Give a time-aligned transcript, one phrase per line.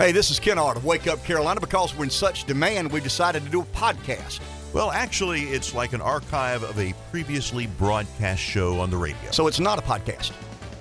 [0.00, 1.60] Hey, this is Ken Ard of Wake Up Carolina.
[1.60, 4.40] Because we're in such demand, we decided to do a podcast.
[4.72, 9.30] Well, actually, it's like an archive of a previously broadcast show on the radio.
[9.30, 10.32] So it's not a podcast.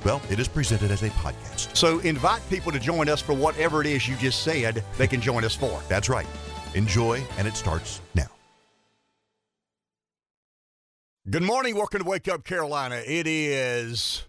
[0.06, 1.76] Well, it is presented as a podcast.
[1.76, 5.20] So invite people to join us for whatever it is you just said they can
[5.20, 5.82] join us for.
[5.90, 6.28] That's right.
[6.74, 8.28] Enjoy, and it starts now.
[11.30, 11.76] Good morning.
[11.76, 13.04] Welcome to Wake Up Carolina.
[13.06, 14.29] It is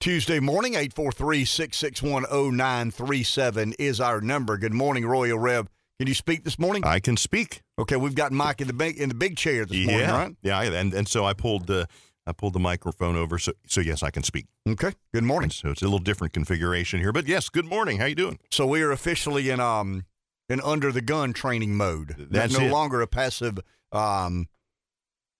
[0.00, 2.22] Tuesday morning, 843 661
[2.56, 4.56] 0937 is our number.
[4.56, 5.68] Good morning, Royal Rev.
[5.98, 6.84] Can you speak this morning?
[6.84, 7.62] I can speak.
[7.80, 10.36] Okay, we've got Mike in the big in the big chair this morning, yeah, right?
[10.40, 11.88] yeah, and and so I pulled the
[12.28, 14.46] I pulled the microphone over, so so yes, I can speak.
[14.68, 14.92] Okay.
[15.12, 15.46] Good morning.
[15.46, 17.98] And so it's a little different configuration here, but yes, good morning.
[17.98, 18.38] How you doing?
[18.52, 20.04] So we are officially in um
[20.48, 22.28] in under the gun training mode.
[22.30, 22.70] That's no it.
[22.70, 23.58] longer a passive
[23.90, 24.46] um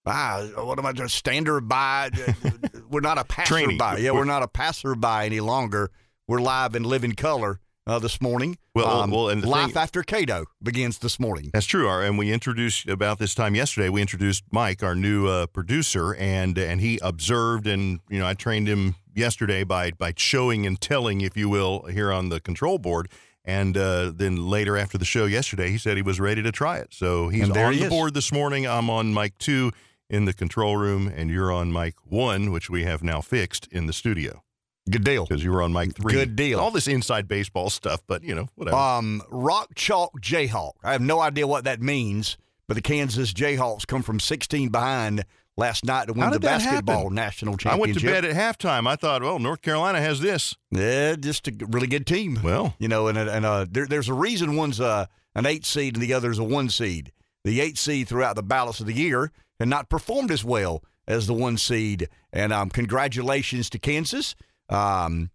[0.05, 1.07] ah what am I doing?
[1.07, 2.09] Standard by
[2.89, 3.77] we're not a passerby.
[3.77, 4.03] Training.
[4.03, 5.91] Yeah, we're not a passerby any longer.
[6.27, 8.57] We're live and live in color uh, this morning.
[8.75, 11.49] Well, um, well, and life thing- after Cato begins this morning.
[11.53, 11.87] That's true.
[11.87, 13.89] Our, and we introduced about this time yesterday.
[13.89, 18.33] We introduced Mike, our new uh, producer, and and he observed and you know I
[18.33, 22.77] trained him yesterday by by showing and telling, if you will, here on the control
[22.77, 23.09] board.
[23.45, 26.77] And uh, then later after the show yesterday, he said he was ready to try
[26.77, 26.89] it.
[26.93, 27.89] So he's on he the is.
[27.89, 28.67] board this morning.
[28.67, 29.71] I'm on mic two
[30.09, 33.85] in the control room, and you're on mic one, which we have now fixed in
[33.85, 34.43] the studio
[34.89, 35.25] Good deal.
[35.25, 36.13] because you were on mic three.
[36.13, 36.59] Good deal.
[36.59, 38.75] All this inside baseball stuff, but you know whatever.
[38.77, 40.73] Um, Rock Chalk Jayhawk.
[40.83, 45.25] I have no idea what that means, but the Kansas Jayhawks come from 16 behind
[45.57, 47.15] last night to win the basketball happen?
[47.15, 47.77] national championship.
[47.77, 48.87] I went to bed at halftime.
[48.87, 50.55] I thought, well, North Carolina has this.
[50.71, 52.39] Yeah, just a really good team.
[52.43, 55.95] Well, You know, and and uh, there, there's a reason one's uh, an eight seed
[55.95, 57.11] and the other's a one seed.
[57.43, 61.27] The eight seed throughout the balance of the year had not performed as well as
[61.27, 62.07] the one seed.
[62.31, 64.35] And um, congratulations to Kansas.
[64.69, 65.31] Um,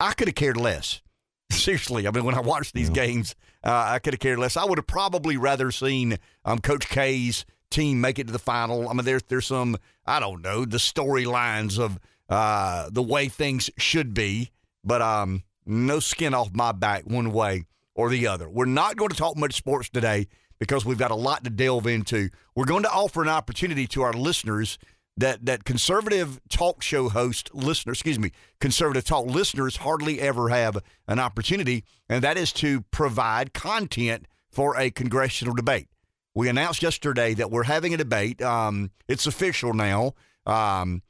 [0.00, 1.00] I could have cared less.
[1.50, 4.56] Seriously, I mean, when I watched these games, uh, I could have cared less.
[4.56, 8.88] I would have probably rather seen um, Coach K's team make it to the final.
[8.88, 11.98] I mean, there's there's some I don't know the storylines of
[12.28, 14.50] uh, the way things should be,
[14.82, 18.48] but um, no skin off my back one way or the other.
[18.48, 20.28] We're not going to talk much sports today
[20.64, 22.30] because we've got a lot to delve into.
[22.54, 24.78] We're going to offer an opportunity to our listeners
[25.14, 28.32] that that conservative talk show host listener, excuse me,
[28.62, 34.74] conservative talk listeners hardly ever have an opportunity, and that is to provide content for
[34.78, 35.88] a congressional debate.
[36.34, 38.40] We announced yesterday that we're having a debate.
[38.40, 40.14] Um, it's official now.
[40.46, 41.02] Um,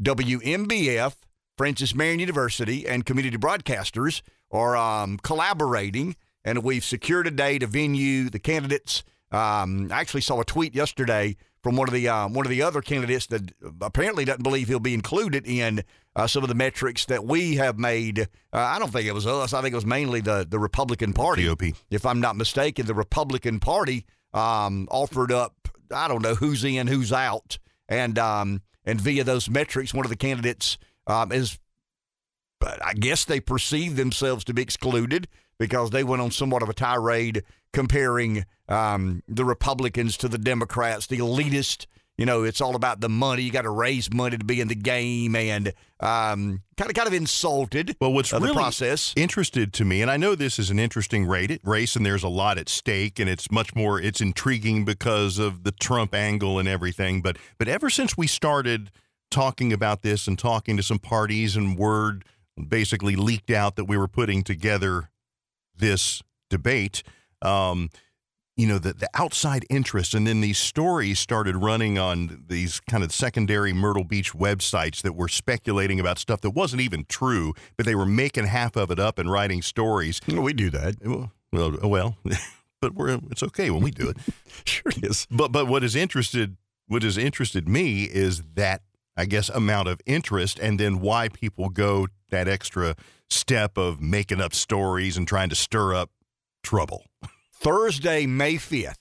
[0.00, 1.16] WMBF,
[1.58, 6.14] Francis Marion University, and community broadcasters are um, collaborating,
[6.44, 8.28] and we've secured a date, a venue.
[8.30, 9.02] The candidates.
[9.30, 12.62] Um, I actually saw a tweet yesterday from one of the um, one of the
[12.62, 15.84] other candidates that apparently doesn't believe he'll be included in
[16.16, 18.20] uh, some of the metrics that we have made.
[18.20, 19.52] Uh, I don't think it was us.
[19.52, 21.74] I think it was mainly the the Republican Party GOP.
[21.90, 24.04] if I'm not mistaken, the Republican Party
[24.34, 25.68] um, offered up.
[25.94, 30.10] I don't know who's in, who's out, and um, and via those metrics, one of
[30.10, 31.58] the candidates um, is.
[32.58, 35.26] But I guess they perceive themselves to be excluded
[35.62, 41.06] because they went on somewhat of a tirade comparing um, the Republicans to the Democrats,
[41.06, 41.86] the elitist.
[42.18, 43.42] You know, it's all about the money.
[43.42, 45.68] You got to raise money to be in the game, and
[46.00, 47.96] um, kind of kind of insulted.
[48.00, 49.14] Well, what's uh, the really process?
[49.14, 52.58] interested to me, and I know this is an interesting race, and there's a lot
[52.58, 57.22] at stake, and it's much more, it's intriguing because of the Trump angle and everything.
[57.22, 58.90] But but ever since we started
[59.30, 62.24] talking about this and talking to some parties, and word
[62.68, 65.08] basically leaked out that we were putting together
[65.76, 67.02] this debate.
[67.40, 67.90] Um,
[68.56, 73.02] you know the the outside interest, and then these stories started running on these kind
[73.02, 77.86] of secondary Myrtle Beach websites that were speculating about stuff that wasn't even true, but
[77.86, 80.20] they were making half of it up and writing stories.
[80.28, 80.96] We do that.
[81.02, 82.16] Well, well, well
[82.82, 84.16] but we're it's okay when we do it.
[84.64, 85.26] Sure is.
[85.30, 86.56] But but what is interested
[86.86, 88.82] what has interested me is that
[89.16, 92.96] I guess amount of interest and then why people go that extra
[93.30, 96.10] step of making up stories and trying to stir up
[96.62, 97.06] trouble.
[97.54, 98.96] Thursday, May 5th,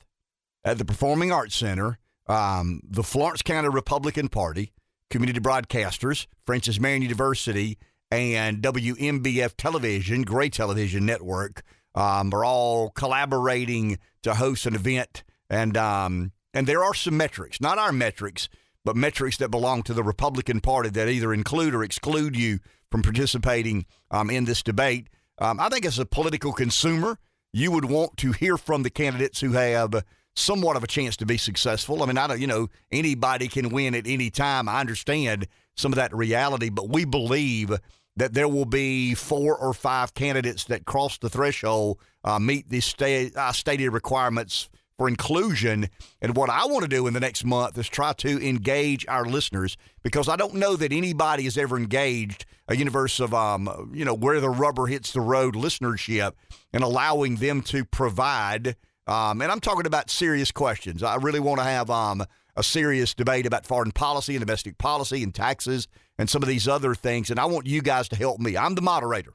[0.63, 1.97] at the Performing Arts Center,
[2.27, 4.71] um, the Florence County Republican Party,
[5.09, 7.77] community broadcasters, Francis Marion University,
[8.11, 11.63] and WMBF Television, Gray Television Network,
[11.95, 15.23] um, are all collaborating to host an event.
[15.49, 18.49] And um, and there are some metrics, not our metrics,
[18.83, 22.59] but metrics that belong to the Republican Party that either include or exclude you
[22.91, 25.07] from participating um, in this debate.
[25.39, 27.17] Um, I think as a political consumer,
[27.53, 30.03] you would want to hear from the candidates who have
[30.35, 32.03] somewhat of a chance to be successful.
[32.03, 34.69] I mean, I don't, you know, anybody can win at any time.
[34.69, 37.77] I understand some of that reality, but we believe
[38.17, 42.81] that there will be four or five candidates that cross the threshold, uh, meet the
[42.81, 45.89] sta- uh, stated requirements for inclusion.
[46.21, 49.25] And what I want to do in the next month is try to engage our
[49.25, 54.05] listeners because I don't know that anybody has ever engaged a universe of, um, you
[54.05, 56.33] know, where the rubber hits the road listenership
[56.71, 58.75] and allowing them to provide.
[59.07, 61.03] Um, and I'm talking about serious questions.
[61.03, 62.23] I really want to have um,
[62.55, 66.67] a serious debate about foreign policy and domestic policy and taxes and some of these
[66.67, 67.29] other things.
[67.29, 68.55] And I want you guys to help me.
[68.55, 69.33] I'm the moderator.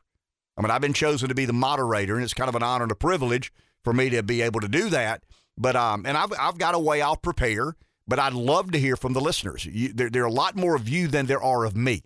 [0.57, 2.85] I mean, I've been chosen to be the moderator, and it's kind of an honor
[2.85, 3.53] and a privilege
[3.85, 5.23] for me to be able to do that.
[5.59, 7.77] But um, and I've I've got a way I'll prepare.
[8.09, 9.67] But I'd love to hear from the listeners.
[9.67, 12.05] You, there, there are a lot more of you than there are of me.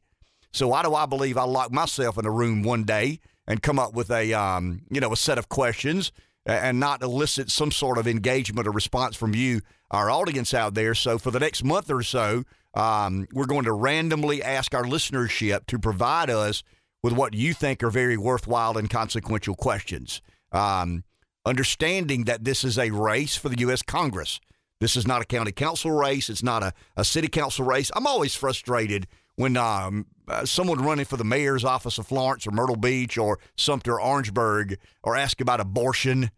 [0.50, 3.78] So why do I believe I'll lock myself in a room one day and come
[3.78, 6.10] up with a um, you know a set of questions
[6.46, 9.60] and not elicit some sort of engagement or response from you,
[9.90, 10.94] our audience out there.
[10.94, 12.44] So for the next month or so,
[12.74, 16.62] um, we're going to randomly ask our listenership to provide us
[17.02, 20.22] with what you think are very worthwhile and consequential questions.
[20.52, 21.04] Um,
[21.44, 23.82] understanding that this is a race for the U.S.
[23.82, 24.40] Congress.
[24.80, 26.30] This is not a county council race.
[26.30, 27.90] It's not a, a city council race.
[27.94, 29.06] I'm always frustrated
[29.36, 33.38] when um, uh, someone running for the mayor's office of Florence or Myrtle Beach or
[33.56, 36.30] Sumter or Orangeburg or ask about abortion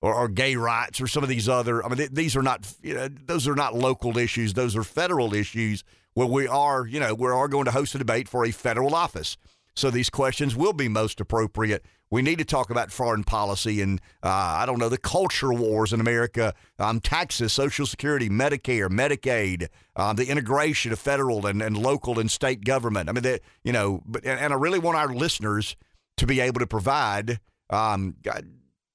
[0.00, 1.84] or, or, gay rights or some of these other.
[1.84, 4.54] I mean, th- these are not you know, those are not local issues.
[4.54, 5.84] Those are federal issues
[6.14, 8.94] where we are you know we are going to host a debate for a federal
[8.94, 9.36] office.
[9.74, 11.84] So these questions will be most appropriate.
[12.12, 15.94] We need to talk about foreign policy and uh, I don't know the culture wars
[15.94, 21.74] in America, um, taxes, Social Security, Medicare, Medicaid, uh, the integration of federal and, and
[21.74, 23.08] local and state government.
[23.08, 25.74] I mean, that you know, but and, and, I really want our listeners
[26.18, 27.40] to be able to provide.
[27.70, 28.16] Um,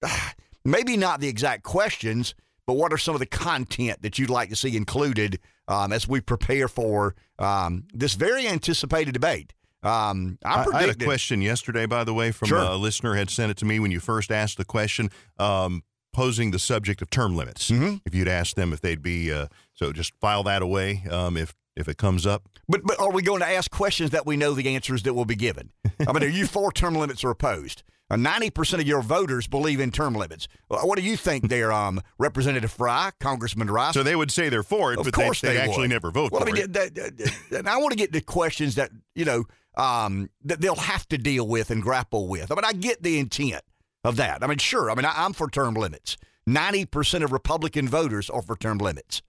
[0.63, 2.35] maybe not the exact questions,
[2.67, 6.07] but what are some of the content that you'd like to see included um, as
[6.07, 9.53] we prepare for um, this very anticipated debate?
[9.83, 12.57] Um, I, I, had a question yesterday, by the way, from sure.
[12.57, 15.83] a listener had sent it to me when you first asked the question, um,
[16.13, 17.69] posing the subject of term limits.
[17.69, 17.97] Mm-hmm.
[18.05, 21.55] If you'd asked them if they'd be, uh, so just file that away um, if
[21.75, 22.49] if it comes up.
[22.67, 25.25] But but are we going to ask questions that we know the answers that will
[25.25, 25.71] be given?
[26.07, 27.83] I mean, are you for term limits or opposed?
[28.09, 30.47] Ninety percent of your voters believe in term limits.
[30.69, 33.93] What do you think there, um, Representative Fry, Congressman Rice?
[33.93, 36.09] So they would say they're for it, of but course they, they, they actually never
[36.09, 36.73] vote well, for I mean, it.
[36.73, 39.43] That, that, and I want to get to questions that you know
[39.77, 42.51] um, that they'll have to deal with and grapple with.
[42.51, 43.63] I mean, I get the intent
[44.03, 44.43] of that.
[44.43, 44.91] I mean, sure.
[44.91, 46.17] I mean, I, I'm for term limits.
[46.45, 49.21] Ninety percent of Republican voters are for term limits.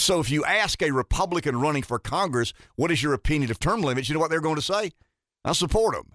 [0.00, 3.82] So if you ask a Republican running for Congress, what is your opinion of term
[3.82, 4.08] limits?
[4.08, 4.92] You know what they're going to say?
[5.44, 6.14] I support them.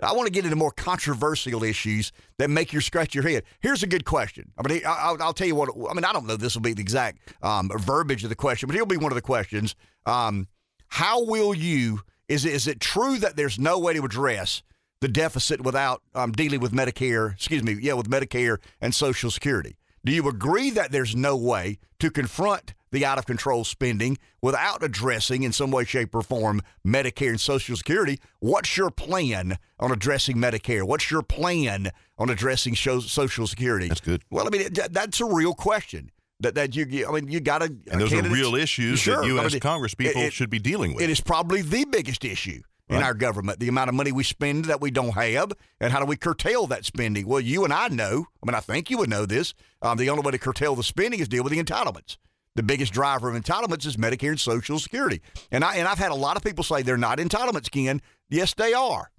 [0.00, 3.42] I want to get into more controversial issues that make you scratch your head.
[3.58, 4.52] Here's a good question.
[4.56, 5.70] I mean, I'll, I'll tell you what.
[5.90, 8.68] I mean, I don't know this will be the exact um, verbiage of the question,
[8.68, 9.74] but it'll be one of the questions.
[10.06, 10.46] Um,
[10.88, 12.00] how will you?
[12.28, 14.62] Is it, is it true that there's no way to address
[15.00, 17.32] the deficit without um, dealing with Medicare?
[17.32, 19.76] Excuse me, yeah, with Medicare and Social Security.
[20.04, 24.82] Do you agree that there's no way to confront the out of control spending without
[24.82, 28.18] addressing in some way, shape, or form Medicare and Social Security.
[28.40, 30.84] What's your plan on addressing Medicare?
[30.84, 33.88] What's your plan on addressing Social Security?
[33.88, 34.22] That's good.
[34.30, 36.10] Well, I mean, that's a real question.
[36.40, 37.76] That, that you, I mean, you got to.
[37.90, 39.16] And those are real issues sure.
[39.16, 41.02] that you, as I mean, Congress people, it, should be dealing with.
[41.02, 44.64] It is probably the biggest issue in our government, the amount of money we spend
[44.66, 47.26] that we don't have, and how do we curtail that spending?
[47.26, 49.52] Well, you and I know, I mean, I think you would know this.
[49.82, 52.16] Um, the only way to curtail the spending is deal with the entitlements
[52.58, 55.22] the biggest driver of entitlements is Medicare and Social Security.
[55.52, 58.02] And I and I've had a lot of people say they're not entitlements, Ken.
[58.28, 59.12] Yes, they are.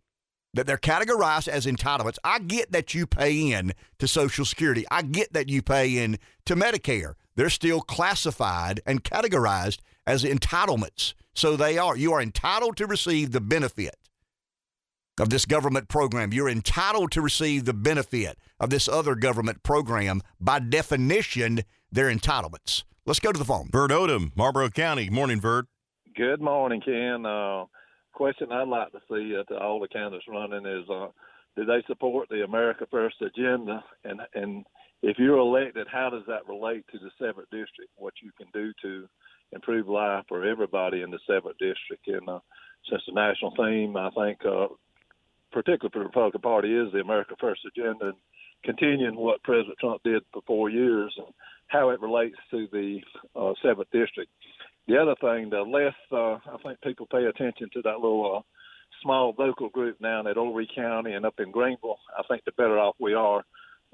[0.55, 2.17] That they're categorized as entitlements.
[2.21, 4.85] I get that you pay in to Social Security.
[4.91, 6.17] I get that you pay in
[6.49, 7.13] to Medicare.
[7.35, 11.13] They're still classified and categorized as entitlements.
[11.35, 11.95] So they are.
[11.95, 13.95] You are entitled to receive the benefit
[15.19, 16.33] of this government program.
[16.33, 20.21] You're entitled to receive the benefit of this other government program.
[20.41, 22.83] By definition, they're entitlements.
[23.05, 23.69] Let's go to the phone.
[23.71, 25.11] Vert Odom, Marlboro County.
[25.11, 25.67] Morning, Vert.
[26.15, 27.27] Good morning, Ken.
[27.27, 27.65] Uh,
[28.11, 31.09] question I'd like to see at all the candidates running is uh,
[31.55, 33.83] do they support the America First agenda?
[34.03, 34.65] And, and
[35.01, 37.91] if you're elected, how does that relate to the 7th District?
[37.95, 39.07] What you can do to
[39.51, 42.07] improve life for everybody in the 7th District?
[42.07, 42.39] And uh,
[42.89, 44.67] since the national theme, I think, uh,
[45.51, 48.17] particularly for the Republican Party, is the America First agenda and
[48.63, 51.13] continuing what President Trump did for four years.
[51.17, 51.33] And,
[51.69, 52.99] how it relates to the
[53.35, 54.29] uh, seventh district.
[54.87, 58.41] The other thing, the less uh, I think people pay attention to that little uh,
[59.03, 62.79] small local group down at Horry County and up in Greenville, I think the better
[62.79, 63.43] off we are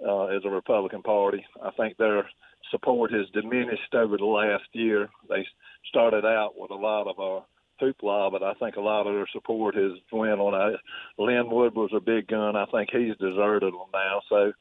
[0.05, 1.45] uh, as a Republican Party.
[1.63, 2.27] I think their
[2.71, 5.09] support has diminished over the last year.
[5.29, 5.45] They
[5.87, 7.45] started out with a lot of uh,
[7.81, 10.77] hoopla, but I think a lot of their support has went on.
[11.17, 12.55] Lin Wood was a big gun.
[12.55, 14.21] I think he's deserted them now.
[14.29, 14.51] So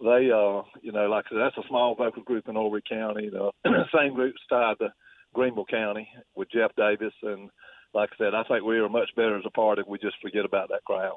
[0.00, 3.30] they, uh, you know, like I said, that's a small vocal group in Horry County.
[3.30, 3.52] The
[3.94, 4.92] same group's tied to
[5.32, 7.50] Greenville County with Jeff Davis, and
[7.92, 10.44] like I said, I think we are much better as a party we just forget
[10.44, 11.16] about that crowd.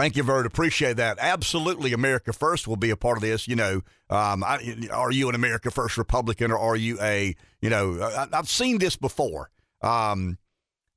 [0.00, 0.46] Thank you, Vert.
[0.46, 1.18] Appreciate that.
[1.20, 3.46] Absolutely, America First will be a part of this.
[3.46, 7.68] You know, um, I, are you an America First Republican or are you a, you
[7.68, 9.50] know, I, have seen this before.
[9.82, 10.38] Um,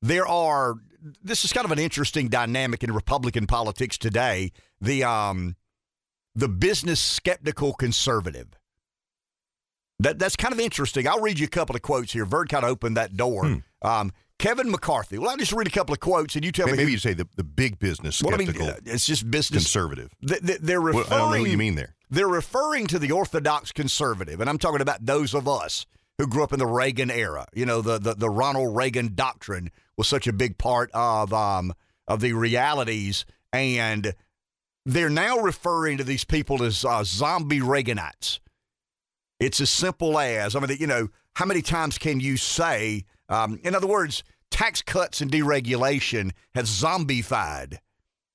[0.02, 0.76] there are,
[1.22, 4.54] this is kind of an interesting dynamic in Republican politics today.
[4.80, 5.58] The, um,
[6.34, 8.58] the business skeptical conservative.
[10.00, 11.10] That, that's kind of interesting.
[11.10, 12.24] I'll read you a couple of quotes here.
[12.24, 13.48] Vert kind of opened that door.
[13.48, 13.58] Hmm.
[13.82, 15.18] Um, Kevin McCarthy.
[15.18, 16.84] Well, I'll just read a couple of quotes and you tell maybe, me.
[16.84, 18.54] Maybe you say the, the big business skeptical.
[18.60, 20.12] Well, I mean, it's just business conservative.
[20.22, 21.06] They, are referring.
[21.10, 21.96] Well, I don't know what you mean there.
[22.10, 25.86] They're referring to the orthodox conservative, and I'm talking about those of us
[26.18, 27.48] who grew up in the Reagan era.
[27.54, 31.74] You know, the the, the Ronald Reagan doctrine was such a big part of um
[32.08, 34.14] of the realities, and
[34.86, 38.40] they're now referring to these people as uh, zombie Reaganites.
[39.40, 43.06] It's as simple as I mean, you know, how many times can you say?
[43.30, 47.78] Um, in other words, tax cuts and deregulation has zombified,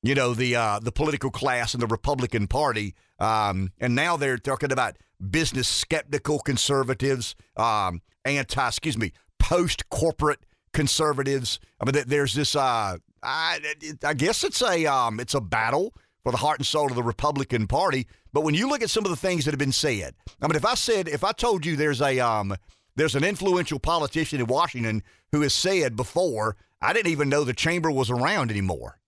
[0.03, 4.39] you know, the uh, the political class and the Republican Party, um, and now they're
[4.39, 4.97] talking about
[5.31, 10.41] business skeptical conservatives, um, anti, excuse me, post corporate
[10.73, 11.61] conservatives.
[11.81, 12.57] I mean, there's this.
[12.57, 13.59] Uh, I,
[14.05, 17.03] I guess it's a um, it's a battle for the heart and soul of the
[17.03, 18.07] Republican Party.
[18.33, 20.57] But when you look at some of the things that have been said, I mean,
[20.57, 22.55] if I said, if I told you there's a um,
[22.99, 25.03] there's an influential politician in Washington
[25.33, 28.99] who has said before, I didn't even know the chamber was around anymore.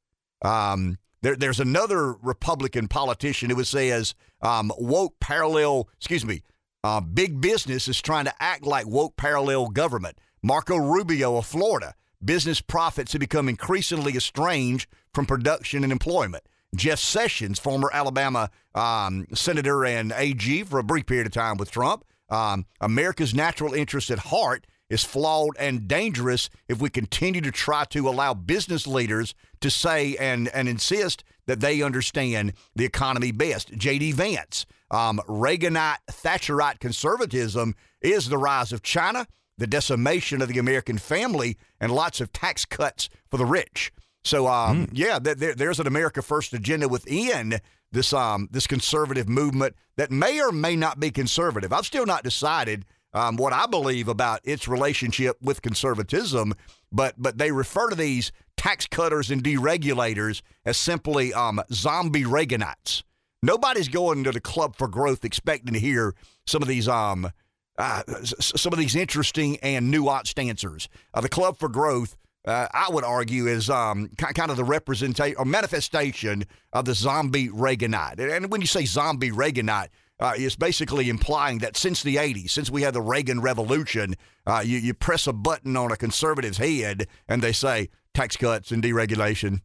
[0.42, 6.42] Um, there, there's another Republican politician who says um, woke parallel, excuse me,
[6.82, 10.18] uh, big business is trying to act like woke parallel government.
[10.42, 11.94] Marco Rubio of Florida,
[12.24, 16.44] business profits have become increasingly estranged from production and employment.
[16.74, 21.70] Jeff Sessions, former Alabama um, senator and AG for a brief period of time with
[21.70, 27.52] Trump, um, America's natural interest at heart is flawed and dangerous if we continue to
[27.52, 33.30] try to allow business leaders to say and, and insist that they understand the economy
[33.32, 33.72] best.
[33.72, 34.12] J.D.
[34.12, 40.98] Vance, um, Reaganite, Thatcherite conservatism is the rise of China, the decimation of the American
[40.98, 43.92] family, and lots of tax cuts for the rich.
[44.24, 44.90] So, um, mm.
[44.92, 47.60] yeah, there, there's an America First agenda within
[47.92, 51.72] this um, this conservative movement that may or may not be conservative.
[51.72, 56.54] I've still not decided um, what I believe about its relationship with conservatism,
[56.92, 63.02] but but they refer to these tax cutters and deregulators as simply um, zombie Reaganites.
[63.42, 66.14] Nobody's going to the Club for Growth expecting to hear
[66.46, 67.30] some of these um,
[67.78, 68.02] uh,
[68.40, 70.88] some of these interesting and nuanced answers.
[71.14, 72.16] Uh, the Club for Growth,
[72.46, 77.48] uh, I would argue, is um, kind of the representation or manifestation of the zombie
[77.48, 78.18] Reaganite.
[78.18, 79.88] And when you say zombie Reaganite,
[80.20, 84.14] uh, is basically implying that since the 80s, since we had the Reagan Revolution,
[84.46, 88.70] uh, you, you press a button on a conservative's head and they say tax cuts
[88.70, 89.60] and deregulation,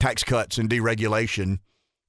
[0.00, 1.60] tax cuts and deregulation.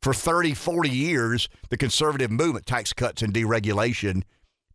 [0.02, 4.24] For 30, 40 years, the conservative movement, tax cuts and deregulation,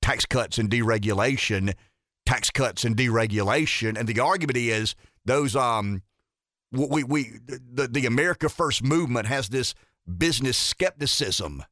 [0.00, 1.74] tax cuts and deregulation,
[2.24, 3.98] tax cuts and deregulation.
[3.98, 6.02] And the argument is those, um,
[6.70, 9.74] we, we, the, the America First movement has this
[10.18, 11.64] business skepticism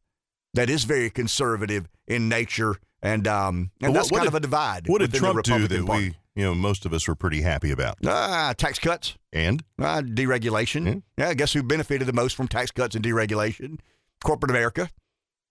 [0.55, 4.89] that is very conservative in nature, and um, and that's what, kind of a divide.
[4.89, 6.17] What did Trump do that Party.
[6.35, 7.99] we, you know, most of us were pretty happy about?
[8.07, 10.87] Ah, tax cuts and uh, deregulation.
[10.87, 11.25] Yeah.
[11.25, 13.79] yeah, I guess who benefited the most from tax cuts and deregulation?
[14.23, 14.91] Corporate America.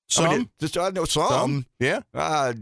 [0.07, 1.27] Some, I mean, just I know some.
[1.27, 1.65] some.
[1.79, 2.01] Yeah.
[2.13, 2.53] Uh,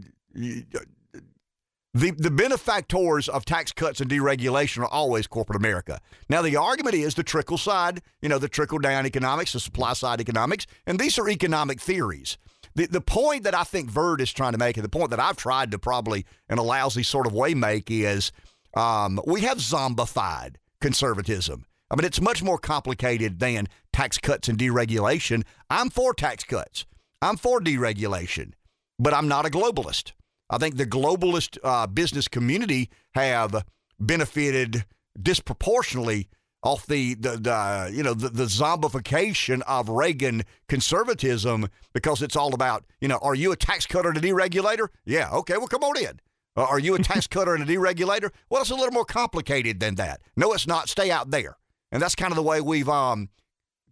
[1.97, 5.99] the, the benefactors of tax cuts and deregulation are always corporate America.
[6.29, 9.93] Now, the argument is the trickle side, you know, the trickle down economics, the supply
[9.93, 12.37] side economics, and these are economic theories.
[12.75, 15.19] The, the point that I think Vert is trying to make, and the point that
[15.19, 18.31] I've tried to probably in a lousy sort of way make, is
[18.75, 21.65] um, we have zombified conservatism.
[21.89, 25.43] I mean, it's much more complicated than tax cuts and deregulation.
[25.69, 26.85] I'm for tax cuts,
[27.21, 28.53] I'm for deregulation,
[28.99, 30.11] but I'm not a globalist.
[30.49, 33.65] I think the globalist uh, business community have
[33.99, 34.85] benefited
[35.21, 36.29] disproportionately
[36.63, 42.53] off the, the, the you know the, the zombification of Reagan conservatism because it's all
[42.53, 44.87] about you know are you a tax cutter and a deregulator?
[45.05, 46.19] Yeah, okay, well come on in.
[46.55, 48.31] Uh, are you a tax cutter and a deregulator?
[48.49, 50.21] Well, it's a little more complicated than that.
[50.35, 50.89] No, it's not.
[50.89, 51.57] Stay out there,
[51.91, 53.29] and that's kind of the way we've um,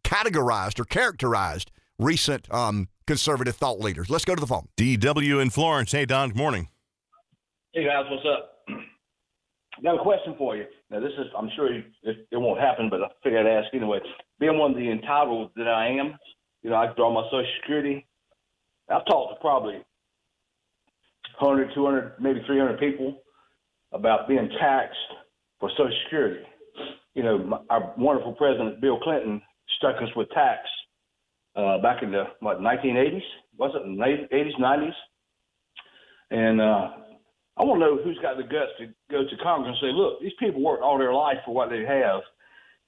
[0.03, 4.09] categorized or characterized recent um, conservative thought leaders.
[4.09, 4.67] Let's go to the phone.
[4.77, 5.91] DW in Florence.
[5.91, 6.69] Hey, Don, good morning.
[7.74, 8.51] Hey, guys, what's up?
[8.69, 10.65] I got a question for you.
[10.89, 14.00] Now, this is, I'm sure it, it won't happen, but I figured I'd ask anyway.
[14.39, 16.17] Being one of the entitled that I am,
[16.62, 18.05] you know, I draw my Social Security.
[18.89, 19.75] I've talked to probably
[21.39, 23.21] 100, 200, maybe 300 people
[23.91, 24.97] about being taxed
[25.59, 26.43] for Social Security.
[27.13, 29.41] You know, my, our wonderful president, Bill Clinton,
[29.77, 30.59] stuck us with tax
[31.55, 33.21] uh, back in the, what, 1980s?
[33.57, 34.91] Was it, 80s, 90s?
[36.31, 36.89] And uh,
[37.57, 40.19] I want to know who's got the guts to go to Congress and say, look,
[40.21, 42.21] these people worked all their life for what they have,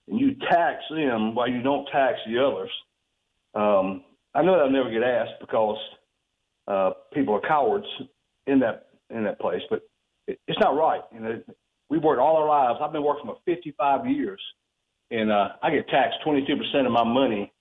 [0.08, 2.70] and you tax them while you don't tax the others.
[3.56, 5.78] Um, I know that'll never get asked because
[6.68, 7.88] uh, people are cowards
[8.46, 9.82] in that in that place, but
[10.28, 11.02] it, it's not right.
[11.14, 11.42] You know,
[11.90, 12.80] we've worked all our lives.
[12.82, 14.42] I've been working for 55 years,
[15.12, 17.54] and uh, I get taxed 22% of my money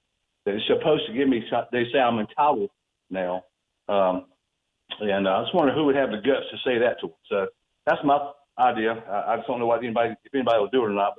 [0.54, 1.42] is supposed to give me.
[1.72, 2.70] They say I'm entitled
[3.10, 3.44] now.
[3.88, 4.26] Um,
[5.00, 7.16] and uh, I just wonder who would have the guts to say that to them.
[7.28, 7.46] So
[7.86, 8.92] that's my idea.
[9.08, 11.14] I, I just don't know what anybody, if anybody will do it or not.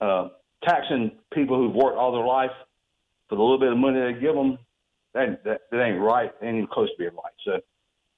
[0.00, 0.28] But uh,
[0.64, 2.50] taxing people who've worked all their life
[3.28, 4.58] for the little bit of money they give them,
[5.14, 6.32] that, that, that ain't right.
[6.42, 7.32] Ain't even close to being right.
[7.44, 7.60] So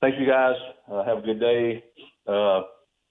[0.00, 0.54] thank you guys.
[0.90, 1.84] Uh, have a good day.
[2.26, 2.62] Uh,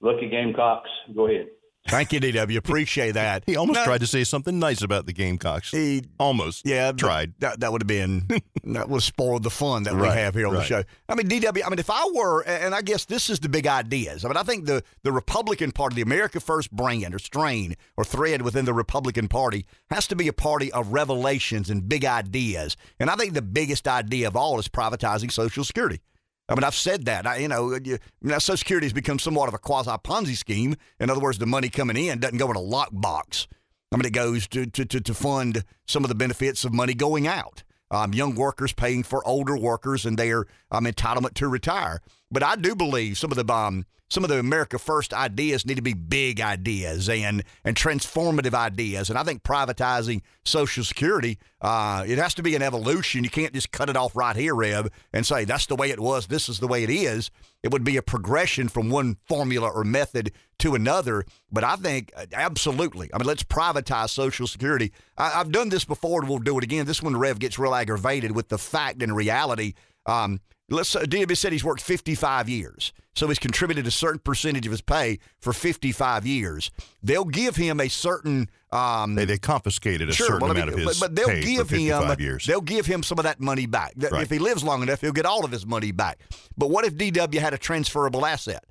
[0.02, 0.90] lucky Gamecocks.
[1.16, 1.48] Go ahead.
[1.88, 2.58] Thank you, DW.
[2.58, 3.44] Appreciate that.
[3.46, 5.70] He almost tried to say something nice about the Gamecocks.
[5.70, 7.34] He almost yeah tried.
[7.40, 8.26] That, that would have been
[8.64, 10.60] that would have spoiled the fun that right, we have here on right.
[10.62, 10.84] the show.
[11.08, 11.62] I mean, DW.
[11.64, 14.26] I mean, if I were, and I guess this is the big ideas.
[14.26, 18.04] I mean, I think the the Republican Party, the America First brand or strain or
[18.04, 22.78] thread within the Republican Party has to be a party of revelations and big ideas.
[23.00, 26.02] And I think the biggest idea of all is privatizing Social Security.
[26.48, 27.26] I mean, I've said that.
[27.26, 30.76] I, you know, you, now Social Security has become somewhat of a quasi Ponzi scheme.
[31.00, 33.48] In other words, the money coming in doesn't go in a lockbox.
[33.92, 36.94] I mean, it goes to, to, to, to fund some of the benefits of money
[36.94, 37.64] going out.
[37.92, 42.02] Um, young workers paying for older workers and their um, entitlement to retire.
[42.32, 45.76] But I do believe some of the um, some of the America First ideas need
[45.76, 49.10] to be big ideas and and transformative ideas.
[49.10, 53.24] And I think privatizing Social Security, uh, it has to be an evolution.
[53.24, 56.00] You can't just cut it off right here, Rev, and say that's the way it
[56.00, 56.28] was.
[56.28, 57.32] This is the way it is.
[57.64, 61.26] It would be a progression from one formula or method to another.
[61.52, 63.10] But I think uh, absolutely.
[63.14, 64.92] I mean, let's privatize Social Security.
[65.18, 66.86] I, have done this before, and we'll do it again.
[66.86, 69.74] This one, Rev gets real aggravated with the fact and reality.
[70.06, 70.40] Um,
[70.70, 72.94] let's uh, DW said he's worked 55 years.
[73.16, 76.70] So he's contributed a certain percentage of his pay for 55 years.
[77.02, 78.50] They'll give him a certain.
[78.74, 82.20] Um, they, they confiscated a sure, certain amount of his but, but they'll give him
[82.20, 82.46] years.
[82.46, 83.94] they'll give him some of that money back.
[83.96, 84.24] Right.
[84.24, 86.20] If he lives long enough, he'll get all of his money back.
[86.58, 88.66] But what if DW had a transferable asset?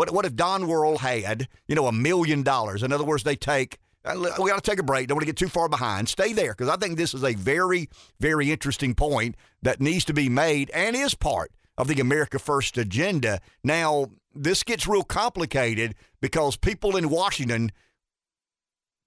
[0.00, 2.82] What what if Don Worrell had you know a million dollars?
[2.82, 3.76] In other words, they take.
[4.02, 5.06] Uh, we got to take a break.
[5.06, 6.08] Don't want to get too far behind.
[6.08, 10.14] Stay there because I think this is a very, very interesting point that needs to
[10.14, 13.42] be made and is part of the America First agenda.
[13.62, 17.70] Now, this gets real complicated because people in Washington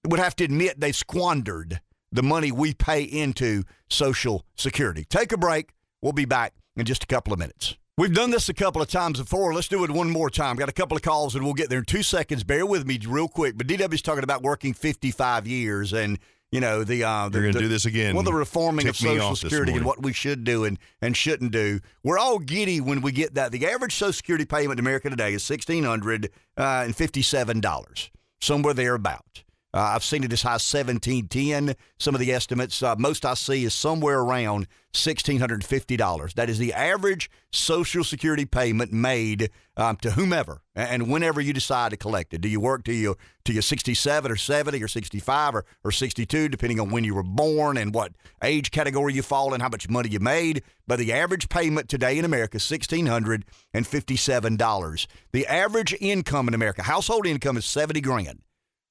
[0.08, 5.06] would have to admit they squandered the money we pay into Social Security.
[5.06, 5.72] Take a break.
[6.04, 7.78] We'll be back in just a couple of minutes.
[7.96, 9.54] We've done this a couple of times before.
[9.54, 10.56] Let's do it one more time.
[10.56, 12.44] Got a couple of calls and we'll get there in two seconds.
[12.44, 13.56] Bear with me real quick.
[13.56, 16.18] But DW's talking about working 55 years and
[16.52, 18.16] you know the uh, they're going to do this again.
[18.16, 21.82] Well, the reforming of Social Security and what we should do and and shouldn't do.
[22.04, 23.52] We're all giddy when we get that.
[23.52, 27.60] The average Social Security payment in America today is sixteen hundred uh, and fifty seven
[27.60, 29.44] dollars, somewhere thereabout.
[29.74, 31.76] Uh, I've seen it as high as 1710.
[31.98, 36.34] Some of the estimates, uh, most I see is somewhere around $1,650.
[36.34, 41.90] That is the average Social Security payment made um, to whomever and whenever you decide
[41.90, 42.42] to collect it.
[42.42, 46.50] Do you work till you till you're 67 or 70 or 65 or, or 62,
[46.50, 48.12] depending on when you were born and what
[48.44, 50.62] age category you fall in, how much money you made.
[50.86, 55.08] But the average payment today in America is $1,657.
[55.32, 58.44] The average income in America, household income is 70 grand.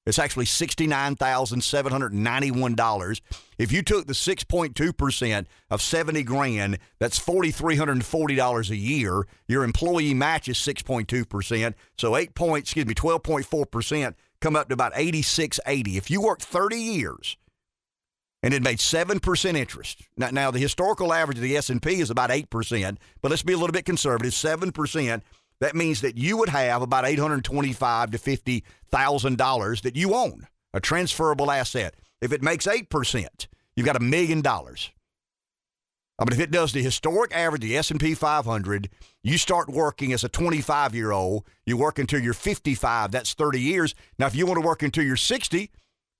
[0.05, 3.21] It's actually $69,791.
[3.57, 9.25] If you took the 6.2% of 70 grand, that's $4,340 a year.
[9.47, 11.73] Your employee match is 6.2%.
[11.97, 15.97] So 8 points, excuse me, 12.4% come up to about 8680.
[15.97, 17.37] If you worked 30 years
[18.43, 20.01] and it made 7% interest.
[20.17, 23.57] Now, now the historical average of the S&P is about 8%, but let's be a
[23.57, 25.21] little bit conservative, 7%
[25.63, 29.95] that means that you would have about eight hundred twenty-five to fifty thousand dollars that
[29.95, 31.95] you own, a transferable asset.
[32.21, 34.91] If it makes eight percent, you've got a million dollars.
[36.19, 38.87] I mean, if it does the historic average, the S&P 500,
[39.23, 43.95] you start working as a 25-year-old, you work until you're 55, that's 30 years.
[44.19, 45.71] Now, if you want to work until you're 60,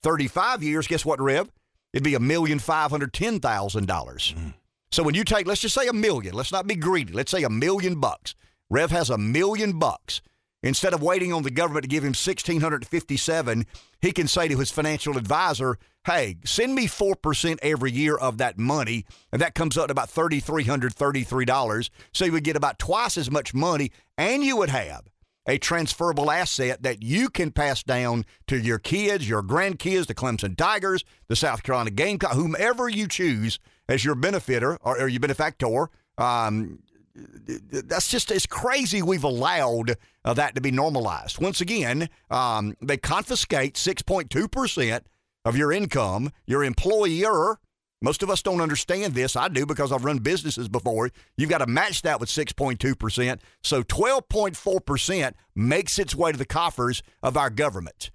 [0.02, 1.52] 35 years, guess what, Rev?
[1.94, 4.34] It'd be a million five hundred ten thousand dollars.
[4.38, 4.54] Mm.
[4.92, 7.44] So when you take, let's just say a million, let's not be greedy, let's say
[7.44, 8.36] a million bucks.
[8.70, 10.22] Rev has a million bucks.
[10.64, 13.66] Instead of waiting on the government to give him 1657,
[14.02, 18.58] he can say to his financial advisor, "Hey, send me 4% every year of that
[18.58, 21.90] money." And that comes up to about $3333.
[22.14, 25.04] So you would get about twice as much money and you would have
[25.46, 30.56] a transferable asset that you can pass down to your kids, your grandkids, the Clemson
[30.56, 35.90] Tigers, the South Carolina Gamecock, whomever you choose as your benefitor or, or your benefactor.
[36.18, 36.80] Um,
[37.16, 41.40] that's just it's crazy we've allowed uh, that to be normalized.
[41.40, 45.02] Once again, um, they confiscate 6.2%
[45.46, 46.32] of your income.
[46.48, 47.60] Your employer,
[48.02, 49.36] most of us don't understand this.
[49.36, 51.10] I do because I've run businesses before.
[51.38, 53.40] You've got to match that with 6.2%.
[53.64, 58.12] So 12.4% makes its way to the coffers of our government.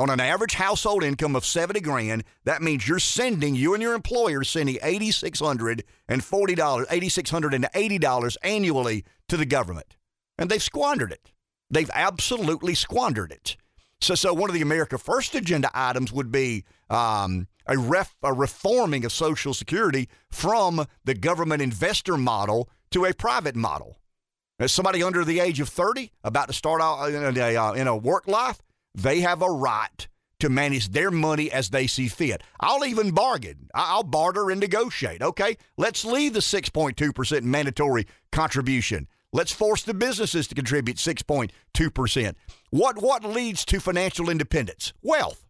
[0.00, 3.92] On an average household income of 70 grand, that means you're sending, you and your
[3.92, 9.96] employer sending $8,640, $8,680 annually to the government.
[10.38, 11.32] And they've squandered it.
[11.68, 13.58] They've absolutely squandered it.
[14.00, 18.32] So, so one of the America First agenda items would be um, a, ref, a
[18.32, 23.98] reforming of Social Security from the government investor model to a private model.
[24.58, 27.86] As somebody under the age of 30 about to start out in a, uh, in
[27.86, 28.62] a work life,
[28.94, 30.08] they have a right
[30.40, 32.42] to manage their money as they see fit.
[32.58, 33.68] I'll even bargain.
[33.74, 35.22] I'll barter and negotiate.
[35.22, 39.06] Okay, let's leave the 6.2% mandatory contribution.
[39.32, 42.34] Let's force the businesses to contribute 6.2%.
[42.70, 44.92] What, what leads to financial independence?
[45.02, 45.46] Wealth.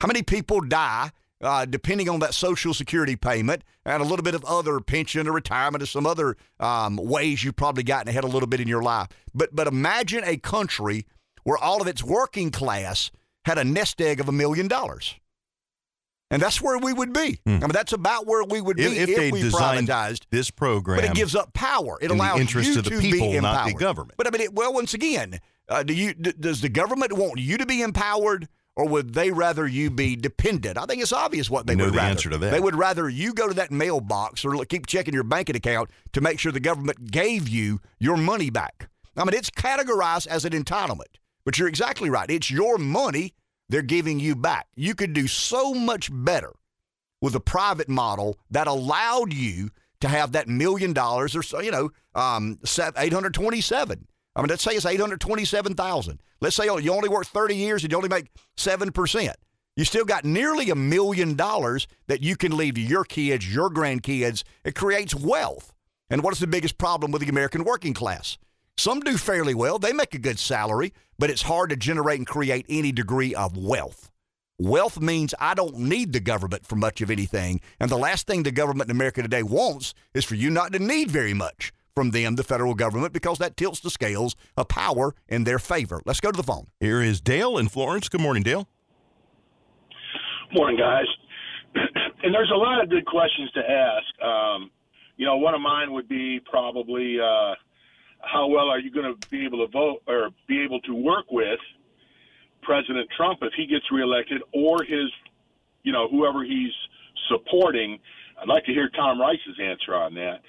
[0.00, 1.10] How many people die
[1.42, 5.32] uh, depending on that Social Security payment and a little bit of other pension or
[5.32, 8.82] retirement or some other um, ways you've probably gotten ahead a little bit in your
[8.82, 9.08] life?
[9.34, 11.06] But, but imagine a country
[11.44, 13.10] where all of its working class
[13.44, 15.14] had a nest egg of a million dollars.
[16.30, 17.40] And that's where we would be.
[17.44, 17.56] Hmm.
[17.56, 20.22] I mean, that's about where we would be if, if, if they we designed privatized
[20.30, 20.98] this program.
[21.00, 21.98] But it gives up power.
[22.00, 23.42] It allows you to people, be empowered.
[23.42, 24.14] not the government.
[24.16, 27.38] But I mean, it, well, once again, uh, do you d- does the government want
[27.38, 30.78] you to be empowered, or would they rather you be dependent?
[30.78, 32.10] I think it's obvious what they know would the rather.
[32.10, 32.50] answer to that.
[32.50, 36.22] They would rather you go to that mailbox or keep checking your banking account to
[36.22, 38.88] make sure the government gave you your money back.
[39.18, 41.18] I mean, it's categorized as an entitlement.
[41.44, 42.30] But you're exactly right.
[42.30, 43.34] It's your money
[43.68, 44.66] they're giving you back.
[44.74, 46.52] You could do so much better
[47.20, 51.70] with a private model that allowed you to have that million dollars or so, you
[51.70, 54.08] know, um, 827.
[54.34, 56.20] I mean, let's say it's 827,000.
[56.40, 58.26] Let's say you only work 30 years and you only make
[58.56, 59.34] 7%.
[59.76, 63.70] You still got nearly a million dollars that you can leave to your kids, your
[63.70, 64.42] grandkids.
[64.64, 65.72] It creates wealth.
[66.10, 68.36] And what is the biggest problem with the American working class?
[68.76, 69.78] Some do fairly well.
[69.78, 73.56] They make a good salary, but it's hard to generate and create any degree of
[73.56, 74.10] wealth.
[74.58, 77.60] Wealth means I don't need the government for much of anything.
[77.80, 80.78] And the last thing the government in America today wants is for you not to
[80.78, 85.14] need very much from them, the federal government, because that tilts the scales of power
[85.28, 86.00] in their favor.
[86.06, 86.68] Let's go to the phone.
[86.80, 88.08] Here is Dale in Florence.
[88.08, 88.68] Good morning, Dale.
[90.52, 91.06] Morning, guys.
[91.74, 94.22] and there's a lot of good questions to ask.
[94.22, 94.70] Um,
[95.16, 97.54] you know, one of mine would be probably uh,
[98.22, 101.26] how well are you going to be able to vote or be able to work
[101.30, 101.58] with
[102.62, 105.10] President Trump if he gets reelected or his,
[105.82, 106.72] you know, whoever he's
[107.28, 107.98] supporting?
[108.40, 110.40] I'd like to hear Tom Rice's answer on that.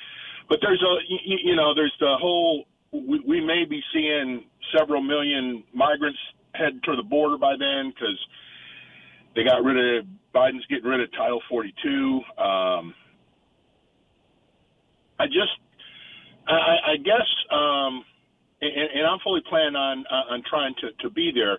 [0.50, 4.44] But there's a, you know, there's the whole, we, we may be seeing
[4.78, 6.20] several million migrants
[6.54, 8.20] head to the border by then because
[9.36, 12.22] they got rid of, Biden's getting rid of Title 42.
[12.38, 12.94] Um,
[15.20, 15.58] I just,
[16.48, 18.04] I, I guess, um,
[18.62, 21.58] and, and I'm fully planning on on trying to, to be there.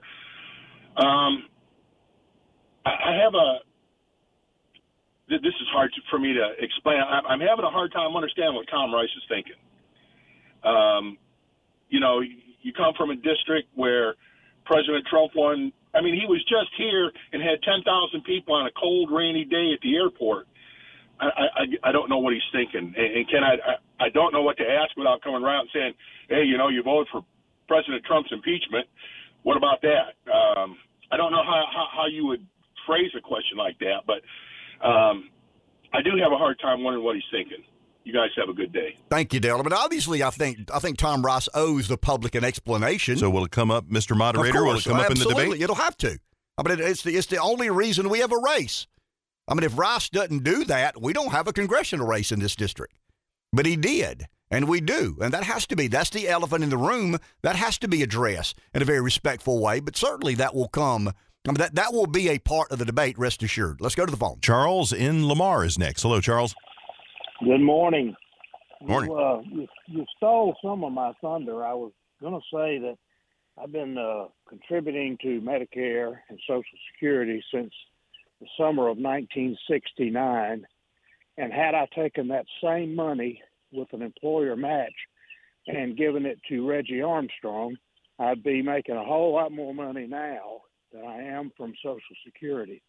[0.97, 1.45] Um,
[2.87, 3.59] I have a.
[5.29, 7.01] This is hard for me to explain.
[7.01, 9.57] I'm having a hard time understanding what Tom Rice is thinking.
[10.63, 11.17] Um,
[11.89, 14.15] you know, you come from a district where
[14.67, 15.73] President Trump won.
[15.95, 17.87] I mean, he was just here and had 10,000
[18.25, 20.47] people on a cold, rainy day at the airport.
[21.21, 22.95] I, I, I don't know what he's thinking.
[22.97, 25.95] And, and Ken, I, I don't know what to ask without coming around and saying,
[26.29, 27.25] hey, you know, you voted for
[27.69, 28.87] President Trump's impeachment.
[29.43, 30.17] What about that?
[30.31, 30.77] Um,
[31.13, 32.45] I don't know how, how, how you would
[32.87, 34.21] phrase a question like that, but
[34.87, 35.31] um,
[35.93, 37.65] I do have a hard time wondering what he's thinking.
[38.05, 38.99] You guys have a good day.
[39.09, 39.63] Thank you, Dale.
[39.63, 43.17] But obviously, I think I think Tom Rice owes the public an explanation.
[43.17, 44.15] So will it come up, Mr.
[44.15, 44.59] Moderator?
[44.59, 45.63] Course, will it come up in the debate?
[45.63, 46.19] It'll have to.
[46.59, 48.87] I mean, it's the it's the only reason we have a race.
[49.47, 52.57] I mean, if Rice doesn't do that, we don't have a congressional race in this
[52.57, 52.95] district.
[53.53, 55.17] But he did, and we do.
[55.21, 57.19] And that has to be, that's the elephant in the room.
[57.43, 59.81] That has to be addressed in a very respectful way.
[59.81, 62.85] But certainly that will come, I mean, that, that will be a part of the
[62.85, 63.81] debate, rest assured.
[63.81, 64.41] Let's go to the phone.
[64.41, 66.03] Charles in Lamar is next.
[66.03, 66.55] Hello, Charles.
[67.45, 68.17] Good morning.
[68.81, 69.11] Morning.
[69.11, 71.65] You, uh, you, you stole some of my thunder.
[71.65, 72.97] I was going to say that
[73.63, 77.73] I've been uh, contributing to Medicare and Social Security since
[78.45, 80.67] the summer of 1969.
[81.37, 84.95] And had I taken that same money with an employer match
[85.67, 87.77] and given it to Reggie Armstrong,
[88.19, 92.83] I'd be making a whole lot more money now than I am from Social Security.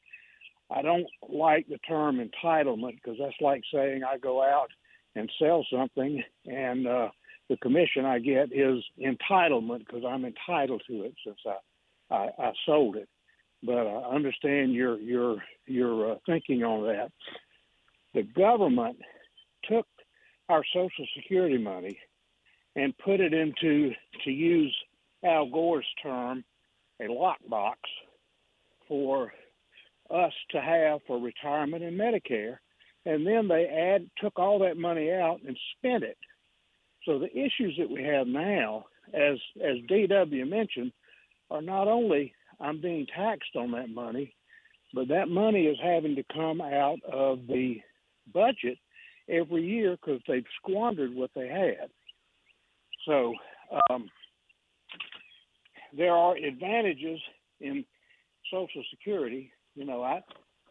[0.69, 4.69] I don't like the term entitlement because that's like saying I go out
[5.15, 7.09] and sell something and uh,
[7.49, 12.51] the commission I get is entitlement because I'm entitled to it since I, I, I
[12.65, 13.07] sold it.
[13.65, 17.11] But I understand your your your uh, thinking on that.
[18.13, 18.97] The government
[19.69, 19.85] took
[20.49, 21.97] our Social Security money
[22.75, 23.91] and put it into,
[24.23, 24.75] to use
[25.23, 26.43] Al Gore's term,
[26.99, 27.75] a lockbox
[28.87, 29.33] for
[30.13, 32.57] us to have for retirement and Medicare.
[33.05, 36.17] And then they add took all that money out and spent it.
[37.05, 40.91] So the issues that we have now, as as DW mentioned,
[41.51, 44.33] are not only I'm being taxed on that money,
[44.93, 47.81] but that money is having to come out of the
[48.33, 48.77] budget
[49.29, 51.89] every year because they've squandered what they had.
[53.05, 53.33] So
[53.89, 54.09] um,
[55.95, 57.19] there are advantages
[57.59, 57.85] in
[58.51, 59.51] Social Security.
[59.75, 60.21] You know, I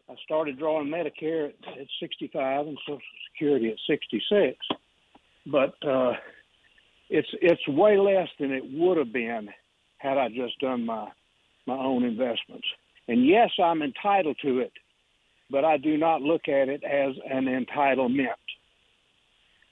[0.07, 4.57] I started drawing Medicare at, at 65 and Social Security at 66,
[5.47, 6.13] but uh,
[7.09, 9.49] it's it's way less than it would have been
[9.97, 11.07] had I just done my
[11.65, 12.67] my own investments.
[13.07, 14.73] And yes, I'm entitled to it,
[15.49, 18.33] but I do not look at it as an entitlement.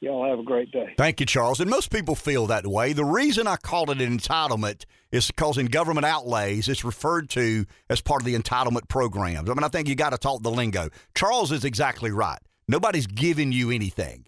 [0.03, 0.93] Y'all have a great day.
[0.97, 1.61] Thank you, Charles.
[1.61, 2.91] And most people feel that way.
[2.91, 7.65] The reason I call it an entitlement is because in government outlays, it's referred to
[7.89, 9.49] as part of the entitlement programs.
[9.49, 10.89] I mean, I think you got to talk the lingo.
[11.15, 12.39] Charles is exactly right.
[12.67, 14.25] Nobody's giving you anything.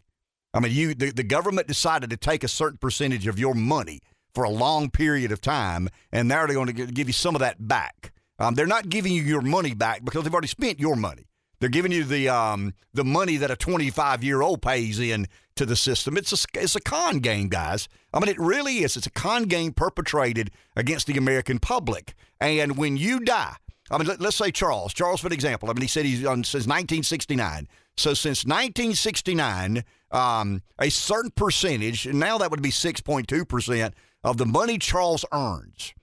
[0.53, 3.99] I mean, you the, the government decided to take a certain percentage of your money
[4.35, 7.39] for a long period of time, and now they're going to give you some of
[7.39, 8.11] that back.
[8.37, 11.27] Um, they're not giving you your money back because they've already spent your money.
[11.59, 15.65] They're giving you the um, the money that a 25 year old pays in to
[15.65, 16.17] the system.
[16.17, 17.87] It's a it's a con game, guys.
[18.13, 18.97] I mean, it really is.
[18.97, 22.13] It's a con game perpetrated against the American public.
[22.41, 23.55] And when you die,
[23.89, 24.93] I mean, let, us say Charles.
[24.93, 25.69] Charles, for example.
[25.69, 27.67] I mean, he said he's on since 1969.
[27.97, 33.93] So since 1969, um, a certain percentage, and now that would be 6.2 percent
[34.25, 35.93] of the money Charles earns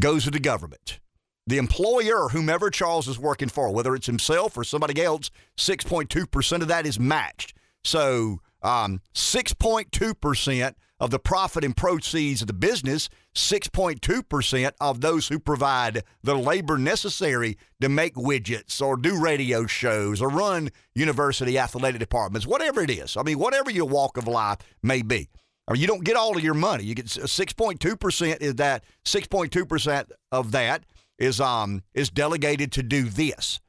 [0.00, 0.98] goes to the government
[1.46, 6.68] the employer, whomever Charles is working for, whether it's himself or somebody else, 6.2% of
[6.68, 7.54] that is matched.
[7.82, 15.38] So um, 6.2% of the profit and proceeds of the business, 6.2% of those who
[15.38, 21.98] provide the labor necessary to make widgets or do radio shows or run university athletic
[21.98, 23.18] departments, whatever it is.
[23.18, 25.28] I mean, whatever your walk of life may be.
[25.66, 26.84] I mean, you don't get all of your money.
[26.84, 30.84] You get 6.2% is that 6.2% of that
[31.18, 33.60] is um is delegated to do this.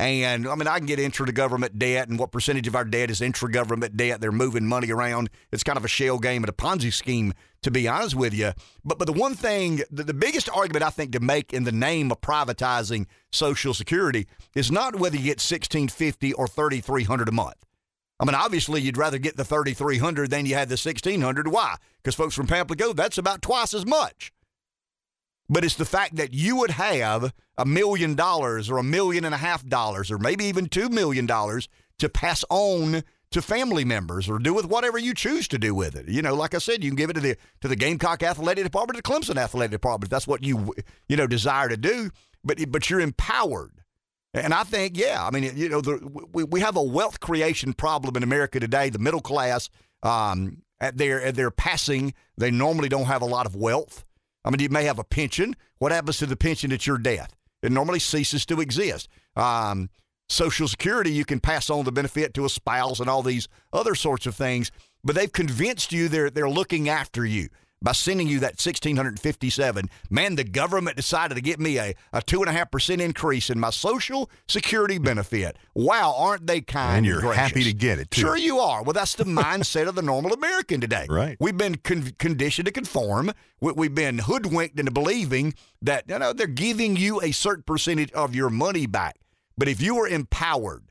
[0.00, 2.86] And I mean, I can get into the government debt and what percentage of our
[2.86, 4.22] debt is intra government debt.
[4.22, 5.28] They're moving money around.
[5.52, 8.52] It's kind of a shell game and a Ponzi scheme, to be honest with you.
[8.82, 11.72] But but the one thing, the, the biggest argument I think to make in the
[11.72, 17.04] name of privatizing Social Security is not whether you get sixteen fifty or thirty three
[17.04, 17.66] hundred a month.
[18.20, 21.22] I mean, obviously, you'd rather get the thirty three hundred than you had the sixteen
[21.22, 21.48] hundred.
[21.48, 21.76] Why?
[21.96, 24.32] Because folks from Pamplico, that's about twice as much
[25.50, 29.34] but it's the fact that you would have a million dollars or a million and
[29.34, 33.02] a half dollars or maybe even two million dollars to pass on
[33.32, 36.08] to family members or do with whatever you choose to do with it.
[36.08, 38.64] You know, like I said, you can give it to the to the Gamecock Athletic
[38.64, 40.04] Department, the Clemson Athletic Department.
[40.04, 40.72] If that's what you
[41.08, 42.10] you know desire to do,
[42.44, 43.72] but but you're empowered.
[44.32, 45.98] And I think, yeah, I mean, you know, the,
[46.32, 48.88] we, we have a wealth creation problem in America today.
[48.88, 49.68] The middle class,
[50.02, 54.04] um, at their at their passing, they normally don't have a lot of wealth.
[54.44, 55.54] I mean, you may have a pension.
[55.78, 57.34] What happens to the pension at your death?
[57.62, 59.08] It normally ceases to exist.
[59.36, 59.90] Um,
[60.28, 63.94] Social Security, you can pass on the benefit to a spouse and all these other
[63.94, 64.70] sorts of things,
[65.02, 67.48] but they've convinced you they're they're looking after you
[67.82, 73.00] by sending you that 1657 man the government decided to give me a, a 2.5%
[73.00, 75.56] increase in my social security benefit.
[75.74, 78.20] Wow aren't they kind and you're and happy to get it too.
[78.22, 78.82] sure you are.
[78.82, 81.06] Well that's the mindset of the normal american today.
[81.08, 81.36] Right.
[81.40, 83.32] We've been con- conditioned to conform.
[83.60, 88.12] We, have been hoodwinked into believing that you know they're giving you a certain percentage
[88.12, 89.16] of your money back.
[89.56, 90.84] But if you were empowered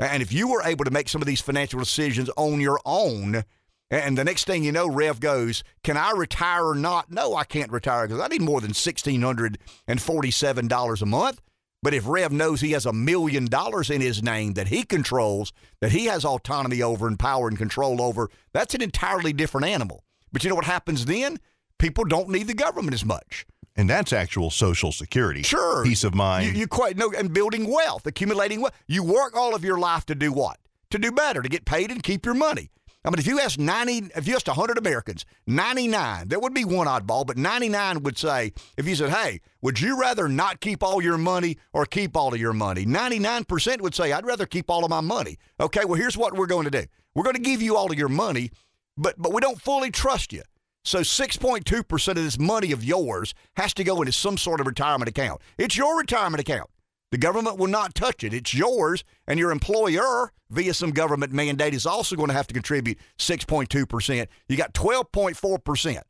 [0.00, 3.44] and if you were able to make some of these financial decisions on your own
[3.90, 7.10] and the next thing you know, Rev goes, Can I retire or not?
[7.10, 11.40] No, I can't retire because I need more than $1,647 a month.
[11.82, 15.54] But if Rev knows he has a million dollars in his name that he controls,
[15.80, 20.04] that he has autonomy over and power and control over, that's an entirely different animal.
[20.30, 21.38] But you know what happens then?
[21.80, 23.46] people don't need the government as much.
[23.74, 25.42] And that's actual Social Security.
[25.42, 25.84] Sure.
[25.84, 26.46] Peace of mind.
[26.46, 28.74] You, you quite know, and building wealth, accumulating wealth.
[28.86, 30.58] You work all of your life to do what?
[30.90, 32.70] To do better, to get paid and keep your money.
[33.02, 36.66] I mean, if you asked 90, if you asked 100 Americans, 99, there would be
[36.66, 40.82] one oddball, but 99 would say, if you said, hey, would you rather not keep
[40.82, 42.84] all your money or keep all of your money?
[42.84, 45.38] 99% would say, I'd rather keep all of my money.
[45.58, 46.84] Okay, well, here's what we're going to do.
[47.14, 48.50] We're going to give you all of your money,
[48.98, 50.42] but, but we don't fully trust you.
[50.84, 55.08] So 6.2% of this money of yours has to go into some sort of retirement
[55.08, 55.40] account.
[55.56, 56.68] It's your retirement account.
[57.10, 58.32] The government will not touch it.
[58.32, 62.54] It's yours, and your employer, via some government mandate, is also going to have to
[62.54, 64.26] contribute 6.2%.
[64.48, 66.02] You got 12.4%.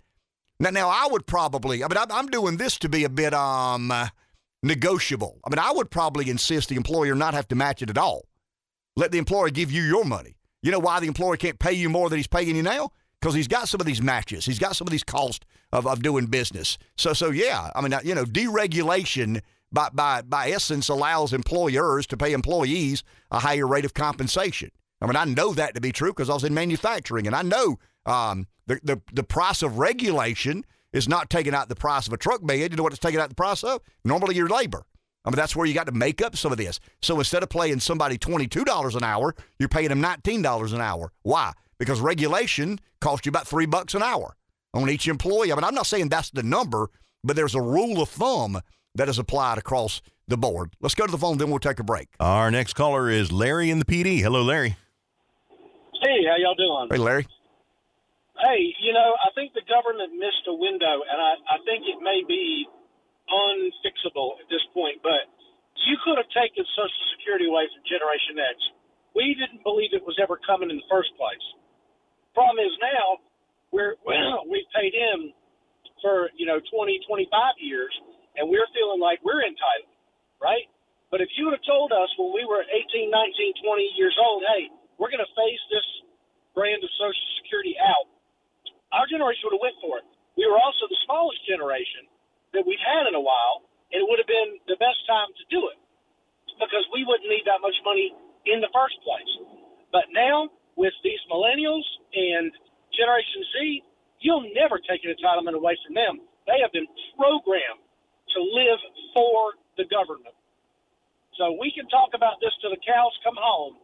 [0.58, 3.92] Now, now I would probably, I mean, I'm, doing this to be a bit um
[4.62, 5.40] negotiable.
[5.44, 8.26] I mean, I would probably insist the employer not have to match it at all.
[8.96, 10.36] Let the employer give you your money.
[10.62, 12.90] You know why the employer can't pay you more than he's paying you now?
[13.20, 14.44] Because he's got some of these matches.
[14.44, 16.76] He's got some of these costs of, of doing business.
[16.96, 19.40] So, so yeah, I mean, you know, deregulation
[19.72, 24.70] by, by, by essence allows employers to pay employees a higher rate of compensation.
[25.00, 27.42] I mean, I know that to be true because I was in manufacturing, and I
[27.42, 32.12] know um, the, the, the price of regulation is not taking out the price of
[32.12, 32.70] a truck bed.
[32.70, 33.80] You know what it's taking out the price of?
[34.04, 34.85] Normally, your labor.
[35.24, 36.80] I mean, that's where you got to make up some of this.
[37.02, 41.12] So instead of paying somebody $22 an hour, you're paying them $19 an hour.
[41.22, 41.52] Why?
[41.78, 44.37] Because regulation costs you about three bucks an hour
[44.72, 45.52] on each employee.
[45.52, 46.90] I mean, I'm not saying that's the number,
[47.22, 48.61] but there's a rule of thumb
[48.94, 50.72] that is applied across the board.
[50.81, 52.09] Let's go to the phone, then we'll take a break.
[52.20, 54.20] Our next caller is Larry in the Pee Dee.
[54.20, 54.76] Hello, Larry.
[56.00, 56.88] Hey, how y'all doing?
[56.90, 57.26] Hey, Larry.
[58.40, 62.00] Hey, you know, I think the government missed a window, and I, I think it
[62.00, 62.64] may be
[63.29, 65.29] unfixable at this point, but
[65.87, 68.57] you could have taken Social Security away from Generation X.
[69.12, 71.44] We didn't believe it was ever coming in the first place.
[72.33, 73.20] Problem is now
[73.70, 75.37] we're well, we've paid in
[76.03, 77.29] for you know 20, 25
[77.61, 77.92] years,
[78.36, 79.94] and we're feeling like we're entitled,
[80.42, 80.66] right?
[81.10, 84.46] But if you would have told us when we were 18, 19, 20 years old,
[84.54, 85.86] hey, we're going to phase this
[86.54, 88.06] brand of Social Security out,
[88.94, 90.06] our generation would have went for it.
[90.38, 92.06] We were also the smallest generation
[92.54, 95.44] that we've had in a while, and it would have been the best time to
[95.50, 95.78] do it
[96.58, 98.14] because we wouldn't need that much money
[98.46, 99.32] in the first place.
[99.90, 102.52] But now, with these millennials and
[102.94, 103.82] Generation Z,
[104.22, 106.22] you'll never take an entitlement away from them.
[106.46, 107.82] They have been programmed
[108.34, 108.80] to live
[109.14, 110.34] for the government.
[111.38, 113.76] So we can talk about this till the cows come home.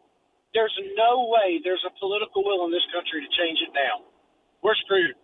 [0.55, 4.05] There's no way there's a political will in this country to change it now.
[4.63, 5.17] We're screwed.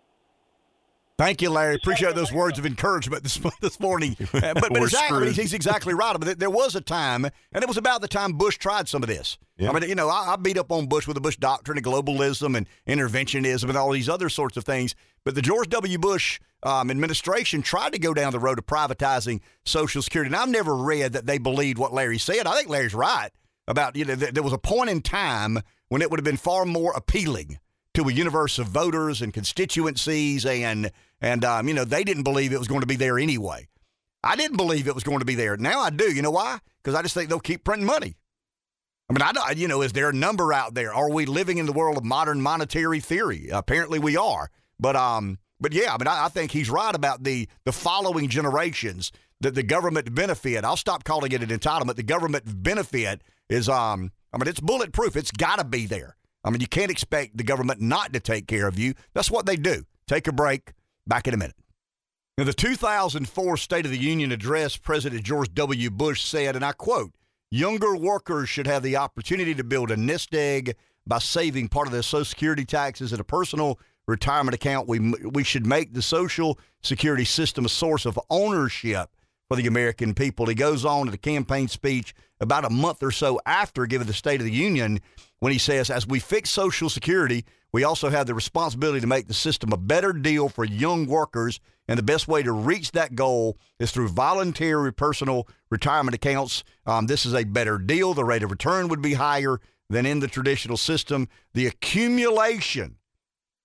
[1.23, 1.77] Thank you, Larry.
[1.77, 4.17] Appreciate those words of encouragement this this morning.
[4.35, 6.21] Uh, but but exactly, he's exactly right.
[6.21, 9.09] Mean, there was a time, and it was about the time Bush tried some of
[9.09, 9.39] this.
[9.57, 9.71] Yeah.
[9.71, 11.87] I mean, you know, I, I beat up on Bush with the Bush doctrine and
[11.87, 14.97] globalism and interventionism and all these other sorts of things.
[15.25, 15.97] But the George W.
[15.97, 20.27] Bush um, administration tried to go down the road of privatizing Social Security.
[20.27, 22.49] And I've never read that they believed what Larry said.
[22.49, 23.31] I think Larry's right
[23.69, 26.37] about, you know, th- there was a point in time when it would have been
[26.37, 27.61] far more appealing
[27.95, 30.91] to a universe of voters and constituencies, and
[31.23, 33.69] and um, you know they didn't believe it was going to be there anyway.
[34.23, 35.57] I didn't believe it was going to be there.
[35.57, 36.13] Now I do.
[36.13, 36.59] You know why?
[36.83, 38.17] Because I just think they'll keep printing money.
[39.09, 40.95] I mean, I don't, you know, is there a number out there?
[40.95, 43.49] Are we living in the world of modern monetary theory?
[43.51, 44.51] Apparently, we are.
[44.79, 48.29] But um, but yeah, I mean, I, I think he's right about the the following
[48.29, 50.65] generations that the government benefit.
[50.65, 51.97] I'll stop calling it an entitlement.
[51.97, 55.17] The government benefit is um, I mean, it's bulletproof.
[55.17, 56.17] It's got to be there.
[56.45, 58.95] I mean, you can't expect the government not to take care of you.
[59.15, 59.85] That's what they do.
[60.07, 60.73] Take a break.
[61.07, 61.57] Back in a minute.
[62.39, 65.91] In the 2004 State of the Union address, President George W.
[65.91, 67.13] Bush said, and I quote,
[67.51, 70.75] Younger workers should have the opportunity to build a nest egg
[71.07, 74.89] by saving part of their Social Security taxes in a personal retirement account.
[74.89, 79.11] We, we should make the Social Security system a source of ownership
[79.49, 80.47] for the American people.
[80.47, 84.15] He goes on in the campaign speech about a month or so after giving the
[84.15, 85.01] State of the Union
[85.41, 89.29] when he says, As we fix Social Security, we also have the responsibility to make
[89.29, 91.59] the system a better deal for young workers.
[91.89, 96.65] And the best way to reach that goal is through voluntary personal retirement accounts.
[96.87, 98.15] Um, this is a better deal.
[98.15, 101.29] The rate of return would be higher than in the traditional system.
[101.55, 102.97] The accumulation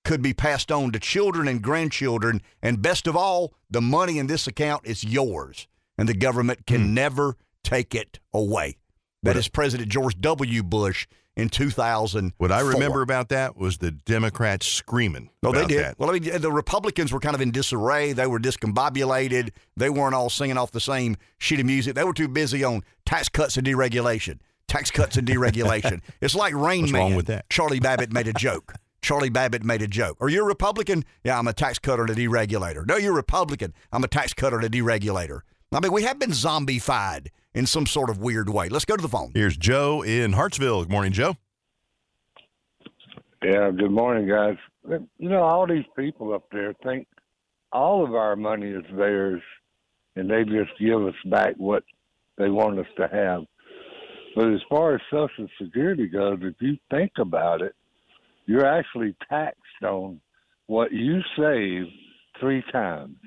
[0.05, 2.41] could be passed on to children and grandchildren.
[2.61, 5.67] And best of all, the money in this account is yours,
[5.97, 8.77] and the government can never take it away.
[9.23, 10.63] That is President George W.
[10.63, 11.07] Bush
[11.37, 12.33] in 2000.
[12.37, 15.29] What I remember about that was the Democrats screaming.
[15.43, 15.83] No, they did.
[15.83, 15.99] That.
[15.99, 18.11] Well, I mean, the Republicans were kind of in disarray.
[18.11, 19.51] They were discombobulated.
[19.77, 21.95] They weren't all singing off the same sheet of music.
[21.95, 24.39] They were too busy on tax cuts and deregulation.
[24.67, 26.01] Tax cuts and deregulation.
[26.21, 27.01] it's like Rain What's Man.
[27.01, 27.49] wrong with that?
[27.49, 28.73] Charlie Babbitt made a joke.
[29.01, 30.17] Charlie Babbitt made a joke.
[30.19, 31.05] Are you a Republican?
[31.23, 32.85] Yeah, I'm a tax cutter and a deregulator.
[32.85, 33.73] No, you're a Republican.
[33.93, 35.41] I'm a tax cutter and a deregulator.
[35.71, 37.27] I mean, we have been zombified
[37.57, 38.69] in some sort of weird way.
[38.69, 39.31] Let's go to the phone.
[39.33, 40.83] Here's Joe in Hartsville.
[40.83, 41.35] Good morning, Joe.
[43.43, 44.57] Yeah, good morning, guys.
[45.17, 47.07] You know, all these people up there think
[47.71, 49.41] all of our money is theirs
[50.15, 51.83] and they just give us back what
[52.37, 53.41] they want us to have.
[54.35, 57.73] But as far as Social Security goes, if you think about it,
[58.45, 60.21] you're actually taxed on
[60.67, 61.85] what you save
[62.39, 63.17] three times.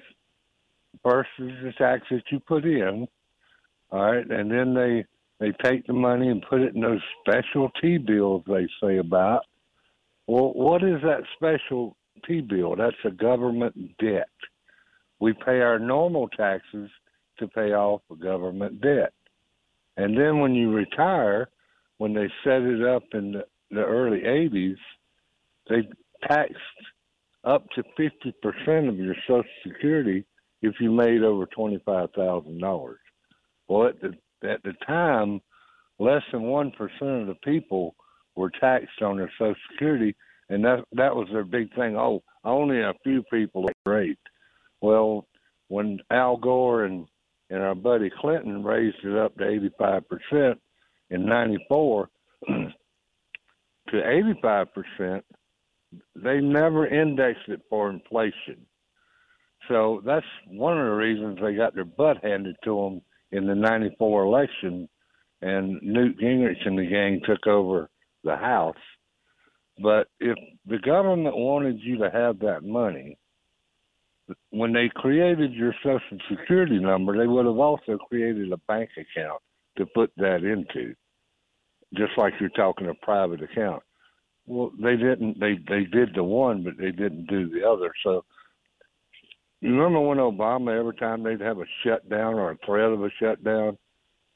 [1.02, 3.08] First is the tax that you put in,
[3.92, 5.04] all right, and then they
[5.40, 9.46] they take the money and put it in those special T bills they say about.
[10.26, 12.76] Well, what is that special T bill?
[12.76, 14.28] That's a government debt.
[15.18, 16.90] We pay our normal taxes
[17.38, 19.12] to pay off a government debt.
[19.96, 21.48] And then when you retire,
[21.98, 24.76] when they set it up in the, the early 80s,
[25.68, 25.88] they
[26.26, 26.56] taxed
[27.44, 30.24] up to 50% of your Social Security
[30.62, 32.94] if you made over $25,000.
[33.70, 34.08] Well, at the,
[34.50, 35.40] at the time,
[36.00, 36.72] less than 1%
[37.20, 37.94] of the people
[38.34, 40.16] were taxed on their Social Security,
[40.48, 41.96] and that, that was their big thing.
[41.96, 44.18] Oh, only a few people are great.
[44.80, 45.28] Well,
[45.68, 47.06] when Al Gore and,
[47.48, 50.56] and our buddy Clinton raised it up to 85%
[51.10, 52.08] in 94
[52.48, 52.72] to
[53.92, 55.22] 85%,
[56.16, 58.66] they never indexed it for inflation.
[59.68, 63.02] So that's one of the reasons they got their butt handed to them
[63.32, 64.88] in the 94 election,
[65.42, 67.88] and Newt Gingrich and the gang took over
[68.24, 68.76] the House.
[69.82, 73.16] But if the government wanted you to have that money,
[74.50, 79.40] when they created your Social Security number, they would have also created a bank account
[79.78, 80.94] to put that into,
[81.96, 83.82] just like you're talking a private account.
[84.46, 85.38] Well, they didn't.
[85.38, 87.92] They they did the one, but they didn't do the other.
[88.04, 88.24] So,
[89.60, 93.10] you remember when Obama, every time they'd have a shutdown or a threat of a
[93.20, 93.76] shutdown,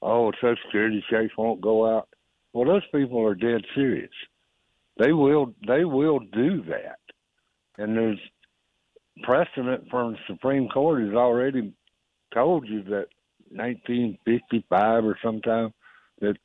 [0.02, 2.08] oh, Social Security checks won't go out.
[2.52, 4.10] Well, those people are dead serious.
[4.98, 5.54] They will.
[5.66, 6.98] They will do that,
[7.78, 8.20] and there's
[9.22, 11.72] precedent from the Supreme Court has already
[12.32, 13.06] told you that
[13.50, 15.72] 1955 or sometime
[16.20, 16.36] that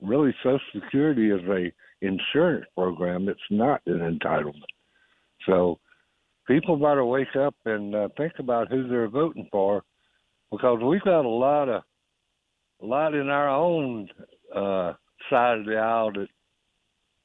[0.00, 3.28] really Social Security is a insurance program.
[3.28, 4.62] It's not an entitlement.
[5.46, 5.80] So
[6.46, 9.82] people better wake up and uh, think about who they're voting for,
[10.50, 11.82] because we've got a lot of
[12.82, 14.08] a lot in our own
[14.54, 14.92] uh,
[15.30, 16.28] side of the aisle that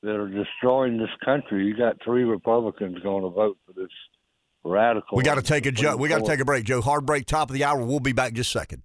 [0.04, 1.66] that are destroying this country.
[1.66, 3.90] You got three Republicans going to vote for this
[4.64, 5.18] radical.
[5.18, 6.82] We got to take a jo- we got to take a break, Joe.
[6.82, 7.84] Hard break, top of the hour.
[7.84, 8.84] We'll be back just a second.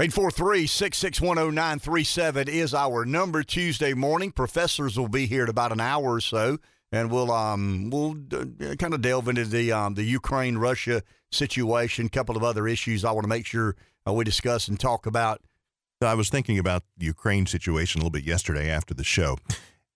[0.00, 4.30] 843-6610937 is our number Tuesday morning.
[4.30, 6.58] Professors will be here in about an hour or so,
[6.92, 12.06] and we'll um we'll uh, kind of delve into the um the Ukraine Russia situation,
[12.06, 13.76] a couple of other issues I want to make sure
[14.06, 15.40] uh, we discuss and talk about.
[16.00, 19.36] I was thinking about the Ukraine situation a little bit yesterday after the show,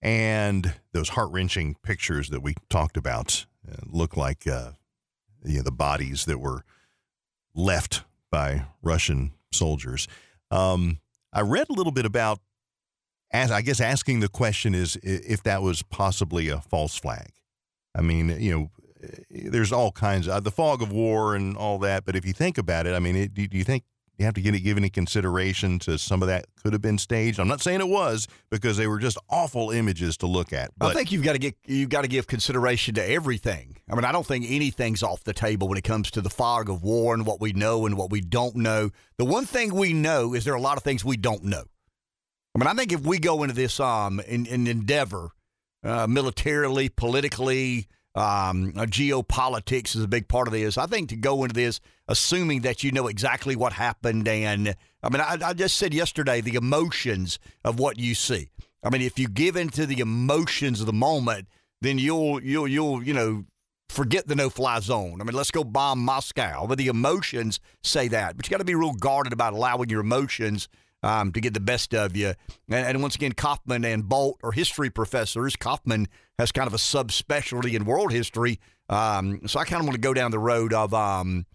[0.01, 4.73] and those heart wrenching pictures that we talked about uh, look like uh,
[5.45, 6.65] you know, the bodies that were
[7.55, 10.09] left by Russian soldiers.
[10.51, 10.99] Um,
[11.33, 12.41] I read a little bit about,
[13.33, 17.31] as I guess, asking the question is if that was possibly a false flag.
[17.95, 18.71] I mean, you know,
[19.31, 22.05] there's all kinds of the fog of war and all that.
[22.05, 23.85] But if you think about it, I mean, it, do, do you think
[24.19, 27.41] you have to get, give any consideration to some of that could have been staged.
[27.41, 30.71] I'm not saying it was because they were just awful images to look at.
[30.79, 33.79] But I think you've got to get you've got to give consideration to everything.
[33.91, 36.69] I mean, I don't think anything's off the table when it comes to the fog
[36.69, 38.91] of war and what we know and what we don't know.
[39.17, 41.65] The one thing we know is there are a lot of things we don't know.
[42.55, 45.31] I mean, I think if we go into this um in, in endeavor,
[45.85, 50.77] uh, militarily, politically, um, uh, geopolitics is a big part of this.
[50.77, 55.09] I think to go into this assuming that you know exactly what happened, and I
[55.09, 58.51] mean, I, I just said yesterday the emotions of what you see.
[58.83, 61.49] I mean, if you give into the emotions of the moment,
[61.81, 63.45] then you'll you'll you'll you know
[63.89, 65.21] forget the no-fly zone.
[65.21, 66.67] I mean, let's go bomb Moscow.
[66.67, 70.01] But the emotions say that, but you got to be real guarded about allowing your
[70.01, 70.69] emotions
[71.03, 72.35] um, to get the best of you.
[72.69, 75.57] And, and, once again, Kaufman and Bolt are history professors.
[75.57, 78.61] Kaufman has kind of a subspecialty in world history.
[78.89, 81.47] Um, so I kind of want to go down the road of um,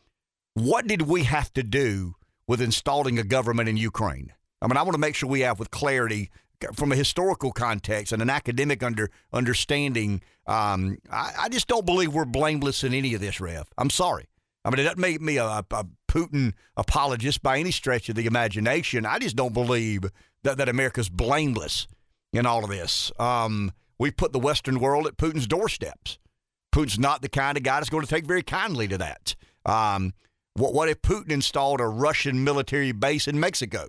[0.54, 2.16] what did we have to do
[2.48, 4.34] with installing a government in Ukraine?
[4.62, 6.32] I mean, I want to make sure we have with clarity
[6.74, 10.22] from a historical context and an academic under understanding.
[10.48, 13.68] Um, I, I, just don't believe we're blameless in any of this, Rev.
[13.78, 14.28] I'm sorry.
[14.68, 18.26] I mean, it doesn't make me a, a Putin apologist by any stretch of the
[18.26, 19.05] imagination.
[19.05, 20.03] I just don't believe
[20.43, 21.88] that, that America's blameless
[22.34, 23.09] in all of this.
[23.18, 26.20] Um, we put the Western world at Putin's doorsteps.
[26.76, 29.36] Putin's not the kind of guy that's going to take very kindly to that.
[29.65, 30.13] Um,
[30.55, 33.88] what, what if Putin installed a Russian military base in Mexico?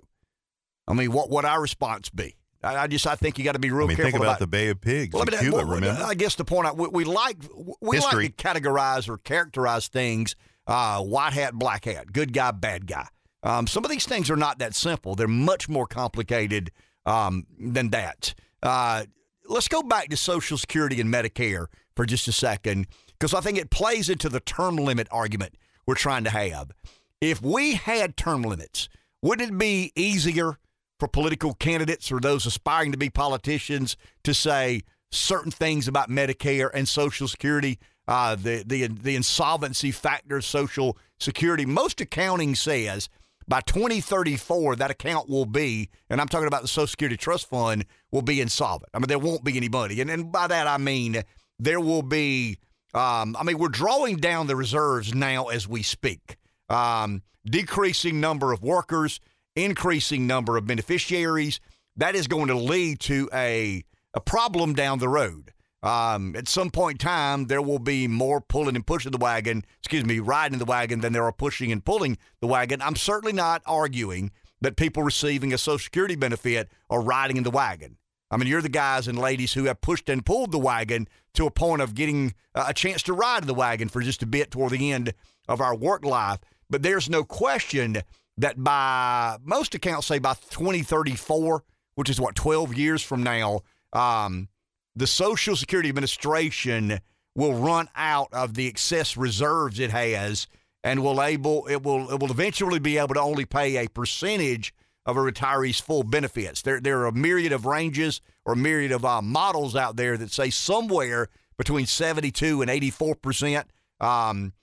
[0.87, 2.37] I mean, what would our response be?
[2.63, 4.29] I, I just I think you got to be real I mean, careful think about,
[4.31, 5.57] about the Bay of Pigs well, I mean, Cuba.
[5.57, 6.03] well, remember?
[6.03, 7.37] I guess the point I, we, we like
[7.81, 8.25] we History.
[8.25, 10.35] like to categorize or characterize things
[10.69, 13.07] uh, white hat, black hat, good guy, bad guy.
[13.41, 15.15] Um, some of these things are not that simple.
[15.15, 16.71] They're much more complicated
[17.05, 18.35] um, than that.
[18.61, 19.05] Uh,
[19.47, 21.65] let's go back to Social Security and Medicare
[21.95, 25.55] for just a second, because I think it plays into the term limit argument
[25.87, 26.71] we're trying to have.
[27.19, 28.89] If we had term limits,
[29.21, 30.59] wouldn't it be easier
[30.99, 36.69] for political candidates or those aspiring to be politicians to say certain things about Medicare
[36.73, 37.79] and Social Security,
[38.09, 41.65] uh, the, the, the insolvency factor of Social Security?
[41.65, 43.07] Most accounting says
[43.49, 47.83] by 2034, that account will be, and I'm talking about the Social Security Trust Fund,
[48.11, 48.91] will be insolvent.
[48.93, 50.01] I mean, there won't be any money.
[50.01, 51.23] And, and by that, I mean
[51.57, 52.57] there will be,
[52.93, 56.37] um, I mean, we're drawing down the reserves now as we speak.
[56.69, 59.19] Um, decreasing number of workers,
[59.55, 61.59] increasing number of beneficiaries.
[61.97, 63.83] That is going to lead to a,
[64.13, 65.51] a problem down the road.
[65.81, 69.63] Um, at some point in time, there will be more pulling and pushing the wagon,
[69.79, 72.81] excuse me, riding the wagon than there are pushing and pulling the wagon.
[72.81, 77.51] I'm certainly not arguing that people receiving a Social Security benefit are riding in the
[77.51, 77.97] wagon.
[78.31, 81.45] I mean, you're the guys and ladies who have pushed and pulled the wagon to
[81.45, 84.51] a point of getting a chance to ride in the wagon for just a bit
[84.51, 85.13] toward the end
[85.47, 86.39] of our work life.
[86.69, 88.03] But there's no question
[88.37, 91.63] that by most accounts, say by 2034,
[91.95, 93.61] which is what, 12 years from now,
[93.93, 94.47] um,
[94.95, 96.99] the Social Security Administration
[97.35, 100.47] will run out of the excess reserves it has
[100.83, 104.73] and will able it will it will eventually be able to only pay a percentage
[105.05, 106.61] of a retiree's full benefits.
[106.61, 110.31] There there are a myriad of ranges or myriad of uh, models out there that
[110.31, 111.27] say somewhere
[111.57, 113.67] between 72 and 84 percent.
[113.99, 114.53] Um,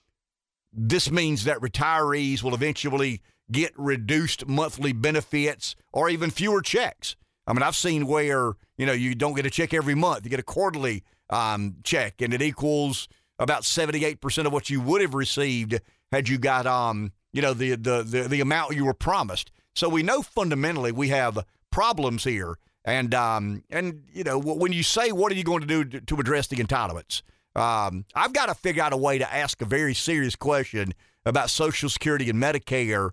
[0.72, 7.16] this means that retirees will eventually get reduced monthly benefits or even fewer checks.
[7.46, 10.30] I mean, I've seen where you know you don't get a check every month; you
[10.30, 13.08] get a quarterly um, check, and it equals
[13.38, 15.80] about seventy-eight percent of what you would have received
[16.12, 19.50] had you got um, you know the, the the the amount you were promised.
[19.74, 24.82] So we know fundamentally we have problems here, and um, and you know when you
[24.82, 27.22] say what are you going to do to, to address the entitlements,
[27.54, 31.50] um, I've got to figure out a way to ask a very serious question about
[31.50, 33.10] Social Security and Medicare,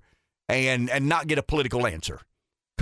[0.47, 2.22] and and not get a political answer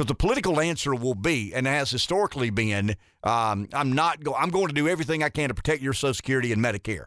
[0.01, 4.49] because the political answer will be, and has historically been, um, I'm not go- I'm
[4.49, 7.05] going to do everything I can to protect your Social Security and Medicare.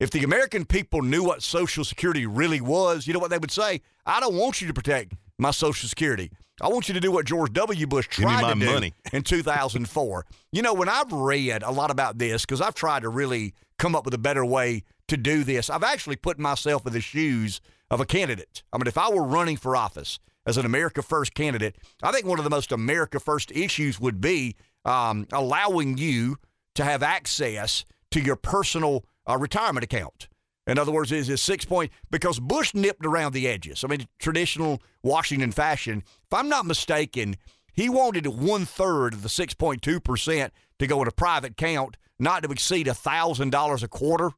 [0.00, 3.50] If the American people knew what Social Security really was, you know what they would
[3.50, 3.82] say?
[4.06, 6.30] I don't want you to protect my Social Security.
[6.58, 7.86] I want you to do what George W.
[7.86, 8.94] Bush tried to do money.
[9.12, 10.24] in 2004.
[10.52, 13.94] you know, when I've read a lot about this, because I've tried to really come
[13.94, 17.60] up with a better way to do this, I've actually put myself in the shoes
[17.90, 18.62] of a candidate.
[18.72, 22.24] I mean, if I were running for office as an America First candidate, I think
[22.24, 26.36] one of the most America First issues would be um, allowing you
[26.76, 30.28] to have access to your personal uh, retirement account.
[30.66, 33.84] In other words, is it six point because Bush nipped around the edges.
[33.84, 36.02] I mean, traditional Washington fashion.
[36.06, 37.36] If I'm not mistaken,
[37.72, 41.52] he wanted one third of the six point two percent to go in a private
[41.52, 44.30] account, not to exceed thousand dollars a quarter.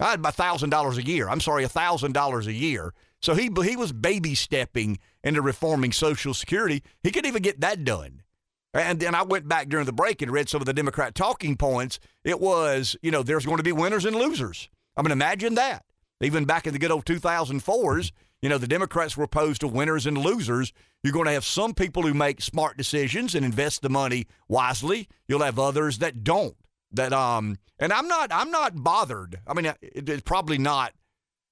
[0.00, 1.28] I had my thousand dollars a year.
[1.28, 2.94] I'm sorry, thousand dollars a year.
[3.20, 6.82] So he he was baby stepping into reforming Social Security.
[7.02, 8.22] He could even get that done.
[8.72, 11.56] And then I went back during the break and read some of the Democrat talking
[11.56, 11.98] points.
[12.24, 14.68] It was, you know, there's going to be winners and losers.
[14.96, 15.84] I mean, imagine that.
[16.20, 18.12] Even back in the good old 2004s,
[18.42, 20.72] you know, the Democrats were opposed to winners and losers.
[21.02, 25.08] You're going to have some people who make smart decisions and invest the money wisely.
[25.28, 26.56] You'll have others that don't.
[26.92, 29.40] That um, and I'm not, I'm not bothered.
[29.46, 30.92] I mean, it's probably not.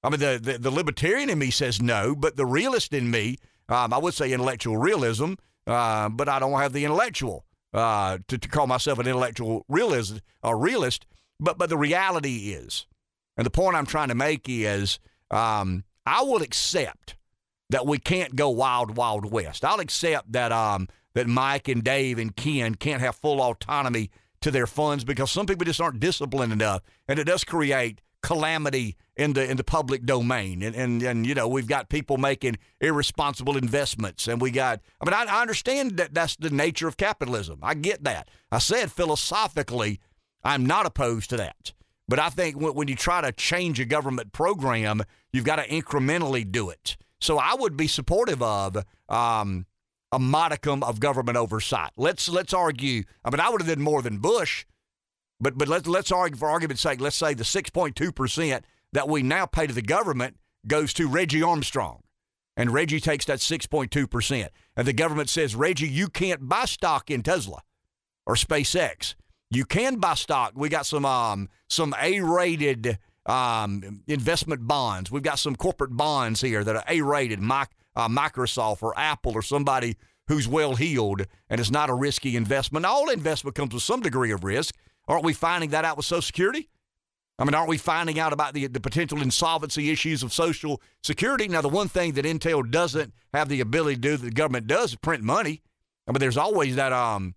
[0.03, 3.37] I mean, the, the the libertarian in me says no, but the realist in me,
[3.67, 5.33] um, I would say intellectual realism,
[5.67, 10.21] uh, but I don't have the intellectual uh, to, to call myself an intellectual realist.
[10.43, 11.05] A realist,
[11.39, 12.87] but but the reality is,
[13.35, 14.99] and the point I'm trying to make is,
[15.31, 17.15] um, I will accept
[17.69, 19.65] that we can't go wild, wild west.
[19.65, 24.49] I'll accept that um, that Mike and Dave and Ken can't have full autonomy to
[24.49, 29.33] their funds because some people just aren't disciplined enough, and it does create calamity in
[29.33, 30.63] the in the public domain.
[30.63, 34.79] And and, and you know we've got people making irresponsible investments, and we got.
[35.01, 37.59] I mean, I, I understand that that's the nature of capitalism.
[37.61, 38.29] I get that.
[38.51, 39.99] I said philosophically,
[40.43, 41.73] I'm not opposed to that.
[42.07, 45.67] But I think when, when you try to change a government program, you've got to
[45.67, 46.97] incrementally do it.
[47.21, 49.67] So I would be supportive of um,
[50.11, 51.91] a modicum of government oversight.
[51.97, 53.03] Let's let's argue.
[53.25, 54.65] I mean, I would have done more than Bush.
[55.41, 57.01] But but let's let's argue for argument's sake.
[57.01, 60.37] Let's say the 6.2 percent that we now pay to the government
[60.67, 62.01] goes to Reggie Armstrong,
[62.57, 67.09] and Reggie takes that 6.2 percent, and the government says, Reggie, you can't buy stock
[67.09, 67.61] in Tesla
[68.25, 69.15] or SpaceX.
[69.51, 70.53] You can buy stock.
[70.55, 75.11] We got some um some A-rated um, investment bonds.
[75.11, 79.97] We've got some corporate bonds here that are A-rated, uh, Microsoft or Apple or somebody
[80.27, 82.85] who's well heeled and it's not a risky investment.
[82.85, 84.75] All investment comes with some degree of risk.
[85.07, 86.69] Aren't we finding that out with Social Security?
[87.39, 91.47] I mean, aren't we finding out about the, the potential insolvency issues of Social Security?
[91.47, 94.67] Now, the one thing that Intel doesn't have the ability to do that the government
[94.67, 95.61] does is print money.
[96.05, 97.35] I mean, there's always that um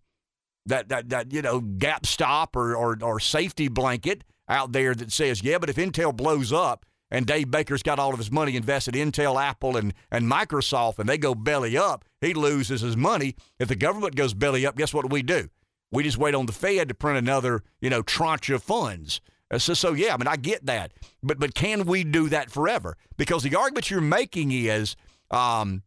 [0.67, 5.13] that that that you know gap stop or or, or safety blanket out there that
[5.13, 8.57] says, yeah, but if Intel blows up and Dave Baker's got all of his money
[8.57, 12.97] invested in Intel, Apple, and, and Microsoft, and they go belly up, he loses his
[12.97, 13.37] money.
[13.59, 15.49] If the government goes belly up, guess what we do?
[15.93, 19.21] We just wait on the Fed to print another, you know, tranche of funds.
[19.53, 20.93] Uh, so, so yeah, I mean, I get that,
[21.23, 22.97] but but can we do that forever?
[23.17, 24.97] Because the argument you're making is,
[25.31, 25.83] um,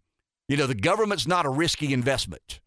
[0.47, 2.61] you know, the government's not a risky investment.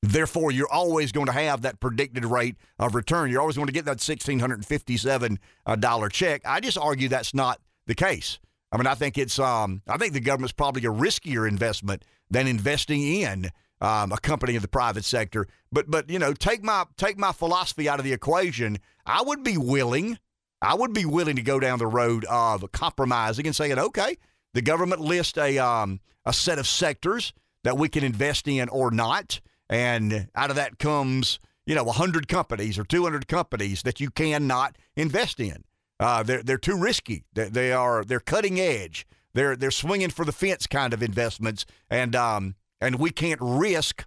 [0.00, 3.30] Therefore, you're always going to have that predicted rate of return.
[3.30, 6.42] You're always going to get that $1,657 uh, check.
[6.44, 8.38] I just argue that's not the case.
[8.70, 12.46] I mean, I think it's, um, I think the government's probably a riskier investment than
[12.46, 13.50] investing in
[13.80, 15.48] um, a company in the private sector.
[15.72, 18.78] But, but you know, take my take my philosophy out of the equation.
[19.08, 20.18] I would be willing,
[20.62, 24.16] I would be willing to go down the road of compromising and saying, okay,
[24.54, 27.32] the government lists a um, a set of sectors
[27.64, 29.40] that we can invest in or not.
[29.68, 34.76] And out of that comes, you know, 100 companies or 200 companies that you cannot
[34.96, 35.64] invest in.
[36.00, 37.24] Uh, they're, they're too risky.
[37.32, 39.06] They, they, are they're cutting edge.
[39.34, 44.06] They're they're swinging for the fence kind of investments, and um and we can't risk.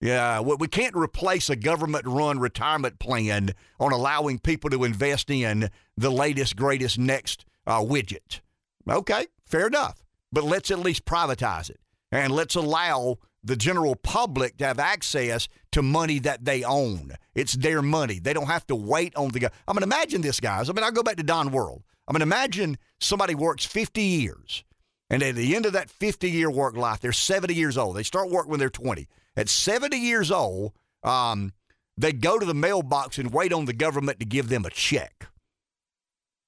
[0.00, 6.10] Yeah, we can't replace a government-run retirement plan on allowing people to invest in the
[6.10, 8.40] latest, greatest, next uh, widget.
[8.88, 11.80] Okay, fair enough, but let's at least privatize it
[12.12, 17.12] and let's allow the general public to have access to money that they own.
[17.34, 18.18] It's their money.
[18.18, 19.50] They don't have to wait on the guy.
[19.66, 20.68] I mean, imagine this, guys.
[20.68, 21.82] I mean, I'll go back to Don World.
[22.06, 24.64] I mean, imagine somebody works 50 years,
[25.10, 27.96] and at the end of that 50 year work life, they're 70 years old.
[27.96, 29.06] They start work when they're 20.
[29.38, 30.72] At 70 years old,
[31.04, 31.52] um,
[31.96, 35.28] they go to the mailbox and wait on the government to give them a check.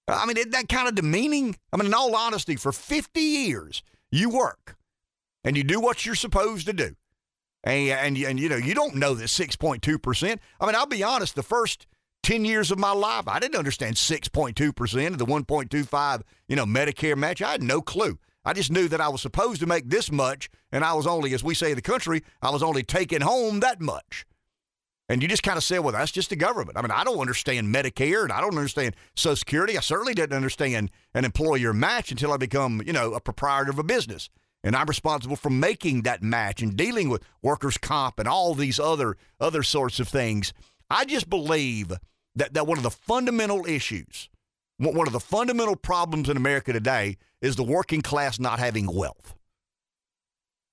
[0.09, 1.57] I mean, isn't that kind of demeaning?
[1.73, 4.77] I mean, in all honesty, for 50 years, you work
[5.45, 6.97] and you do what you're supposed to do.
[7.63, 10.39] And, and, and you know, you don't know that 6.2%.
[10.61, 11.87] I mean, I'll be honest, the first
[12.25, 17.17] 10 years of my life, I didn't understand 6.2% of the 1.25, you know, Medicare
[17.17, 17.41] match.
[17.41, 18.19] I had no clue.
[18.45, 21.35] I just knew that I was supposed to make this much, and I was only,
[21.35, 24.25] as we say in the country, I was only taking home that much.
[25.09, 26.79] And you just kind of say, well, that's just the government.
[26.79, 29.77] I mean, I don't understand Medicare and I don't understand Social Security.
[29.77, 33.79] I certainly didn't understand an employer match until I become, you know, a proprietor of
[33.81, 34.31] a business
[34.63, 38.79] and I'm responsible for making that match and dealing with workers' comp and all these
[38.79, 40.53] other other sorts of things.
[40.89, 41.93] I just believe
[42.35, 44.29] that, that one of the fundamental issues,
[44.81, 49.35] one of the fundamental problems in America today is the working class not having wealth.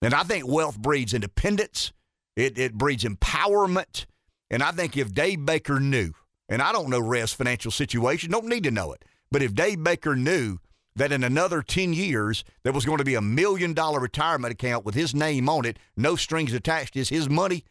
[0.01, 1.91] And I think wealth breeds independence,
[2.35, 4.05] it, it breeds empowerment.
[4.49, 6.11] And I think if Dave Baker knew,
[6.47, 9.83] and I don't know Rev's financial situation, don't need to know it, but if Dave
[9.83, 10.59] Baker knew
[10.95, 14.85] that in another 10 years there was going to be a million dollar retirement account
[14.85, 17.65] with his name on it, no strings attached, is his money,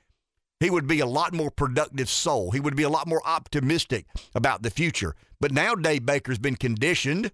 [0.61, 2.50] he would be a lot more productive soul.
[2.50, 5.14] He would be a lot more optimistic about the future.
[5.40, 7.30] But now Dave Baker's been conditioned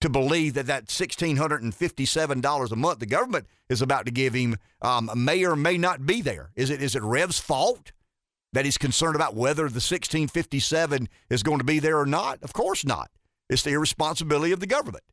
[0.00, 5.10] to believe that that $1,657 a month the government is about to give him um,
[5.14, 6.50] may or may not be there.
[6.56, 7.92] Is it, is it Rev's fault
[8.52, 12.42] that he's concerned about whether the 1657 is going to be there or not?
[12.42, 13.10] Of course not.
[13.48, 15.04] It's the irresponsibility of the government.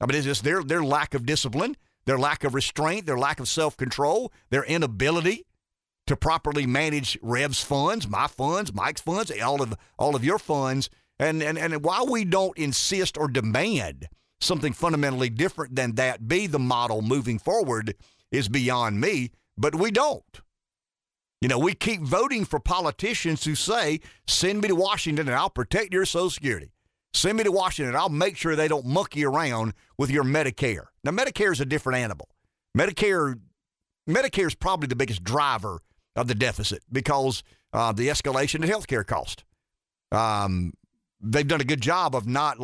[0.00, 3.40] I mean, it's just their their lack of discipline, their lack of restraint, their lack
[3.40, 5.44] of self control, their inability
[6.10, 10.90] to properly manage Rev's funds, my funds, Mike's funds, all of all of your funds,
[11.20, 14.08] and and and while we don't insist or demand
[14.40, 17.94] something fundamentally different than that be the model moving forward
[18.32, 20.40] is beyond me, but we don't.
[21.40, 25.48] You know, we keep voting for politicians who say, send me to Washington and I'll
[25.48, 26.72] protect your Social Security.
[27.14, 27.94] Send me to Washington.
[27.94, 30.86] And I'll make sure they don't monkey around with your Medicare.
[31.02, 32.28] Now, Medicare is a different animal.
[32.76, 33.38] Medicare,
[34.08, 35.80] Medicare is probably the biggest driver
[36.20, 37.42] of the deficit because
[37.72, 39.44] uh, the escalation in healthcare cost.
[40.12, 40.74] Um,
[41.20, 42.58] they've done a good job of not.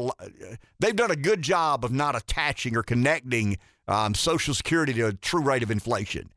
[0.79, 5.13] They've done a good job of not attaching or connecting um, Social Security to a
[5.13, 6.31] true rate of inflation.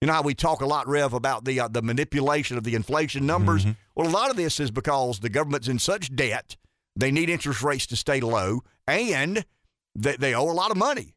[0.00, 2.74] You know how we talk a lot, Rev, about the uh, the manipulation of the
[2.74, 3.62] inflation numbers.
[3.62, 3.72] Mm-hmm.
[3.94, 6.56] Well, a lot of this is because the government's in such debt,
[6.94, 9.46] they need interest rates to stay low, and
[9.94, 11.14] they, they owe a lot of money.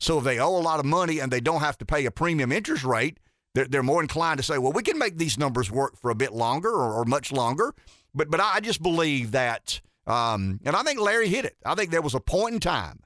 [0.00, 2.10] So if they owe a lot of money and they don't have to pay a
[2.10, 3.18] premium interest rate,
[3.56, 6.14] they're, they're more inclined to say, well, we can make these numbers work for a
[6.14, 7.74] bit longer or, or much longer.
[8.14, 11.56] But but I just believe that, um, and I think Larry hit it.
[11.64, 13.00] I think there was a point in time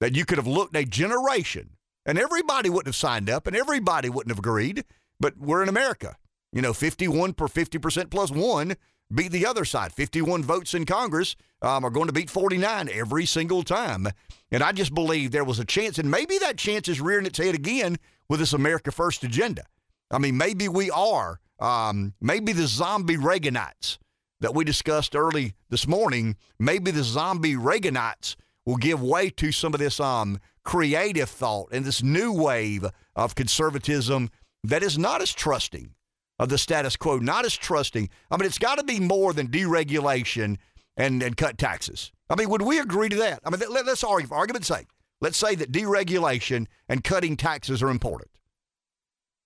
[0.00, 1.70] that you could have looked a generation,
[2.06, 4.84] and everybody wouldn't have signed up, and everybody wouldn't have agreed.
[5.18, 6.16] But we're in America,
[6.52, 8.76] you know, 51 per 50 percent plus one
[9.12, 9.92] beat the other side.
[9.92, 14.08] 51 votes in Congress um, are going to beat 49 every single time.
[14.50, 17.38] And I just believe there was a chance, and maybe that chance is rearing its
[17.38, 17.98] head again
[18.32, 19.62] with this America First agenda.
[20.10, 23.98] I mean, maybe we are, um, maybe the zombie Reaganites
[24.40, 29.74] that we discussed early this morning, maybe the zombie Reaganites will give way to some
[29.74, 34.30] of this um, creative thought and this new wave of conservatism
[34.64, 35.90] that is not as trusting
[36.38, 38.08] of the status quo, not as trusting.
[38.30, 40.56] I mean, it's got to be more than deregulation
[40.96, 42.12] and, and cut taxes.
[42.30, 43.40] I mean, would we agree to that?
[43.44, 44.86] I mean, let, us argue, for argument's sake,
[45.22, 48.28] let's say that deregulation and cutting taxes are important.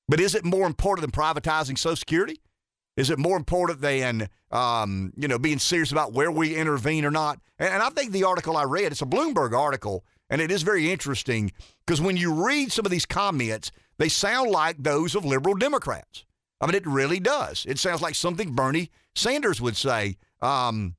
[0.08, 2.40] But is it more important than privatizing Social Security?
[2.96, 7.10] Is it more important than um, you know being serious about where we intervene or
[7.10, 7.38] not?
[7.58, 10.62] And, and I think the article I read, it's a Bloomberg article, and it is
[10.62, 11.52] very interesting
[11.86, 16.24] because when you read some of these comments, they sound like those of liberal Democrats.
[16.60, 17.66] I mean, it really does.
[17.68, 20.16] It sounds like something Bernie Sanders would say.
[20.40, 20.96] Um,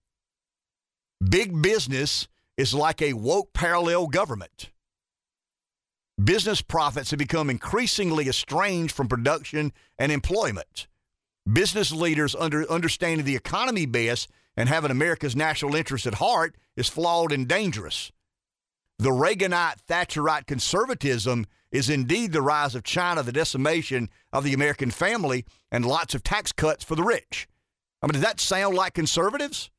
[1.28, 2.28] big business
[2.58, 4.72] is like a woke parallel government.
[6.22, 10.88] Business profits have become increasingly estranged from production and employment.
[11.52, 16.90] Business leaders under, understanding the economy best and having America's national interest at heart is
[16.90, 18.12] flawed and dangerous.
[18.98, 24.90] The Reaganite Thatcherite conservatism is indeed the rise of China, the decimation of the American
[24.90, 27.48] family, and lots of tax cuts for the rich.
[28.02, 29.70] I mean, does that sound like conservatives?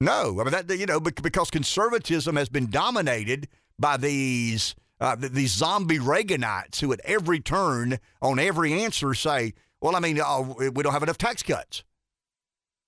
[0.00, 0.40] No.
[0.40, 5.98] I mean, that, you know, because conservatism has been dominated by these uh, these zombie
[5.98, 10.92] Reaganites who, at every turn, on every answer, say, "Well, I mean, uh, we don't
[10.92, 11.84] have enough tax cuts.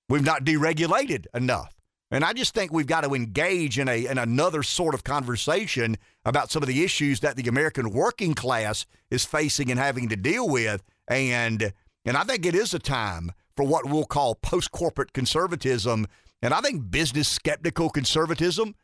[0.09, 1.74] We've not deregulated enough."
[2.11, 5.96] And I just think we've got to engage in a in another sort of conversation
[6.24, 10.16] about some of the issues that the American working class is facing and having to
[10.16, 10.82] deal with.
[11.06, 11.72] And
[12.06, 16.06] and I think it is a time for what we'll call post corporate conservatism.
[16.43, 18.74] And I think business skeptical conservatism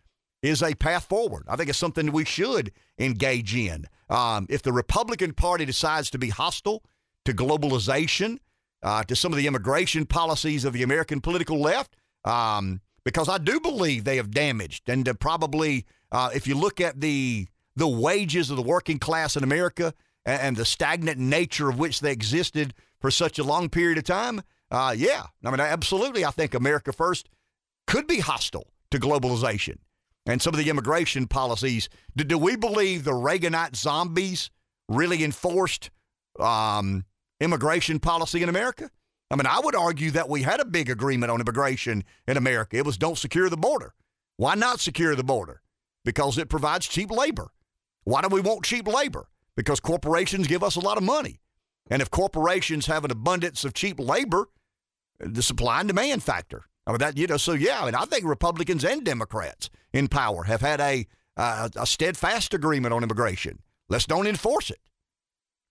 [0.43, 1.45] is a path forward.
[1.49, 3.87] I think it's something we should engage in.
[4.11, 6.85] Um, if the Republican Party decides to be hostile
[7.25, 8.39] to globalization,
[8.83, 13.39] uh, to some of the immigration policies of the American political left, um, because I
[13.39, 17.89] do believe they have damaged and uh, probably, uh, if you look at the the
[17.89, 19.93] wages of the working class in America
[20.25, 24.05] and, and, the stagnant nature of which they existed for such a long period of
[24.05, 27.29] time, uh, yeah, I mean, absolutely, I think America First
[27.87, 29.77] could be hostile to globalization
[30.27, 31.89] and some of the immigration policies.
[32.17, 34.51] Do, do we believe the Reaganite zombies
[34.89, 35.91] really enforced
[36.39, 37.05] um,
[37.41, 38.91] immigration policy in America?
[39.31, 42.77] I mean, I would argue that we had a big agreement on immigration in America.
[42.77, 43.95] It was don't secure the border.
[44.37, 45.63] Why not secure the border?
[46.05, 47.51] Because it provides cheap labor.
[48.05, 49.29] Why do we want cheap labor?
[49.57, 51.41] Because corporations give us a lot of money.
[51.91, 54.49] And if corporations have an abundance of cheap labor,
[55.19, 56.65] the supply and demand factor.
[56.87, 60.09] I mean, that, you know, so yeah, I mean, I think Republicans and Democrats in
[60.09, 61.07] power have had a,
[61.37, 63.61] uh, a steadfast agreement on immigration.
[63.89, 64.81] Let's don't enforce it.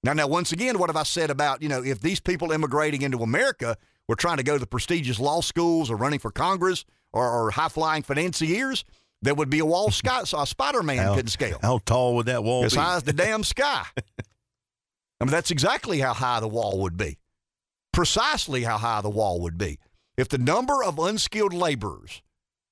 [0.03, 3.03] Now, now, once again, what have I said about, you know, if these people immigrating
[3.03, 6.83] into America were trying to go to the prestigious law schools or running for Congress
[7.13, 8.83] or, or high flying financiers,
[9.21, 11.59] there would be a wall sky, a Spider Man couldn't scale.
[11.61, 12.79] How tall would that wall as be?
[12.79, 13.85] As high as the damn sky.
[13.97, 17.17] I mean, that's exactly how high the wall would be.
[17.93, 19.79] Precisely how high the wall would be.
[20.17, 22.21] If the number of unskilled laborers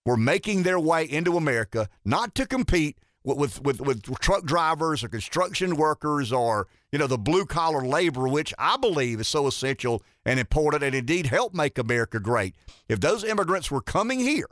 [0.06, 5.10] were making their way into America, not to compete with, with, with truck drivers or
[5.10, 10.02] construction workers or, you know, the blue collar labor, which I believe is so essential
[10.26, 12.56] and important and indeed help make America great.
[12.88, 14.50] If those immigrants were coming here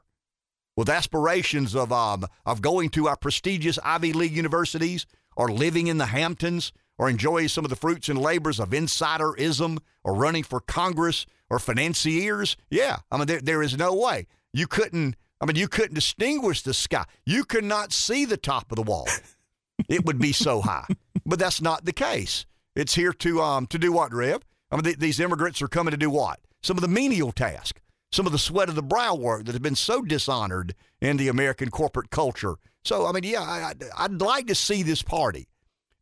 [0.76, 5.98] with aspirations of, um, of going to our prestigious Ivy League universities or living in
[5.98, 10.60] the Hamptons or enjoy some of the fruits and labors of insiderism or running for
[10.60, 14.28] Congress or financiers, yeah, I mean, there, there is no way.
[14.54, 17.06] You couldn't I mean, you couldn't distinguish the sky.
[17.26, 19.08] You could not see the top of the wall.
[19.90, 20.86] it would be so high.
[21.26, 22.46] But that's not the case.
[22.76, 24.42] It's here to um to do what, Rev?
[24.72, 26.40] I mean, th- these immigrants are coming to do what?
[26.62, 27.82] Some of the menial task,
[28.12, 31.30] some of the sweat of the brow work that has been so dishonored in the
[31.30, 32.56] American corporate culture.
[32.84, 35.48] So, I mean, yeah, I, I'd like to see this party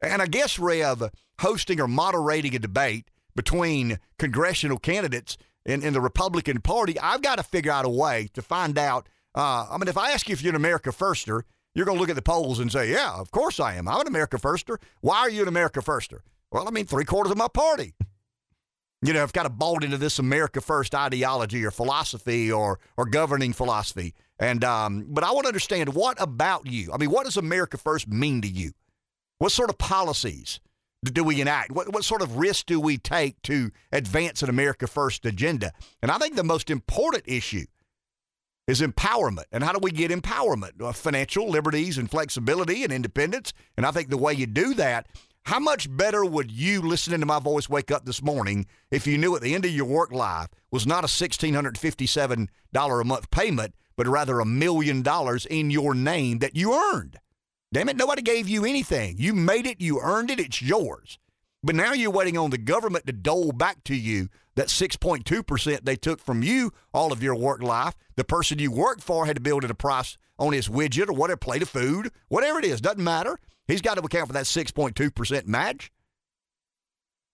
[0.02, 6.02] And I guess, Rev, hosting or moderating a debate between congressional candidates in, in the
[6.02, 9.08] Republican Party, I've got to figure out a way to find out.
[9.36, 11.42] Uh, I mean, if I ask you if you're an America Firster,
[11.76, 13.88] you're going to look at the polls and say, yeah, of course I am.
[13.88, 14.78] I'm an America Firster.
[15.02, 16.20] Why are you an America Firster?
[16.52, 17.94] Well, I mean, three quarters of my party.
[19.04, 23.06] You know, I've kind of bought into this America First ideology or philosophy or or
[23.06, 24.16] governing philosophy.
[24.40, 26.92] And um, but I want to understand what about you?
[26.92, 28.72] I mean, what does America First mean to you?
[29.40, 30.60] What sort of policies
[31.04, 31.72] do we enact?
[31.72, 35.72] What, what sort of risks do we take to advance an America First agenda?
[36.02, 37.66] And I think the most important issue
[38.68, 39.46] is empowerment.
[39.52, 40.82] And how do we get empowerment?
[40.82, 43.54] Uh, financial liberties and flexibility and independence.
[43.78, 45.08] And I think the way you do that,
[45.44, 49.18] how much better would you, listening to my voice, wake up this morning if you
[49.18, 52.48] knew at the end of your work life was not a $1,657
[53.02, 57.20] a month payment, but rather a million dollars in your name that you earned?
[57.74, 59.16] Damn it, nobody gave you anything.
[59.18, 61.20] You made it, you earned it, it's yours.
[61.64, 65.96] But now you're waiting on the government to dole back to you that 6.2% they
[65.96, 67.96] took from you all of your work life.
[68.16, 71.14] The person you worked for had to build at a price on his widget or
[71.14, 73.38] whatever, plate of food, whatever it is, doesn't matter.
[73.68, 75.92] He's got to account for that 6.2% match.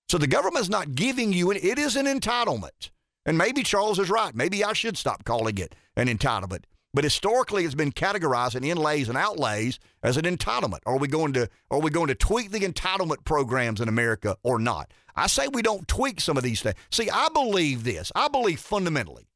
[0.09, 1.63] So the government's not giving you it.
[1.63, 2.89] It is an entitlement.
[3.25, 4.35] And maybe Charles is right.
[4.35, 6.63] Maybe I should stop calling it an entitlement.
[6.93, 10.79] But historically, it's been categorized in inlays and outlays as an entitlement.
[10.85, 14.59] Are we going to are we going to tweak the entitlement programs in America or
[14.59, 14.91] not?
[15.15, 16.75] I say we don't tweak some of these things.
[16.91, 18.11] See, I believe this.
[18.15, 19.27] I believe fundamentally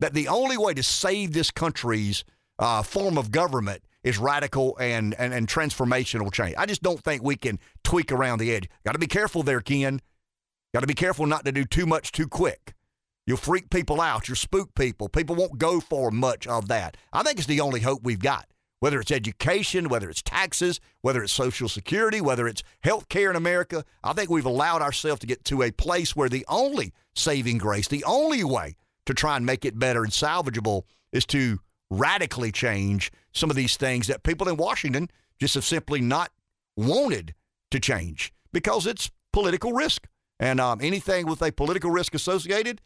[0.00, 2.24] that the only way to save this country's
[2.58, 6.54] uh, form of government is radical and, and and transformational change.
[6.56, 8.68] I just don't think we can tweak around the edge.
[8.84, 10.00] Got to be careful there, Ken.
[10.72, 12.74] Got to be careful not to do too much too quick.
[13.26, 14.28] You'll freak people out.
[14.28, 15.08] You'll spook people.
[15.08, 16.96] People won't go for much of that.
[17.12, 18.46] I think it's the only hope we've got.
[18.80, 23.36] Whether it's education, whether it's taxes, whether it's Social Security, whether it's health care in
[23.36, 27.58] America, I think we've allowed ourselves to get to a place where the only saving
[27.58, 31.60] grace, the only way to try and make it better and salvageable is to
[31.90, 35.08] radically change some of these things that people in Washington
[35.38, 36.30] just have simply not
[36.76, 37.34] wanted
[37.70, 40.06] to change because it's political risk.
[40.40, 42.80] And um, anything with a political risk associated,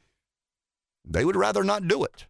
[1.09, 2.27] they would rather not do it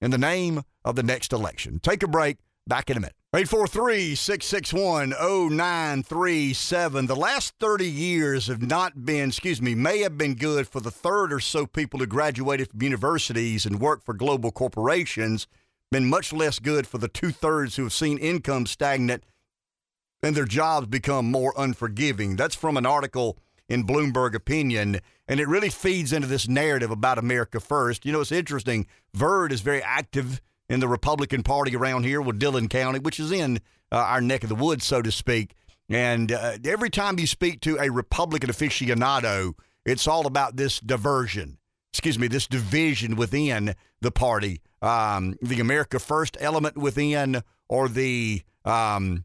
[0.00, 1.80] in the name of the next election.
[1.80, 2.38] Take a break.
[2.64, 3.16] Back in a minute.
[3.34, 7.06] 843 661 0937.
[7.06, 10.90] The last 30 years have not been, excuse me, may have been good for the
[10.90, 15.48] third or so people who graduated from universities and worked for global corporations,
[15.90, 19.24] been much less good for the two thirds who have seen income stagnant
[20.22, 22.36] and their jobs become more unforgiving.
[22.36, 25.00] That's from an article in Bloomberg Opinion,
[25.32, 28.04] and it really feeds into this narrative about America First.
[28.04, 28.86] You know, it's interesting.
[29.14, 33.32] Vert is very active in the Republican Party around here with Dillon County, which is
[33.32, 33.56] in
[33.90, 35.54] uh, our neck of the woods, so to speak.
[35.88, 39.54] And uh, every time you speak to a Republican aficionado,
[39.86, 41.56] it's all about this diversion,
[41.94, 48.42] excuse me, this division within the party, um, the America First element within, or the,
[48.66, 49.24] um,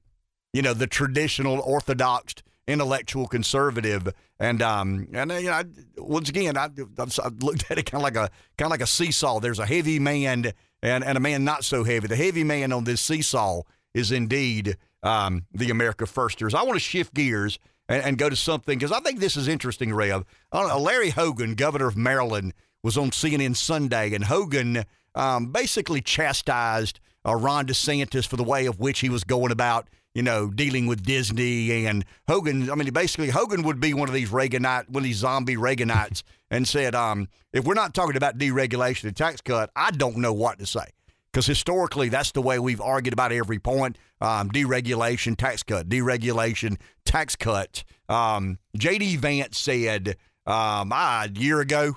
[0.54, 2.36] you know, the traditional Orthodox
[2.68, 4.14] intellectual conservative.
[4.40, 5.64] And um, and you know,
[5.98, 8.88] once again, I, I looked at it kind of like a kind of like a
[8.88, 9.40] seesaw.
[9.40, 10.54] There's a heavy man
[10.84, 12.08] and, and a man not so heavy.
[12.08, 13.62] The heavy man on this seesaw
[13.94, 16.54] is indeed um, the America Firsters.
[16.54, 17.58] I want to shift gears
[17.90, 20.24] and, and go to something because I think this is interesting, Rev.
[20.54, 22.54] Know, Larry Hogan, governor of Maryland,
[22.84, 28.66] was on CNN Sunday, and Hogan um, basically chastised uh, Ron DeSantis for the way
[28.66, 29.88] of which he was going about
[30.18, 32.72] you know, dealing with Disney and Hogan.
[32.72, 36.24] I mean, basically, Hogan would be one of these Reaganite, one of these zombie Reaganites,
[36.50, 40.34] and said, um, if we're not talking about deregulation and tax cut, I don't know
[40.34, 40.86] what to say.
[41.32, 46.80] Because historically, that's the way we've argued about every point um, deregulation, tax cut, deregulation,
[47.06, 47.84] tax cut.
[48.10, 49.18] Um, J.D.
[49.18, 51.96] Vance said um, a year ago,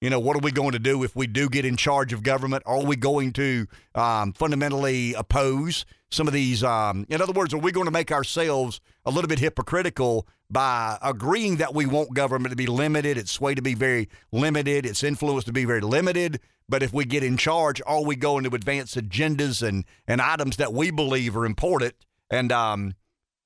[0.00, 2.22] you know, what are we going to do if we do get in charge of
[2.22, 2.62] government?
[2.66, 6.62] Are we going to um, fundamentally oppose some of these.
[6.62, 10.98] Um, in other words, are we going to make ourselves a little bit hypocritical by
[11.02, 15.02] agreeing that we want government to be limited, its sway to be very limited, its
[15.02, 16.40] influence to be very limited?
[16.68, 20.56] But if we get in charge, are we going to advance agendas and, and items
[20.56, 21.94] that we believe are important?
[22.30, 22.94] And um,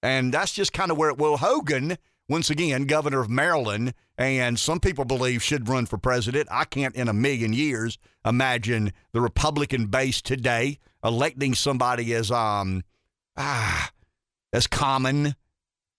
[0.02, 1.38] and that's just kind of where it will.
[1.38, 1.96] Hogan,
[2.28, 6.48] once again, governor of Maryland, and some people believe should run for president.
[6.50, 12.82] I can't in a million years imagine the Republican base today electing somebody as um
[13.36, 13.90] ah
[14.52, 15.34] as common.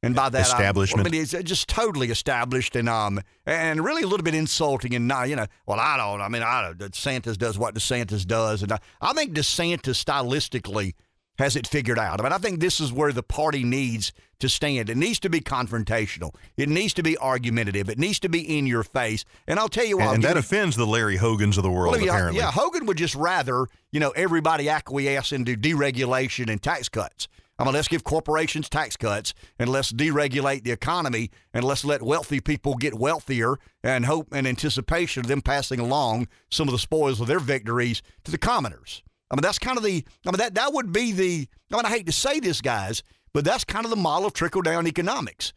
[0.03, 4.03] And by that establishment, I, I mean, it's just totally established and um and really
[4.03, 6.91] a little bit insulting and not you know well I don't I mean I don't
[6.91, 8.63] DeSantis does what DeSantis does.
[8.63, 10.93] And I, I think DeSantis stylistically
[11.37, 12.19] has it figured out.
[12.19, 14.89] I mean, I think this is where the party needs to stand.
[14.89, 16.35] It needs to be confrontational.
[16.57, 17.89] It needs to be argumentative.
[17.89, 19.25] It needs to be in your face.
[19.47, 20.07] And I'll tell you what.
[20.07, 22.39] And, and that offends the Larry Hogans of the world, well, yeah, apparently.
[22.39, 27.27] Yeah, Hogan would just rather, you know, everybody acquiesce into deregulation and tax cuts.
[27.57, 32.01] I mean, let's give corporations tax cuts and let's deregulate the economy and let's let
[32.01, 36.79] wealthy people get wealthier and hope and anticipation of them passing along some of the
[36.79, 39.03] spoils of their victories to the commoners.
[39.35, 41.85] I mean, that's kind of the, I mean, that, that would be the, I mean,
[41.85, 44.87] I hate to say this, guys, but that's kind of the model of trickle down
[44.87, 45.51] economics.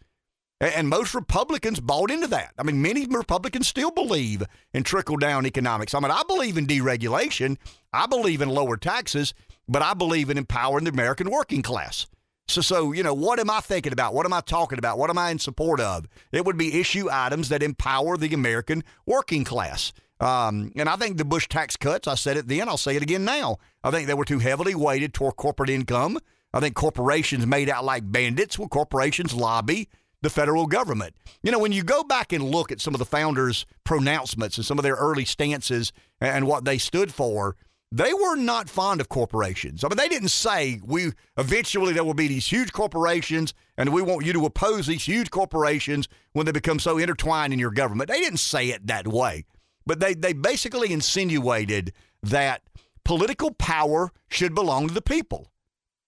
[0.60, 2.54] And most Republicans bought into that.
[2.58, 4.42] I mean, many Republicans still believe
[4.74, 5.94] in trickle down economics.
[5.94, 7.56] I mean, I believe in deregulation,
[7.92, 9.32] I believe in lower taxes,
[9.68, 12.08] but I believe in empowering the American working class.
[12.48, 14.12] So, so you know, what am I thinking about?
[14.12, 14.98] What am I talking about?
[14.98, 16.08] What am I in support of?
[16.32, 19.92] It would be issue items that empower the American working class.
[20.20, 23.02] Um, and I think the Bush tax cuts, I said it then, I'll say it
[23.02, 23.58] again now.
[23.84, 26.18] I think they were too heavily weighted toward corporate income.
[26.52, 28.58] I think corporations made out like bandits.
[28.58, 29.88] Well, corporations lobby
[30.22, 31.14] the federal government.
[31.42, 34.66] You know, when you go back and look at some of the founders' pronouncements and
[34.66, 37.56] some of their early stances and what they stood for,
[37.90, 39.82] they were not fond of corporations.
[39.82, 44.02] I mean, they didn't say we eventually there will be these huge corporations and we
[44.02, 48.10] want you to oppose these huge corporations when they become so intertwined in your government.
[48.10, 49.44] They didn't say it that way.
[49.88, 52.60] But they, they basically insinuated that
[53.04, 55.48] political power should belong to the people.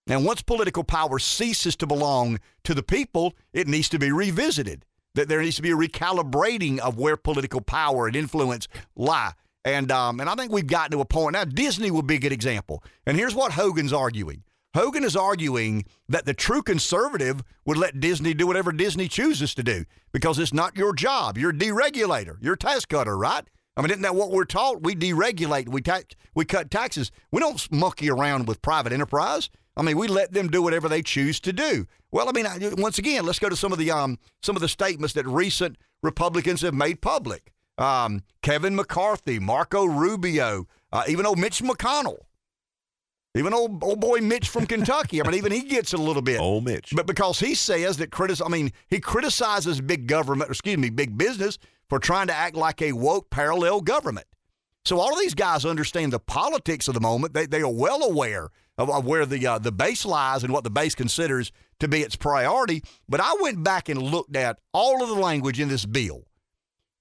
[0.07, 4.85] And once political power ceases to belong to the people, it needs to be revisited.
[5.15, 9.33] That there needs to be a recalibrating of where political power and influence lie.
[9.65, 11.45] And um, and I think we've gotten to a point now.
[11.45, 12.85] Disney would be a good example.
[13.07, 14.45] And here's what Hogan's arguing.
[14.75, 19.63] Hogan is arguing that the true conservative would let Disney do whatever Disney chooses to
[19.63, 21.39] do because it's not your job.
[21.39, 22.37] You're a deregulator.
[22.41, 23.49] You're a tax cutter, right?
[23.77, 24.83] I mean, isn't that what we're taught?
[24.83, 25.69] We deregulate.
[25.69, 26.15] We tax.
[26.35, 27.11] We cut taxes.
[27.31, 29.49] We don't monkey around with private enterprise.
[29.77, 31.87] I mean, we let them do whatever they choose to do.
[32.11, 32.47] Well, I mean,
[32.77, 35.77] once again, let's go to some of the um, some of the statements that recent
[36.03, 37.53] Republicans have made public.
[37.79, 42.19] Um, Kevin McCarthy, Marco Rubio, uh, even old Mitch McConnell,
[43.35, 45.21] even old old boy Mitch from Kentucky.
[45.21, 46.41] I mean, even he gets it a little bit.
[46.41, 46.93] Old Mitch.
[46.95, 51.17] But because he says that critic, I mean, he criticizes big government, excuse me, big
[51.17, 51.59] business
[51.89, 54.27] for trying to act like a woke parallel government.
[54.85, 57.35] So all of these guys understand the politics of the moment.
[57.35, 60.65] They, they are well aware of, of where the uh, the base lies and what
[60.65, 62.83] the base considers to be its priority.
[63.09, 66.25] But I went back and looked at all of the language in this bill.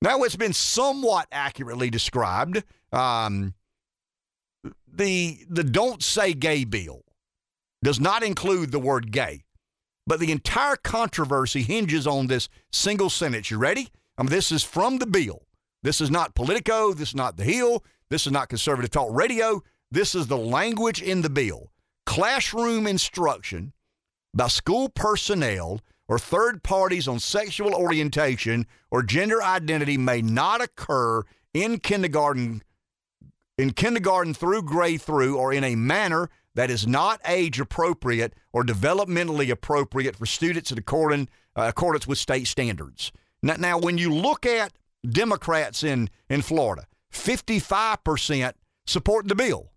[0.01, 2.63] Now it's been somewhat accurately described.
[2.91, 3.53] Um,
[4.93, 7.03] the the don't say gay bill
[7.83, 9.43] does not include the word gay,
[10.05, 13.51] but the entire controversy hinges on this single sentence.
[13.51, 13.89] You ready?
[14.17, 15.43] I mean, this is from the bill.
[15.81, 16.93] This is not Politico.
[16.93, 17.83] This is not The Hill.
[18.09, 19.63] This is not Conservative Talk Radio.
[19.91, 21.71] This is the language in the bill.
[22.05, 23.71] Classroom instruction
[24.33, 31.23] by school personnel or third parties on sexual orientation or gender identity may not occur
[31.53, 32.61] in kindergarten
[33.59, 38.63] in kindergarten through grade through or in a manner that is not age appropriate or
[38.63, 43.11] developmentally appropriate for students in accordance, uh, accordance with state standards.
[43.43, 44.71] Now, now, when you look at
[45.07, 48.53] Democrats in, in Florida, 55%
[48.85, 49.73] support the bill.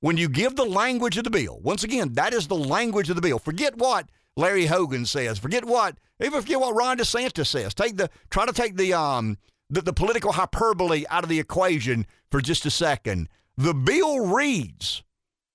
[0.00, 3.16] When you give the language of the bill, once again, that is the language of
[3.16, 3.38] the bill.
[3.38, 5.38] Forget what Larry Hogan says.
[5.38, 7.74] Forget what even forget what Ron DeSantis says.
[7.74, 9.36] Take the try to take the um
[9.70, 13.28] the, the political hyperbole out of the equation for just a second.
[13.56, 15.02] The bill reads,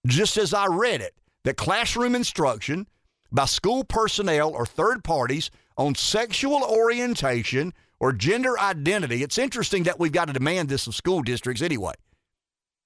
[0.08, 2.88] just as I read it, that classroom instruction
[3.32, 9.24] by school personnel or third parties on sexual orientation or gender identity.
[9.24, 11.94] It's interesting that we've got to demand this of school districts anyway.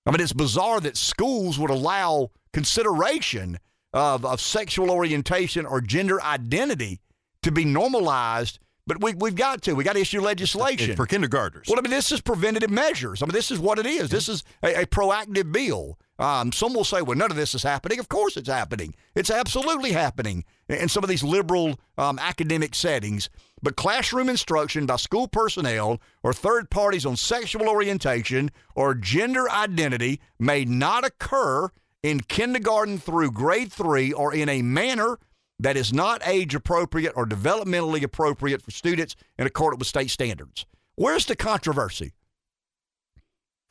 [0.05, 3.59] I mean, it's bizarre that schools would allow consideration
[3.93, 6.99] of, of sexual orientation or gender identity
[7.43, 8.59] to be normalized,
[8.89, 9.73] but we, we've got to.
[9.73, 10.95] we got to issue legislation.
[10.95, 11.67] For kindergartners.
[11.69, 13.21] Well, I mean, this is preventative measures.
[13.21, 14.09] I mean, this is what it is.
[14.09, 15.97] This is a, a proactive bill.
[16.17, 17.99] Um, some will say, well, none of this is happening.
[17.99, 18.95] Of course it's happening.
[19.15, 23.29] It's absolutely happening in some of these liberal um, academic settings.
[23.61, 30.19] But classroom instruction by school personnel or third parties on sexual orientation or gender identity
[30.39, 31.69] may not occur
[32.01, 35.19] in kindergarten through grade three or in a manner
[35.59, 40.65] that is not age appropriate or developmentally appropriate for students in accordance with state standards.
[40.95, 42.13] Where's the controversy?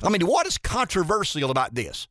[0.03, 2.07] I mean, what is controversial about this?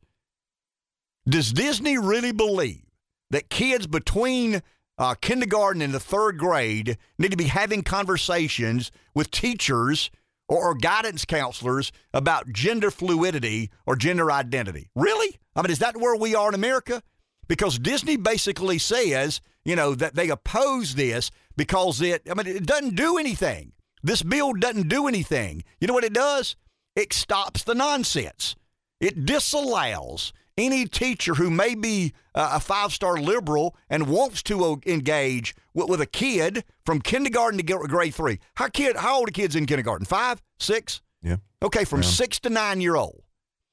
[1.28, 2.84] Does Disney really believe
[3.30, 4.62] that kids between
[4.98, 10.10] uh, kindergarten and the third grade need to be having conversations with teachers
[10.48, 14.90] or, or guidance counselors about gender fluidity or gender identity?
[14.94, 15.38] Really?
[15.54, 17.02] I mean, is that where we are in America?
[17.48, 22.64] because Disney basically says, you know, that they oppose this because it, I mean, it
[22.64, 23.72] doesn't do anything.
[24.02, 25.62] This bill doesn't do anything.
[25.78, 26.56] You know what it does?
[26.96, 28.56] It stops the nonsense.
[28.98, 35.54] It disallows any teacher who may be a five star liberal and wants to engage
[35.74, 38.38] with, with, a kid from kindergarten to grade three.
[38.54, 38.96] How kid?
[38.96, 40.06] How old are kids in kindergarten?
[40.06, 41.02] Five, six?
[41.22, 41.36] Yeah.
[41.62, 42.08] Okay, from yeah.
[42.08, 43.22] six to nine year old.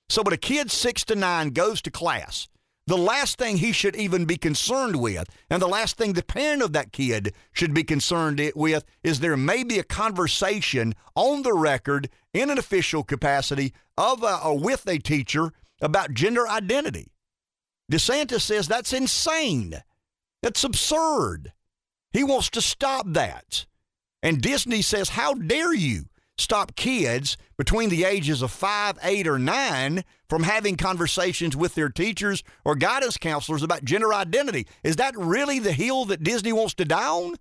[0.10, 2.50] So, when a kid six to nine goes to class,
[2.88, 6.62] the last thing he should even be concerned with, and the last thing the parent
[6.62, 11.54] of that kid should be concerned with, is there may be a conversation on the
[11.54, 17.12] record in an official capacity of a, or with a teacher about gender identity.
[17.92, 19.82] DeSantis says that's insane.
[20.44, 21.54] That's absurd.
[22.12, 23.66] He wants to stop that.
[24.22, 26.06] And Disney says, How dare you
[26.38, 31.90] stop kids between the ages of five, eight, or nine from having conversations with their
[31.90, 34.68] teachers or guidance counselors about gender identity?
[34.84, 37.36] Is that really the hill that Disney wants to down?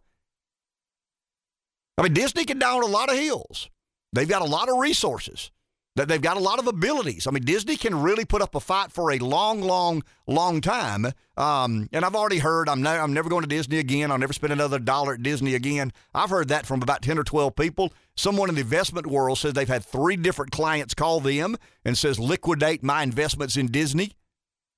[1.99, 3.69] I mean, Disney can down a lot of hills.
[4.13, 5.51] They've got a lot of resources
[5.97, 7.27] they've got a lot of abilities.
[7.27, 11.07] I mean, Disney can really put up a fight for a long, long, long time.
[11.37, 14.11] Um, and I've already heard I'm, ne- I'm never going to Disney again.
[14.11, 15.93] I'll never spend another dollar at Disney again.
[16.13, 17.93] I've heard that from about 10 or 12 people.
[18.17, 22.19] Someone in the investment world says they've had three different clients call them and says,
[22.19, 24.13] liquidate my investments in Disney.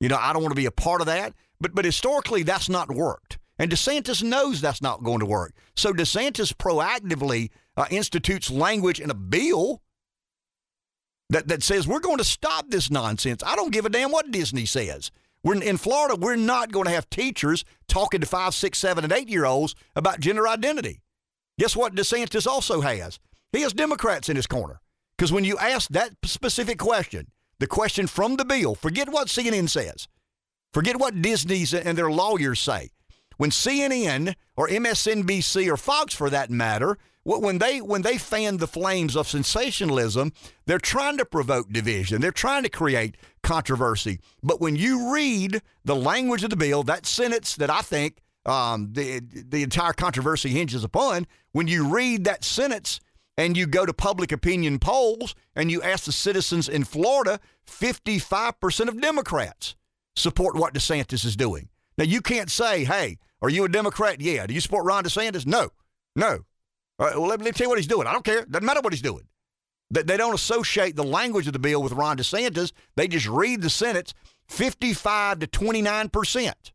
[0.01, 1.33] You know, I don't want to be a part of that.
[1.59, 3.39] But, but historically, that's not worked.
[3.59, 5.55] And DeSantis knows that's not going to work.
[5.77, 9.81] So DeSantis proactively uh, institutes language in a bill
[11.31, 13.43] that, that says we're going to stop this nonsense.
[13.45, 15.11] I don't give a damn what Disney says.
[15.43, 19.13] We're in Florida, we're not going to have teachers talking to five, six, seven, and
[19.13, 21.01] eight year olds about gender identity.
[21.59, 23.19] Guess what DeSantis also has?
[23.53, 24.81] He has Democrats in his corner.
[25.17, 29.69] Because when you ask that specific question, the question from the bill, forget what CNN
[29.69, 30.09] says,
[30.75, 32.91] forget what Disney's and their lawyers say.
[33.39, 38.69] When CNN or MSNBC or Fox, for that matter, when they when they fan the
[38.69, 40.33] flames of sensationalism,
[40.67, 42.21] they're trying to provoke division.
[42.21, 44.21] They're trying to create controversy.
[44.45, 48.93] But when you read the language of the bill, that sentence that I think um,
[48.93, 53.01] the the entire controversy hinges upon, when you read that sentence
[53.37, 58.89] and you go to public opinion polls and you ask the citizens in Florida, 55%
[58.89, 59.75] of Democrats
[60.15, 61.69] support what DeSantis is doing.
[61.99, 64.47] Now you can't say, "Hey, are you a Democrat?" Yeah.
[64.47, 65.45] Do you support Ron DeSantis?
[65.45, 65.71] No.
[66.15, 66.45] No.
[66.99, 68.07] All right, well, let me tell you what he's doing.
[68.07, 68.45] I don't care.
[68.45, 69.27] Doesn't matter what he's doing.
[69.91, 72.73] They, they don't associate the language of the bill with Ron DeSantis.
[72.97, 74.15] They just read the sentence
[74.49, 76.73] 55 to 29 percent.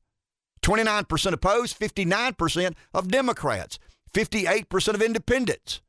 [0.62, 3.80] 29% opposed, 59% of Democrats,
[4.14, 5.82] 58% of independents,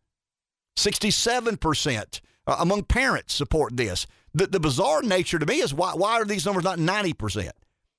[0.78, 4.06] 67% uh, among parents support this.
[4.34, 7.50] The, the bizarre nature to me is why, why are these numbers not 90%?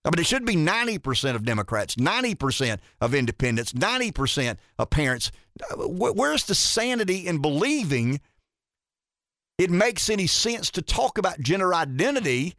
[0.06, 5.32] I mean, it should be 90% of Democrats, 90% of independents, 90% of parents.
[5.62, 8.20] Uh, where's the sanity in believing
[9.58, 12.56] it makes any sense to talk about gender identity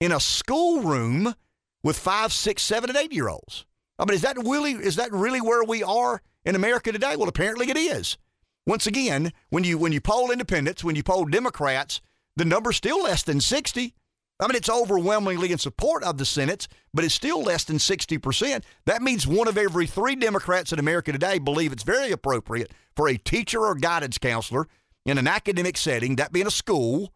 [0.00, 1.34] in a schoolroom
[1.82, 3.64] with five, six, seven, and eight year olds?
[3.98, 7.16] I mean, is that really is that really where we are in America today?
[7.16, 8.18] Well, apparently it is.
[8.66, 12.00] Once again, when you when you poll independents, when you poll Democrats,
[12.36, 13.94] the number's still less than 60.
[14.42, 18.64] I mean, it's overwhelmingly in support of the Senate, but it's still less than 60%.
[18.86, 23.08] That means one of every three Democrats in America today believe it's very appropriate for
[23.08, 24.66] a teacher or guidance counselor
[25.06, 27.12] in an academic setting, that being a school,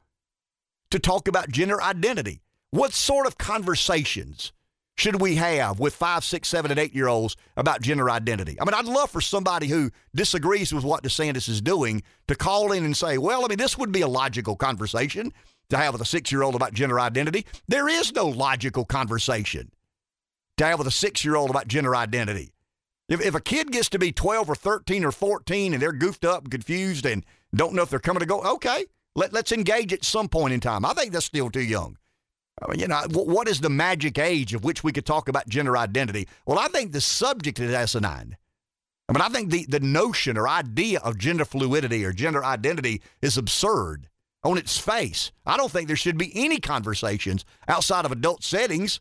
[0.93, 2.43] to talk about gender identity.
[2.70, 4.53] What sort of conversations
[4.97, 8.57] should we have with five, six, seven, and eight year olds about gender identity?
[8.61, 12.70] I mean, I'd love for somebody who disagrees with what DeSantis is doing to call
[12.70, 15.32] in and say, well, I mean, this would be a logical conversation
[15.70, 17.47] to have with a six year old about gender identity.
[17.68, 19.70] There is no logical conversation
[20.56, 22.52] to have with a six year old about gender identity.
[23.09, 26.24] If, if a kid gets to be 12 or 13 or 14 and they're goofed
[26.24, 27.24] up and confused and
[27.55, 30.60] don't know if they're coming to go, okay, let, let's engage at some point in
[30.60, 30.84] time.
[30.84, 31.97] I think that's still too young.
[32.62, 35.48] I mean, you know, what is the magic age of which we could talk about
[35.48, 36.26] gender identity?
[36.47, 38.36] Well, I think the subject is asinine.
[39.09, 43.02] I mean, I think the, the notion or idea of gender fluidity or gender identity
[43.22, 44.09] is absurd
[44.47, 45.32] on its face.
[45.44, 49.01] I don't think there should be any conversations outside of adult settings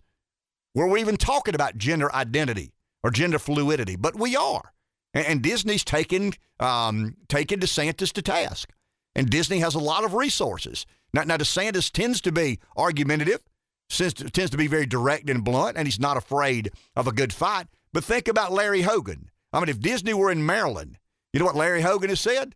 [0.73, 2.73] where we're even talking about gender identity
[3.03, 4.73] or gender fluidity, but we are.
[5.13, 8.73] And, and Disney's taken, um, taken DeSantis to task.
[9.15, 10.85] And Disney has a lot of resources.
[11.13, 13.41] Now, now DeSantis tends to be argumentative,
[13.89, 17.67] tends to be very direct and blunt, and he's not afraid of a good fight.
[17.93, 19.29] But think about Larry Hogan.
[19.53, 20.97] I mean, if Disney were in Maryland,
[21.31, 22.55] you know what Larry Hogan has said?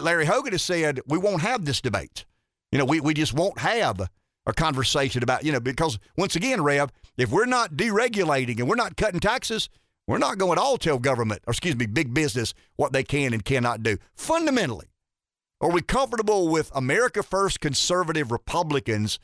[0.00, 2.24] Larry Hogan has said, we won't have this debate.
[2.70, 4.08] You know, we, we just won't have
[4.46, 8.76] a conversation about, you know, because once again, Rev, if we're not deregulating and we're
[8.76, 9.68] not cutting taxes,
[10.06, 13.32] we're not going to all tell government, or excuse me, big business what they can
[13.32, 13.98] and cannot do.
[14.14, 14.86] Fundamentally,
[15.60, 19.18] are we comfortable with America First conservative Republicans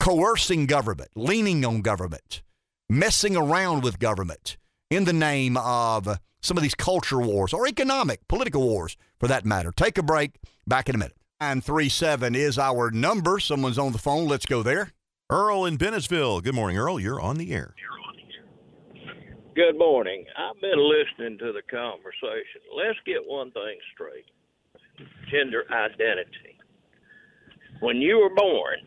[0.00, 2.42] coercing government, leaning on government,
[2.88, 4.56] messing around with government
[4.90, 9.44] in the name of some of these culture wars or economic, political wars for that
[9.44, 9.72] matter?
[9.72, 10.32] Take a break.
[10.66, 11.16] Back in a minute.
[11.40, 13.38] 937 is our number.
[13.38, 14.26] Someone's on the phone.
[14.26, 14.92] Let's go there.
[15.30, 16.42] Earl in Bennettsville.
[16.42, 16.98] Good morning, Earl.
[16.98, 17.74] You're on the air.
[19.54, 20.24] Good morning.
[20.36, 22.62] I've been listening to the conversation.
[22.76, 24.24] Let's get one thing straight
[25.30, 26.58] gender identity.
[27.80, 28.78] When you were born,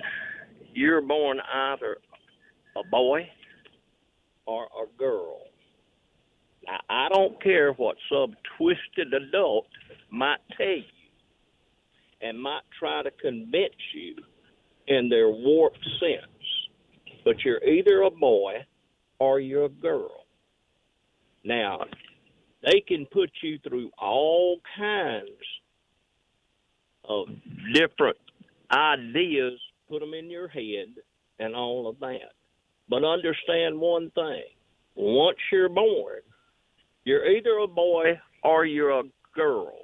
[0.73, 1.97] you're born either
[2.75, 3.27] a boy
[4.45, 5.41] or a girl.
[6.65, 9.67] Now, I don't care what some twisted adult
[10.11, 10.83] might tell you
[12.21, 14.15] and might try to convince you
[14.87, 18.53] in their warped sense, but you're either a boy
[19.19, 20.25] or you're a girl.
[21.43, 21.85] Now,
[22.63, 25.29] they can put you through all kinds
[27.05, 27.27] of
[27.73, 28.17] different
[28.71, 29.53] ideas,
[29.89, 30.89] put them in your head,
[31.39, 32.33] and all of that.
[32.89, 34.43] But understand one thing
[34.95, 36.19] once you're born,
[37.03, 39.03] you're either a boy or you're a
[39.35, 39.80] girl.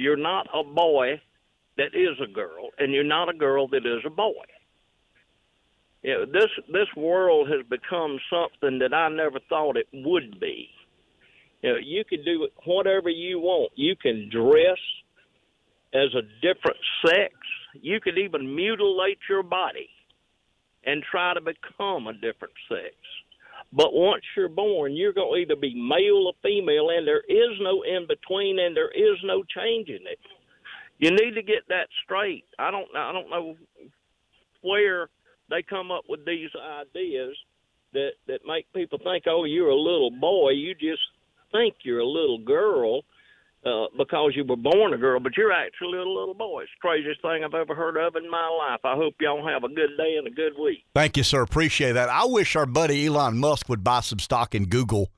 [0.00, 1.20] You're not a boy
[1.76, 4.46] that is a girl, and you're not a girl that is a boy.
[6.02, 10.70] You know, this this world has become something that I never thought it would be.
[11.62, 13.72] You know, you can do whatever you want.
[13.74, 14.78] You can dress
[15.92, 17.34] as a different sex.
[17.74, 19.90] You can even mutilate your body
[20.84, 22.94] and try to become a different sex.
[23.72, 27.58] But once you're born, you're going to either be male or female, and there is
[27.60, 30.18] no in between, and there is no changing it.
[30.98, 32.44] You need to get that straight.
[32.58, 32.88] I don't.
[32.94, 33.56] I don't know
[34.62, 35.08] where
[35.48, 37.36] they come up with these ideas
[37.92, 40.50] that that make people think, oh, you're a little boy.
[40.50, 41.02] You just
[41.52, 43.02] think you're a little girl
[43.64, 46.62] uh, because you were born a girl, but you're actually a little boy.
[46.62, 48.80] It's the craziest thing I've ever heard of in my life.
[48.84, 50.84] I hope y'all have a good day and a good week.
[50.94, 51.42] Thank you, sir.
[51.42, 52.08] Appreciate that.
[52.08, 55.10] I wish our buddy Elon Musk would buy some stock in Google,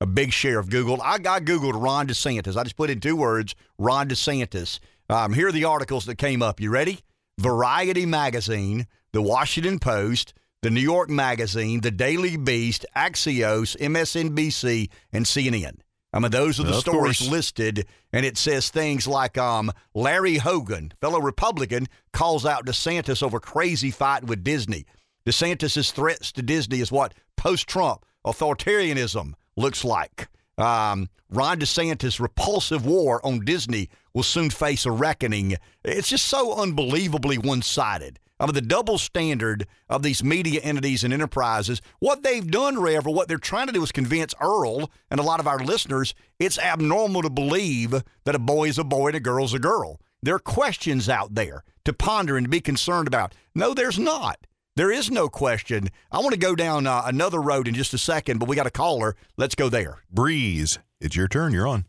[0.00, 1.00] a big share of Google.
[1.02, 2.56] I got Googled Ron DeSantis.
[2.56, 4.78] I just put in two words, Ron DeSantis.
[5.10, 6.60] Um, here are the articles that came up.
[6.60, 7.00] You ready?
[7.38, 15.24] Variety Magazine, The Washington Post, The New York Magazine, The Daily Beast, Axios, MSNBC, and
[15.24, 15.78] CNN.
[16.12, 17.30] I mean, those are the Of stories course.
[17.30, 23.38] listed, and it says things like um, Larry Hogan, fellow Republican, calls out DeSantis over
[23.38, 24.86] crazy fight with Disney.
[25.26, 30.28] DeSantis' threats to Disney is what post-Trump authoritarianism looks like.
[30.56, 35.56] Um, Ron DeSantis' repulsive war on Disney will soon face a reckoning.
[35.84, 38.18] It's just so unbelievably one-sided.
[38.18, 43.06] I mean, the double standard of these media entities and enterprises, what they've done, Rev,
[43.06, 46.14] or what they're trying to do is convince Earl and a lot of our listeners
[46.38, 50.00] it's abnormal to believe that a boy is a boy and a girl's a girl.
[50.22, 53.34] There are questions out there to ponder and to be concerned about.
[53.54, 54.46] No, there's not.
[54.76, 55.88] There is no question.
[56.12, 58.66] I want to go down uh, another road in just a second, but we got
[58.66, 59.16] a caller.
[59.36, 60.04] Let's go there.
[60.08, 61.52] Breeze, it's your turn.
[61.52, 61.84] You're on.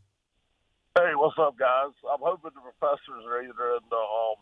[0.97, 1.93] Hey, what's up, guys?
[2.11, 4.41] I'm hoping the professors are either in the um,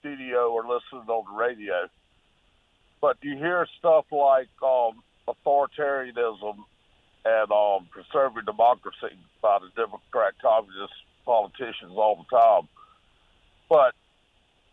[0.00, 1.88] studio or listening on the radio.
[3.00, 6.56] But you hear stuff like um, authoritarianism
[7.24, 10.92] and um, conservative democracy by the Democrat communist
[11.24, 12.68] politicians all the time.
[13.68, 13.94] But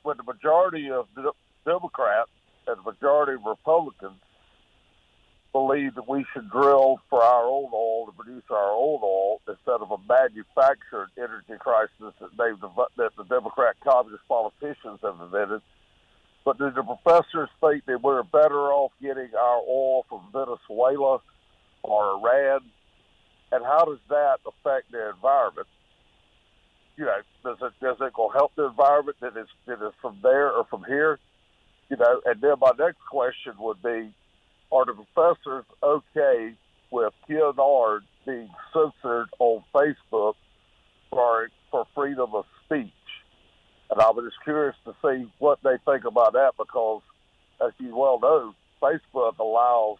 [0.03, 1.31] when the majority of the
[1.65, 2.31] Democrats
[2.65, 4.19] and the majority of Republicans
[5.51, 9.81] believe that we should drill for our own oil to produce our own oil instead
[9.81, 12.59] of a manufactured energy crisis that, they've,
[12.97, 15.61] that the Democrat communist politicians have invented.
[16.45, 21.19] But do the professors think that we're better off getting our oil from Venezuela
[21.83, 22.61] or Iran?
[23.51, 25.67] And how does that affect the environment?
[26.97, 30.17] You know, does it does it go help the environment that is that is from
[30.23, 31.19] there or from here?
[31.89, 34.13] You know, and then my next question would be,
[34.71, 36.53] are the professors okay
[36.91, 40.33] with QAnon being censored on Facebook
[41.09, 42.91] for for freedom of speech?
[43.89, 47.01] And I was just curious to see what they think about that because,
[47.65, 49.97] as you well know, Facebook allows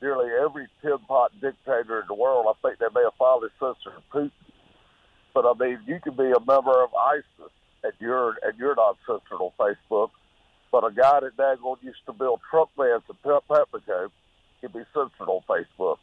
[0.00, 2.46] nearly every tin pot dictator in the world.
[2.48, 4.30] I think they may have finally censored Putin.
[5.34, 7.52] But I mean, you can be a member of ISIS
[7.84, 10.10] and you're and you're not censored on Facebook.
[10.72, 14.10] But a guy that daggone used to build truck vans at Pep Pepperco
[14.60, 15.98] can be censored on Facebook.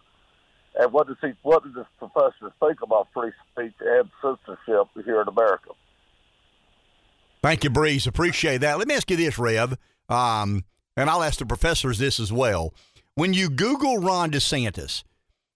[0.80, 1.32] And what does he?
[1.42, 5.72] What does this professor think about free speech and censorship here in America?
[7.42, 8.08] Thank you, Breeze.
[8.08, 8.78] Appreciate that.
[8.78, 9.78] Let me ask you this, Rev.
[10.10, 10.66] Um,
[10.96, 12.74] and I'll ask the professors this as well.
[13.16, 15.04] When you Google Ron DeSantis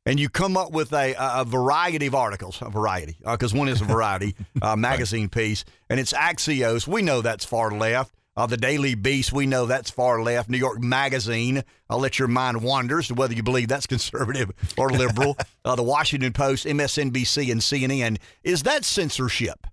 [0.05, 3.67] and you come up with a, a variety of articles, a variety, because uh, one
[3.67, 6.87] is a variety uh, magazine piece, and it's Axios.
[6.87, 8.15] We know that's far left.
[8.37, 10.49] Uh, the Daily Beast, we know that's far left.
[10.49, 14.51] New York Magazine, I'll let your mind wander as to whether you believe that's conservative
[14.77, 15.37] or liberal.
[15.65, 18.17] uh, the Washington Post, MSNBC, and CNN.
[18.43, 19.67] Is that censorship?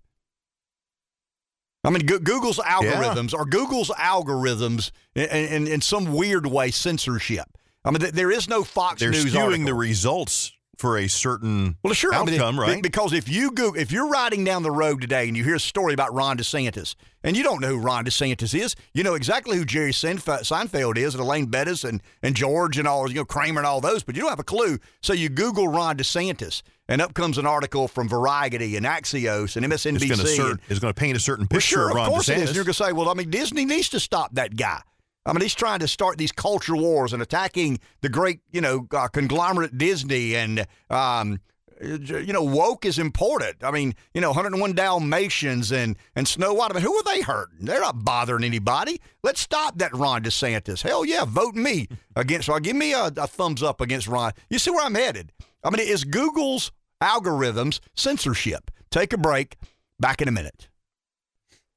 [1.84, 3.38] I mean, Google's algorithms yeah.
[3.38, 7.46] are Google's algorithms in, in, in, some weird way censorship.
[7.84, 9.66] I mean, there is no Fox They're News skewing article.
[9.66, 12.82] the results for a certain well, sure, outcome, I mean, right?
[12.82, 15.60] Because if you go, if you're riding down the road today and you hear a
[15.60, 16.94] story about Ron DeSantis,
[17.24, 21.14] and you don't know who Ron DeSantis is, you know exactly who Jerry Seinfeld is,
[21.14, 24.14] and Elaine Benes, and and George, and all you know Kramer and all those, but
[24.14, 24.78] you don't have a clue.
[25.02, 29.66] So you Google Ron DeSantis, and up comes an article from Variety and Axios and
[29.66, 30.58] MSNBC.
[30.68, 32.36] It's going to paint a certain picture well, sure, of Ron of course DeSantis.
[32.36, 32.54] It is.
[32.54, 34.80] You're going to say, well, I mean, Disney needs to stop that guy.
[35.28, 38.86] I mean, he's trying to start these culture wars and attacking the great, you know,
[38.92, 41.40] uh, conglomerate Disney and, um,
[41.80, 43.62] you know, woke is important.
[43.62, 46.72] I mean, you know, 101 Dalmatians and and Snow White.
[46.72, 47.66] I mean, who are they hurting?
[47.66, 49.00] They're not bothering anybody.
[49.22, 50.82] Let's stop that Ron DeSantis.
[50.82, 51.86] Hell yeah, vote me
[52.16, 52.48] against.
[52.48, 54.32] Or give me a, a thumbs up against Ron.
[54.50, 55.30] You see where I'm headed?
[55.62, 58.70] I mean, is Google's algorithms censorship?
[58.90, 59.56] Take a break.
[60.00, 60.68] Back in a minute.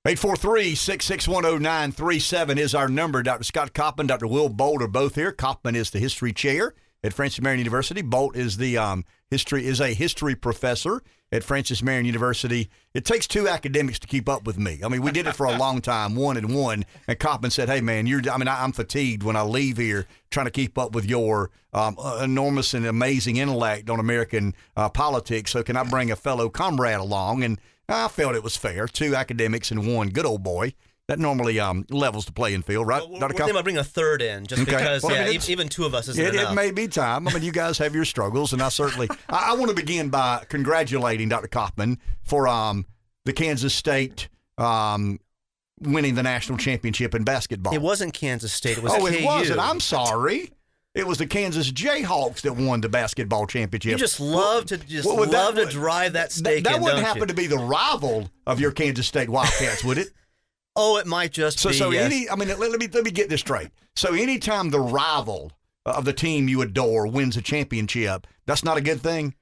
[0.07, 3.21] 843-6610937 is our number.
[3.21, 3.43] Dr.
[3.43, 4.25] Scott Kaufman, Dr.
[4.25, 5.31] Will Bolt are both here.
[5.31, 6.73] Kaufman is the history chair
[7.03, 8.01] at Francis Marion University.
[8.01, 12.71] Bolt is the um, history is a history professor at Francis Marion University.
[12.95, 14.79] It takes two academics to keep up with me.
[14.83, 16.83] I mean, we did it for a long time, one and one.
[17.07, 18.27] And Kaufman said, "Hey, man, you're.
[18.27, 21.51] I mean, I, am fatigued when I leave here trying to keep up with your
[21.73, 25.51] um, enormous and amazing intellect on American uh, politics.
[25.51, 27.61] So can I bring a fellow comrade along?" And
[27.91, 28.88] I felt it was fair.
[28.88, 30.73] Two academics and one good old boy.
[31.07, 33.01] That normally um, levels the playing field, right?
[33.01, 34.77] Well, we're thinking about bringing a third in, just okay.
[34.77, 36.53] because well, yeah, I mean, even two of us is it, enough.
[36.53, 37.27] It may be time.
[37.27, 40.09] I mean, you guys have your struggles, and I certainly I, I, want to begin
[40.09, 41.49] by congratulating Dr.
[41.49, 42.85] Kaufman for um,
[43.26, 45.19] the Kansas State um,
[45.81, 47.73] winning the national championship in basketball.
[47.73, 48.77] It wasn't Kansas State.
[48.77, 49.13] It was oh, KU.
[49.13, 49.59] it wasn't.
[49.59, 50.51] I'm sorry.
[50.93, 53.91] It was the Kansas Jayhawks that won the basketball championship.
[53.91, 56.65] You just love to just well, love that, to drive that stake.
[56.65, 57.27] That, that in, wouldn't happen you?
[57.27, 60.09] to be the rival of your Kansas State Wildcats, would it?
[60.73, 61.76] Oh, it might just so, be.
[61.76, 62.05] So yes.
[62.05, 63.72] any, I mean, let, let, me let me get this straight.
[63.97, 65.51] So anytime the rival
[65.85, 69.35] of the team you adore wins a championship, that's not a good thing.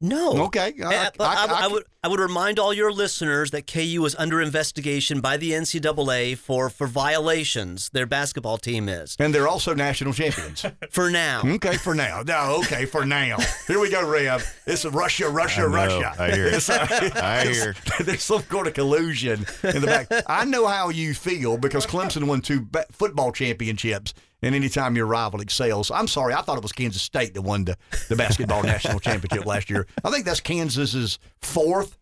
[0.00, 0.46] No.
[0.46, 0.74] Okay.
[0.84, 4.14] I, eh, I, I, I, would I would remind all your listeners that KU is
[4.16, 7.88] under investigation by the NCAA for for violations.
[7.94, 11.40] Their basketball team is, and they're also national champions for now.
[11.42, 12.22] Okay, for now.
[12.22, 13.38] No, okay, for now.
[13.66, 14.46] Here we go, Rev.
[14.66, 16.12] It's Russia, Russia, I Russia.
[16.18, 17.16] I hear it.
[17.16, 17.74] I hear.
[18.00, 20.08] There's some kind of collusion in the back.
[20.26, 24.12] I know how you feel because Clemson won two football championships
[24.44, 25.90] and anytime your rival excels.
[25.90, 27.76] I'm sorry, I thought it was Kansas State that won the,
[28.08, 29.86] the basketball national championship last year.
[30.04, 31.93] I think that's Kansas's fourth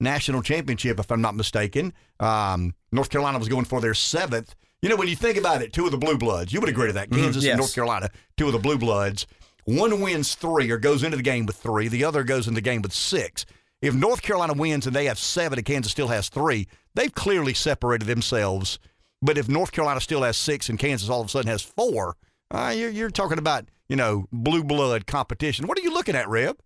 [0.00, 1.92] national championship, if I'm not mistaken.
[2.20, 4.54] Um, North Carolina was going for their seventh.
[4.82, 6.88] You know, when you think about it, two of the Blue Bloods, you would agree
[6.88, 7.10] to that.
[7.10, 7.22] Mm-hmm.
[7.22, 7.52] Kansas mm-hmm, yes.
[7.52, 9.26] and North Carolina, two of the Blue Bloods.
[9.64, 12.62] One wins three or goes into the game with three, the other goes into the
[12.62, 13.44] game with six.
[13.82, 17.54] If North Carolina wins and they have seven and Kansas still has three, they've clearly
[17.54, 18.78] separated themselves–
[19.22, 22.16] but if North Carolina still has six and Kansas all of a sudden has four,
[22.50, 25.66] uh, you're, you're talking about, you know, blue blood competition.
[25.66, 26.56] What are you looking at, Rev?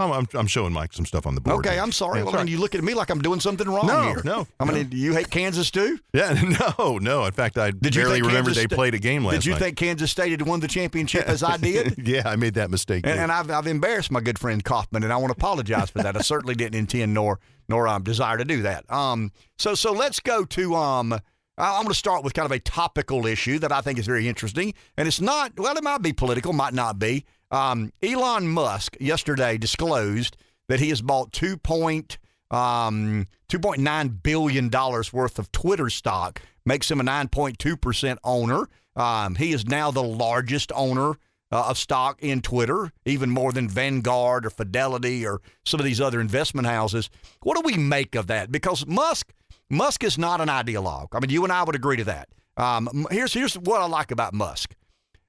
[0.00, 1.58] I'm, I'm, I'm showing Mike some stuff on the board.
[1.58, 1.82] Okay, here.
[1.82, 2.20] I'm sorry.
[2.20, 4.22] Yeah, well, I mean, you look at me like I'm doing something wrong no, here.
[4.24, 4.82] No, I mean, no.
[4.84, 5.98] do you hate Kansas too?
[6.12, 6.32] Yeah,
[6.78, 7.24] no, no.
[7.24, 9.38] In fact, I did barely remember they played a game last night.
[9.38, 9.60] Did you night.
[9.60, 11.98] think Kansas State had won the championship as I did?
[12.06, 13.06] yeah, I made that mistake.
[13.06, 16.02] And, and, I've, I've embarrassed my good friend Kaufman, and I want to apologize for
[16.02, 16.16] that.
[16.16, 18.90] I certainly didn't intend nor nor um, desire to do that.
[18.92, 21.20] Um, so so let's go to um
[21.58, 24.28] I'm going to start with kind of a topical issue that I think is very
[24.28, 24.74] interesting.
[24.96, 27.24] And it's not, well, it might be political, might not be.
[27.50, 30.36] Um, Elon Musk yesterday disclosed
[30.68, 31.56] that he has bought 2.
[31.56, 32.18] Point,
[32.50, 38.68] um, $2.9 billion worth of Twitter stock, makes him a 9.2% owner.
[38.96, 41.14] Um, he is now the largest owner
[41.50, 46.00] uh, of stock in Twitter, even more than Vanguard or Fidelity or some of these
[46.00, 47.08] other investment houses.
[47.42, 48.52] What do we make of that?
[48.52, 49.32] Because Musk
[49.70, 51.08] Musk is not an ideologue.
[51.12, 52.28] I mean, you and I would agree to that.
[52.56, 54.74] Um, here's here's what I like about Musk.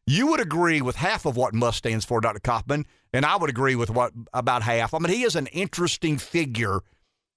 [0.09, 2.39] You would agree with half of what Musk stands for, Dr.
[2.39, 4.95] Kaufman, and I would agree with what about half.
[4.95, 6.79] I mean, he is an interesting figure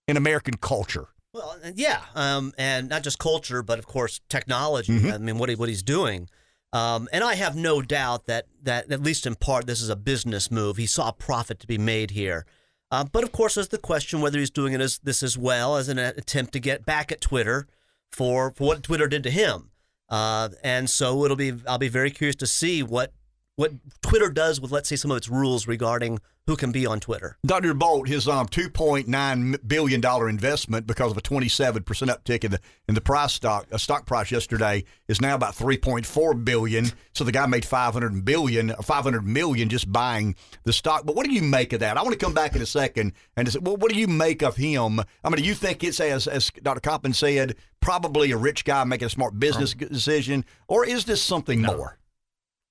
[0.09, 1.09] in American culture.
[1.35, 4.95] Well, yeah, um, and not just culture, but of course technology.
[4.95, 5.13] Mm-hmm.
[5.13, 6.31] I mean, what he, what he's doing.
[6.73, 9.97] Um, and I have no doubt that that at least in part this is a
[9.97, 10.79] business move.
[10.79, 12.47] He saw profit to be made here.
[12.91, 15.77] Uh, but of course, there's the question whether he's doing it as this as well
[15.77, 17.67] as an attempt to get back at Twitter
[18.11, 19.72] for, for what Twitter did to him.
[20.13, 23.13] Uh, and so it'll be I'll be very curious to see what
[23.57, 23.73] what
[24.03, 27.37] Twitter does with let's say some of its rules regarding who can be on Twitter.
[27.47, 27.73] Dr.
[27.73, 33.01] Bolt, his um, $2.9 billion investment because of a 27% uptick in the in the
[33.01, 36.87] price stock uh, stock price yesterday is now about 3.4 billion.
[37.13, 40.35] So the guy made 500 billion, 500 million just buying
[40.65, 41.05] the stock.
[41.05, 41.97] But what do you make of that?
[41.97, 44.43] I want to come back in a second and just, well, what do you make
[44.43, 45.01] of him?
[45.23, 46.81] I mean, do you think it's as as Dr.
[46.81, 51.63] Kaufman said, probably a rich guy making a smart business decision, or is this something
[51.63, 51.99] more?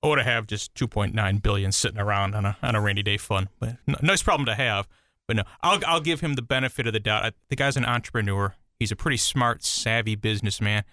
[0.04, 3.50] Or to have just 2.9 billion sitting around on a on a rainy day fund.
[3.60, 4.88] But n- nice problem to have.
[5.28, 7.26] But no, I'll I'll give him the benefit of the doubt.
[7.26, 8.56] I, the guy's an entrepreneur.
[8.80, 10.84] He's a pretty smart, savvy businessman.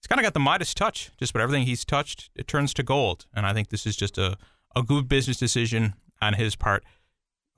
[0.00, 1.10] He's kind of got the Midas touch.
[1.18, 3.26] Just about everything he's touched, it turns to gold.
[3.34, 4.36] And I think this is just a
[4.76, 6.84] a good business decision on his part.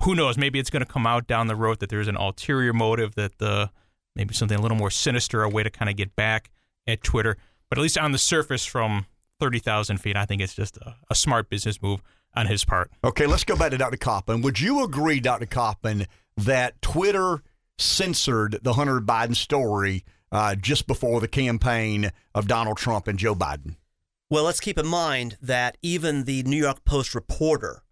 [0.04, 0.38] Who knows?
[0.38, 3.38] Maybe it's going to come out down the road that there's an ulterior motive, that
[3.38, 3.70] the
[4.16, 6.50] maybe something a little more sinister, a way to kind of get back
[6.86, 7.36] at Twitter.
[7.68, 9.06] But at least on the surface, from
[9.40, 10.16] 30,000 feet.
[10.16, 12.02] I think it's just a, a, smart business move
[12.36, 12.90] on his part.
[13.02, 13.96] Okay, let's go back to Dr.
[13.96, 14.42] Kaufman.
[14.42, 15.46] Would you agree, Dr.
[15.46, 16.06] Kaufman,
[16.36, 17.42] that Twitter
[17.78, 23.34] censored the Hunter Biden story uh, just before the campaign of Donald Trump and Joe
[23.34, 23.76] Biden?
[24.28, 27.82] Well, let's keep in mind that even the New York Post reporter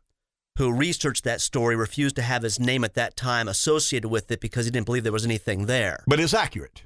[0.59, 4.41] who researched that story refused to have his name at that time associated with it
[4.41, 6.05] because he didn't believe there was anything there.
[6.07, 6.85] But it's accurate.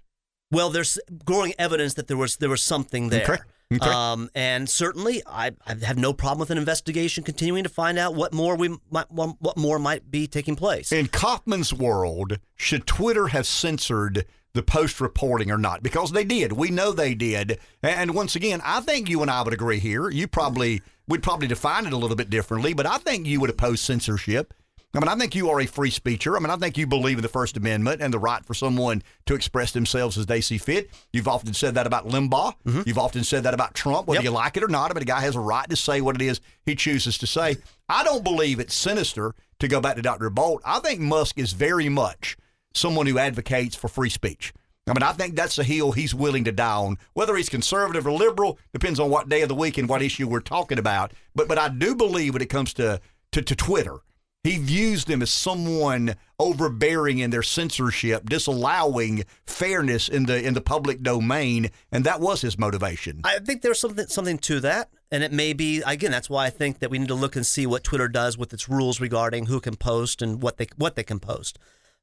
[0.51, 3.23] Well, there's growing evidence that there was there was something there.
[3.23, 3.39] Okay.
[3.77, 3.90] Okay.
[3.90, 8.15] Um, and certainly, I, I, have no problem with an investigation continuing to find out
[8.15, 10.93] what more we might, what more might be taking place.
[10.93, 15.82] In Kaufman's world, should Twitter have censored the post reporting or not?
[15.82, 16.53] Because they did.
[16.53, 17.59] We know they did.
[17.82, 20.11] And once again, I think you and I would agree here.
[20.11, 23.51] You probably would probably define it a little bit differently, but I think you would
[23.51, 24.55] oppose censorship.
[24.94, 26.36] I mean, I think you are a free speecher.
[26.36, 29.02] I mean, I think you believe in the First Amendment and the right for someone
[29.24, 30.90] to express themselves as they see fit.
[31.14, 32.55] You've often said that about Limbaugh.
[32.66, 32.82] Mm-hmm.
[32.85, 34.24] You've often said that about Trump, whether yep.
[34.24, 34.90] you like it or not.
[34.90, 37.27] I mean, a guy has a right to say what it is he chooses to
[37.27, 37.56] say.
[37.89, 40.28] I don't believe it's sinister to go back to Dr.
[40.28, 40.60] Bolt.
[40.64, 42.36] I think Musk is very much
[42.74, 44.52] someone who advocates for free speech.
[44.86, 46.98] I mean, I think that's a hill he's willing to die on.
[47.14, 50.28] Whether he's conservative or liberal depends on what day of the week and what issue
[50.28, 51.12] we're talking about.
[51.35, 53.01] But but I do believe when it comes to
[53.31, 54.01] to, to Twitter
[54.44, 60.60] he views them as someone overbearing in their censorship, disallowing fairness in the in the
[60.60, 63.20] public domain, and that was his motivation.
[63.24, 66.10] I think there's something something to that, and it may be again.
[66.10, 68.52] That's why I think that we need to look and see what Twitter does with
[68.52, 71.59] its rules regarding who can post and what they what they can post.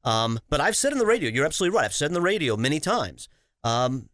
[0.05, 1.85] Um, but I've said in the radio, you're absolutely right.
[1.85, 3.27] I've said in the radio many times,
[3.65, 4.07] um,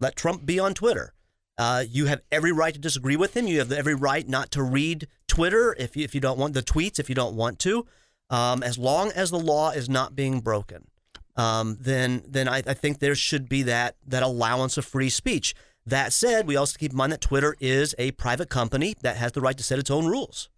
[0.00, 1.12] let Trump be on Twitter.
[1.58, 3.46] Uh, you have every right to disagree with him.
[3.46, 6.62] You have every right not to read Twitter if you, if you don't want the
[6.62, 7.86] tweets, if you don't want to.
[8.28, 10.88] Um, as long as the law is not being broken,
[11.36, 15.54] um, then then I, I, think there should be that that allowance of free speech.
[15.86, 19.32] That said, we also keep in mind that Twitter is a private company that has
[19.32, 20.50] the right to set its own rules.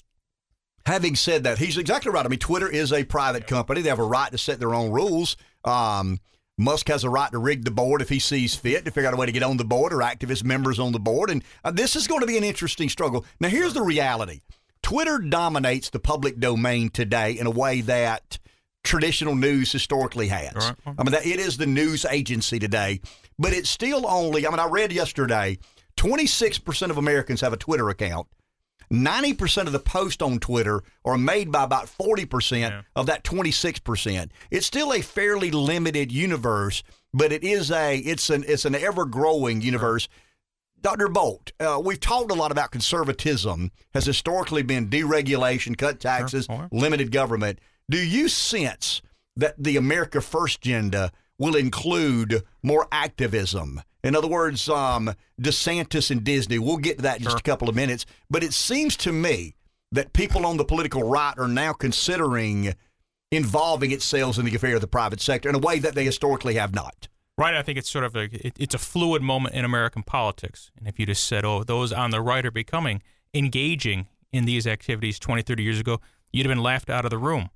[0.87, 2.27] Having said that, he's exactly right.
[2.27, 4.91] I mean, Twitter is a private company; they have a right to set their own
[4.91, 5.37] rules.
[5.65, 6.19] Um,
[6.59, 9.15] Musk has a right to rig the board if he sees fit to figure out
[9.15, 11.31] a way to get on the board or activist members on the board.
[11.31, 13.25] And uh, this is going to be an interesting struggle.
[13.41, 14.43] Now, here's the reality
[14.85, 18.39] Twitter dominates the public domain today in a way that
[18.85, 20.55] traditional news historically has.
[20.55, 20.77] Right.
[20.87, 23.01] I mean, that, it is the news agency today,
[23.39, 25.59] but it's still only, I mean, I read yesterday
[25.97, 28.27] 26% of Americans have a Twitter account.
[28.93, 32.83] 90% of the posts on Twitter are made by about 40% yeah.
[32.95, 34.31] of that 26%.
[34.51, 36.83] It's still a fairly limited universe,
[37.15, 40.09] but it is a it's an it's an ever growing universe.
[40.85, 41.09] Dr.
[41.09, 46.69] Bolt, uh, we've talked a lot about conservatism has historically been deregulation, cut taxes, sure.
[46.71, 47.59] limited government.
[47.89, 49.01] Do you sense
[49.35, 53.81] that the America First agenda will include more activism?
[54.03, 56.59] In other words, um, DeSantis and Disney.
[56.59, 58.05] We'll get to that in just a couple of minutes.
[58.29, 59.55] But it seems to me
[59.91, 62.75] that people on the political right are now considering
[63.33, 66.57] involving itself in the affair of the private sector in a way that they historically
[66.57, 67.09] have not.
[67.37, 67.55] Right.
[67.55, 70.71] I think it's sort of a it, it's a fluid moment in American politics.
[70.79, 73.03] And if you just said, "Oh, those on the right are becoming
[73.33, 76.01] engaging in these activities 20, 30 years ago,"
[76.33, 77.51] you'd have been laughed out of the room.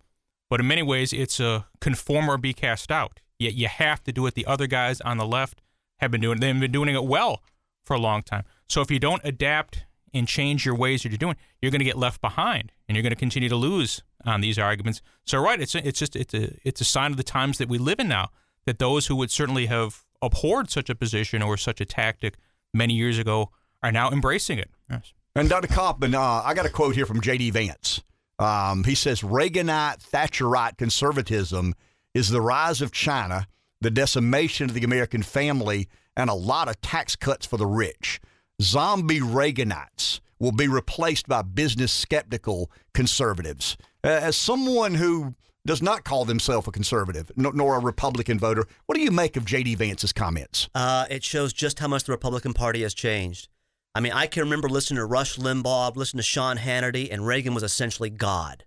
[0.51, 3.21] But in many ways, it's a conform or be cast out.
[3.39, 4.35] Yet you have to do it.
[4.35, 5.63] The other guys on the left
[5.99, 6.41] have been doing.
[6.41, 7.43] They've been doing it well
[7.85, 8.45] for a long time.
[8.69, 11.85] So if you don't adapt and change your ways that you're doing, you're going to
[11.85, 15.03] get left behind, and you're going to continue to lose on these arguments.
[15.25, 17.79] So right, it's it's just it's a it's a sign of the times that we
[17.79, 18.31] live in now
[18.69, 22.35] that those who would certainly have abhorred such a position or such a tactic
[22.73, 23.51] many years ago
[23.83, 24.71] are now embracing it.
[24.91, 25.13] Yes.
[25.35, 25.69] And Dr.
[25.69, 27.51] Kaufman, uh, I got a quote here from J.D.
[27.51, 28.03] Vance.
[28.39, 31.75] Um, he says Reaganite, Thatcherite conservatism
[32.15, 33.49] is the rise of China
[33.81, 38.21] the decimation of the American family, and a lot of tax cuts for the rich.
[38.61, 43.77] zombie Reaganites will be replaced by business skeptical conservatives.
[44.05, 45.35] Uh, as someone who
[45.69, 49.37] does not call themselves a conservative nor, nor a Republican voter, what do you make
[49.37, 49.75] of J.D.
[49.75, 50.71] Vance's comments?
[50.75, 53.49] Uh, it shows just how much the Republican Party has changed.
[53.95, 57.53] I mean, I can remember listening to Rush Limbaugh, listening to Sean Hannity, and Reagan
[57.53, 58.65] was essentially God.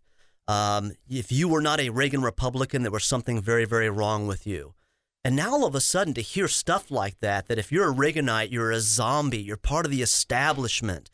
[0.48, 4.46] Um, if you were not a Reagan Republican, there was something very, very wrong with
[4.46, 4.76] you.
[5.26, 7.96] And now all of a sudden to hear stuff like that, that if you're a
[7.96, 11.10] Reaganite, you're a zombie, you're part of the establishment,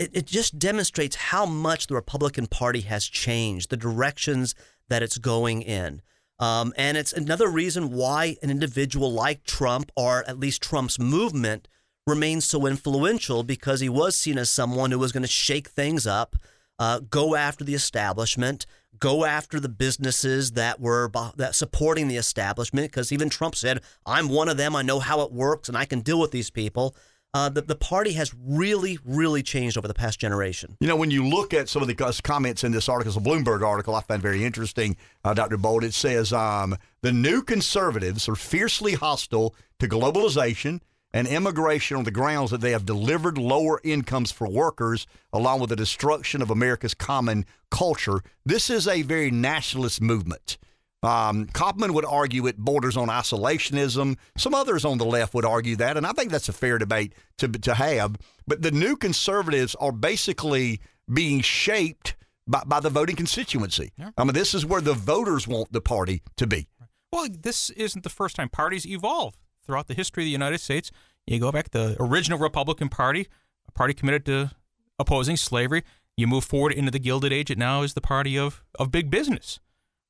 [0.00, 4.56] it, it just demonstrates how much the Republican Party has changed, the directions
[4.88, 6.02] that it's going in.
[6.38, 11.68] Um, and it's another reason why an individual like Trump, or at least Trump's movement,
[12.06, 16.06] remains so influential because he was seen as someone who was going to shake things
[16.06, 16.36] up,
[16.78, 18.66] uh, go after the establishment,
[18.98, 22.90] go after the businesses that were that supporting the establishment.
[22.90, 24.74] Because even Trump said, "I'm one of them.
[24.74, 26.96] I know how it works, and I can deal with these people."
[27.34, 30.76] Uh, the, the party has really, really changed over the past generation.
[30.78, 33.28] You know, when you look at some of the comments in this article, it's a
[33.28, 35.56] Bloomberg article I found very interesting, uh, Dr.
[35.56, 35.82] Bolt.
[35.82, 40.80] It says um, the new conservatives are fiercely hostile to globalization
[41.12, 45.70] and immigration on the grounds that they have delivered lower incomes for workers, along with
[45.70, 48.20] the destruction of America's common culture.
[48.46, 50.56] This is a very nationalist movement.
[51.04, 54.16] Um, Kaufman would argue it borders on isolationism.
[54.38, 57.14] Some others on the left would argue that, and I think that's a fair debate
[57.38, 58.16] to to have.
[58.46, 60.80] But the new conservatives are basically
[61.12, 62.16] being shaped
[62.46, 63.92] by, by the voting constituency.
[63.98, 64.10] Yeah.
[64.16, 66.68] I mean, this is where the voters want the party to be.
[67.12, 70.90] Well, this isn't the first time parties evolve throughout the history of the United States.
[71.26, 73.28] You go back to the original Republican Party,
[73.68, 74.50] a party committed to
[74.98, 75.82] opposing slavery.
[76.16, 77.50] You move forward into the Gilded Age.
[77.50, 79.58] It now is the party of, of big business.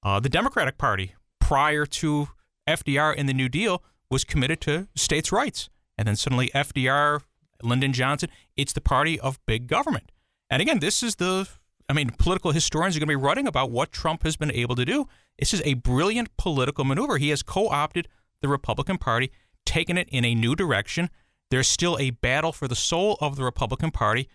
[0.04, 2.28] Uh, the Democratic Party, prior to
[2.68, 5.70] FDR and the New Deal, was committed to states' rights.
[5.96, 7.22] And then suddenly FDR,
[7.62, 10.12] Lyndon Johnson, it's the party of big government.
[10.50, 11.48] And again, this is the,
[11.88, 14.76] I mean, political historians are going to be writing about what Trump has been able
[14.76, 15.08] to do.
[15.38, 17.16] This is a brilliant political maneuver.
[17.16, 18.08] He has co opted
[18.42, 19.30] the Republican Party,
[19.64, 21.08] taken it in a new direction.
[21.50, 24.28] There's still a battle for the soul of the Republican Party,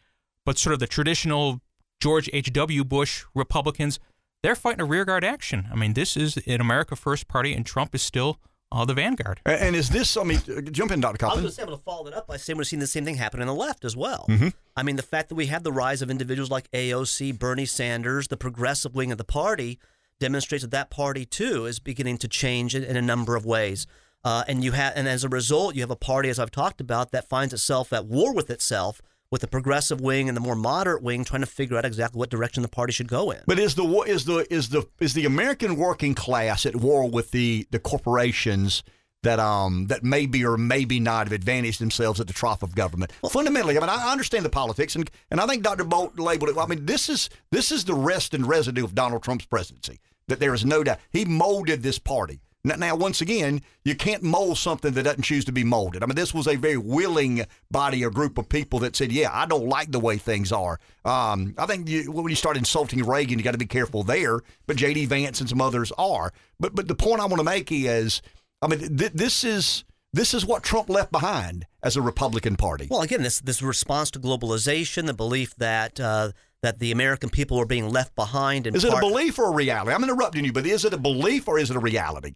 [0.46, 1.62] but sort of the traditional
[2.00, 2.84] George H.W.
[2.86, 4.00] Bush Republicans
[4.44, 5.68] they're fighting a rearguard action.
[5.72, 8.40] I mean, this is an America First party, and Trump is still
[8.72, 9.42] uh, the vanguard.
[9.46, 10.40] And is this, I mean,
[10.72, 11.18] jump in, Dr.
[11.18, 11.40] Kaufman.
[11.40, 13.16] I was just able to follow it up by saying we're seeing the same thing
[13.16, 14.26] happen on the left as well.
[14.30, 14.50] Mm-hmm.
[14.78, 18.28] I mean, the fact that we have the rise of individuals like AOC, Bernie Sanders,
[18.28, 19.80] the progressive wing of the party
[20.20, 23.88] demonstrates that that party too is beginning to change in, in a number of ways.
[24.24, 26.82] Uh, and you have, and as a result, you have a party, as I've talked
[26.82, 29.02] about, that finds itself at war with itself
[29.32, 32.30] with the progressive wing and the more moderate wing trying to figure out exactly what
[32.30, 33.42] direction the party should go in.
[33.46, 37.32] But is the is the is the is the American working class at war with
[37.32, 38.84] the the corporations?
[39.24, 43.12] that um that maybe or maybe not have advantaged themselves at the trough of government.
[43.22, 45.84] Well, Fundamentally, I mean, I understand the politics, and, and I think Dr.
[45.84, 46.58] Bolt labeled it.
[46.58, 50.00] I mean, this is this is the rest and residue of Donald Trump's presidency.
[50.28, 52.40] That there is no doubt he molded this party.
[52.64, 56.04] Now, once again, you can't mold something that doesn't choose to be molded.
[56.04, 59.30] I mean, this was a very willing body, a group of people that said, "Yeah,
[59.32, 63.06] I don't like the way things are." Um, I think you, when you start insulting
[63.06, 64.42] Reagan, you got to be careful there.
[64.68, 65.06] But J.D.
[65.06, 66.34] Vance and some others are.
[66.60, 68.22] But but the point I want to make is,
[68.62, 72.88] I mean, th- this is this is what Trump left behind as a Republican Party.
[72.92, 76.00] Well, again, this this response to globalization, the belief that.
[76.00, 76.32] Uh,
[76.62, 78.68] that the American people are being left behind.
[78.68, 79.94] is it a belief or a reality?
[79.94, 82.34] I'm interrupting you, but is it a belief or is it a reality?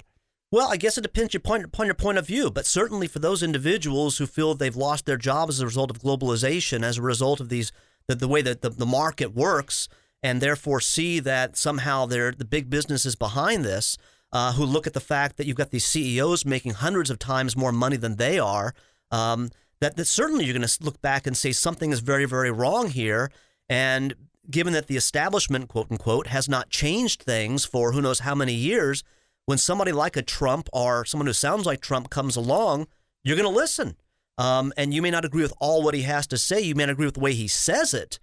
[0.54, 3.18] Well, I guess it depends your point, upon your point of view, but certainly for
[3.18, 7.02] those individuals who feel they've lost their job as a result of globalization, as a
[7.02, 7.72] result of these
[8.06, 9.90] the, the way that the, the market works,
[10.22, 13.98] and therefore see that somehow they're the big businesses behind this,
[14.32, 17.58] uh, who look at the fact that you've got these CEOs making hundreds of times
[17.58, 18.76] more money than they are,
[19.10, 19.50] um,
[19.80, 22.92] that, that certainly you're going to look back and say something is very, very wrong
[22.92, 23.32] here.
[23.70, 24.14] And
[24.52, 28.54] given that the establishment, quote unquote, has not changed things for who knows how many
[28.54, 29.04] years,
[29.46, 32.88] when somebody like a Trump or someone who sounds like Trump comes along,
[33.24, 33.98] you're going to listen.
[34.38, 36.60] Um, and you may not agree with all what he has to say.
[36.60, 38.20] You may not agree with the way he says it,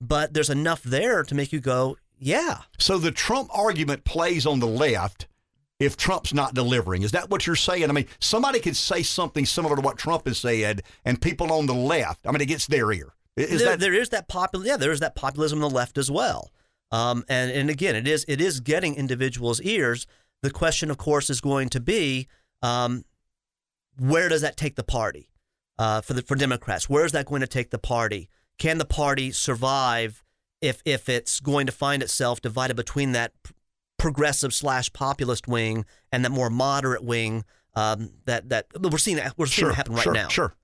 [0.00, 2.62] but there's enough there to make you go, yeah.
[2.78, 5.26] So the Trump argument plays on the left
[5.80, 7.02] if Trump's not delivering.
[7.02, 7.88] Is that what you're saying?
[7.88, 11.66] I mean, somebody could say something similar to what Trump has said, and people on
[11.66, 13.14] the left, I mean, it gets their ear.
[13.36, 14.64] Is there, that there is that popular?
[14.64, 16.52] Yeah, there is that populism on the left as well.
[16.92, 20.06] Um, and and again, it is it is getting individuals' ears.
[20.42, 22.28] The question, of course, is going to be
[22.62, 23.04] um,
[23.98, 25.30] where does that take the party
[25.78, 26.88] uh, for the for Democrats?
[26.88, 28.28] Where is that going to take the party?
[28.58, 30.24] Can the party survive
[30.60, 33.32] if if it's going to find itself divided between that
[33.98, 37.44] progressive slash populist wing and that more moderate wing
[37.74, 40.28] um, that that we're seeing that we're seeing sure, happen right sure, now?
[40.28, 40.54] Sure.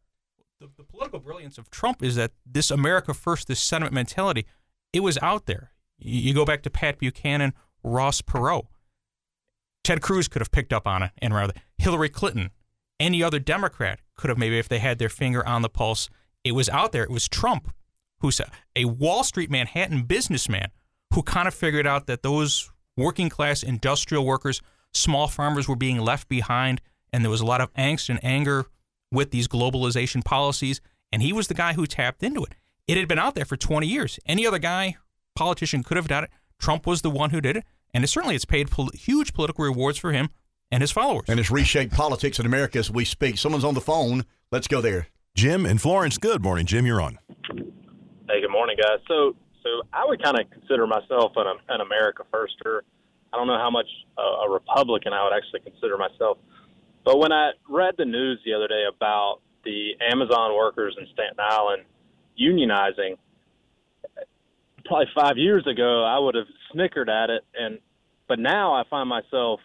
[0.60, 4.46] the, the political brilliance of Trump is that this America First, this sentiment mentality,
[4.92, 5.72] it was out there.
[5.98, 7.52] You, you go back to Pat Buchanan,
[7.82, 8.66] Ross Perot.
[9.82, 12.50] Ted Cruz could have picked up on it, and rather Hillary Clinton,
[12.98, 16.08] any other Democrat could have maybe if they had their finger on the pulse.
[16.44, 17.04] It was out there.
[17.04, 17.72] It was Trump,
[18.20, 20.68] who's a, a Wall Street Manhattan businessman,
[21.14, 24.60] who kind of figured out that those working class industrial workers,
[24.92, 26.80] small farmers were being left behind,
[27.12, 28.66] and there was a lot of angst and anger
[29.10, 30.80] with these globalization policies.
[31.12, 32.54] And he was the guy who tapped into it.
[32.86, 34.18] It had been out there for 20 years.
[34.26, 34.96] Any other guy,
[35.34, 36.30] politician, could have done it.
[36.58, 37.64] Trump was the one who did it,
[37.94, 40.30] and it certainly it's paid pol- huge political rewards for him
[40.70, 41.24] and his followers.
[41.28, 43.38] And it's reshaped politics in America as we speak.
[43.38, 44.24] Someone's on the phone.
[44.50, 45.08] Let's go there.
[45.34, 46.18] Jim in Florence.
[46.18, 46.86] Good morning, Jim.
[46.86, 47.18] You're on.
[48.28, 48.98] Hey, good morning, guys.
[49.08, 52.80] So, so I would kind of consider myself an, an America firster.
[53.32, 53.86] I don't know how much
[54.18, 56.38] uh, a Republican I would actually consider myself,
[57.04, 61.38] but when I read the news the other day about the Amazon workers in Staten
[61.38, 61.84] Island
[62.40, 63.16] unionizing,
[64.84, 67.78] probably five years ago, I would have snickered at it, and
[68.28, 69.60] but now I find myself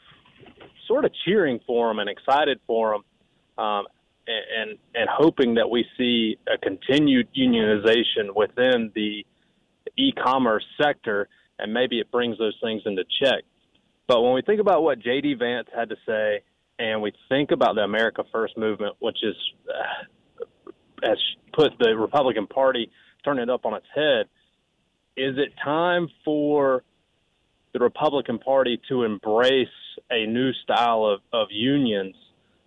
[0.87, 3.85] sort of cheering for them and excited for them, um,
[4.27, 9.25] and, and hoping that we see a continued unionization within the
[9.97, 11.27] e-commerce sector,
[11.59, 13.43] and maybe it brings those things into check.
[14.07, 15.35] But when we think about what J.D.
[15.35, 16.41] Vance had to say,
[16.77, 19.35] and we think about the America First movement, which is
[19.69, 20.71] uh,
[21.03, 21.17] has
[21.53, 22.91] put the Republican Party
[23.23, 24.27] turning it up on its head,
[25.17, 26.83] is it time for
[27.75, 29.67] the Republican Party to embrace
[30.09, 32.15] a new style of, of unions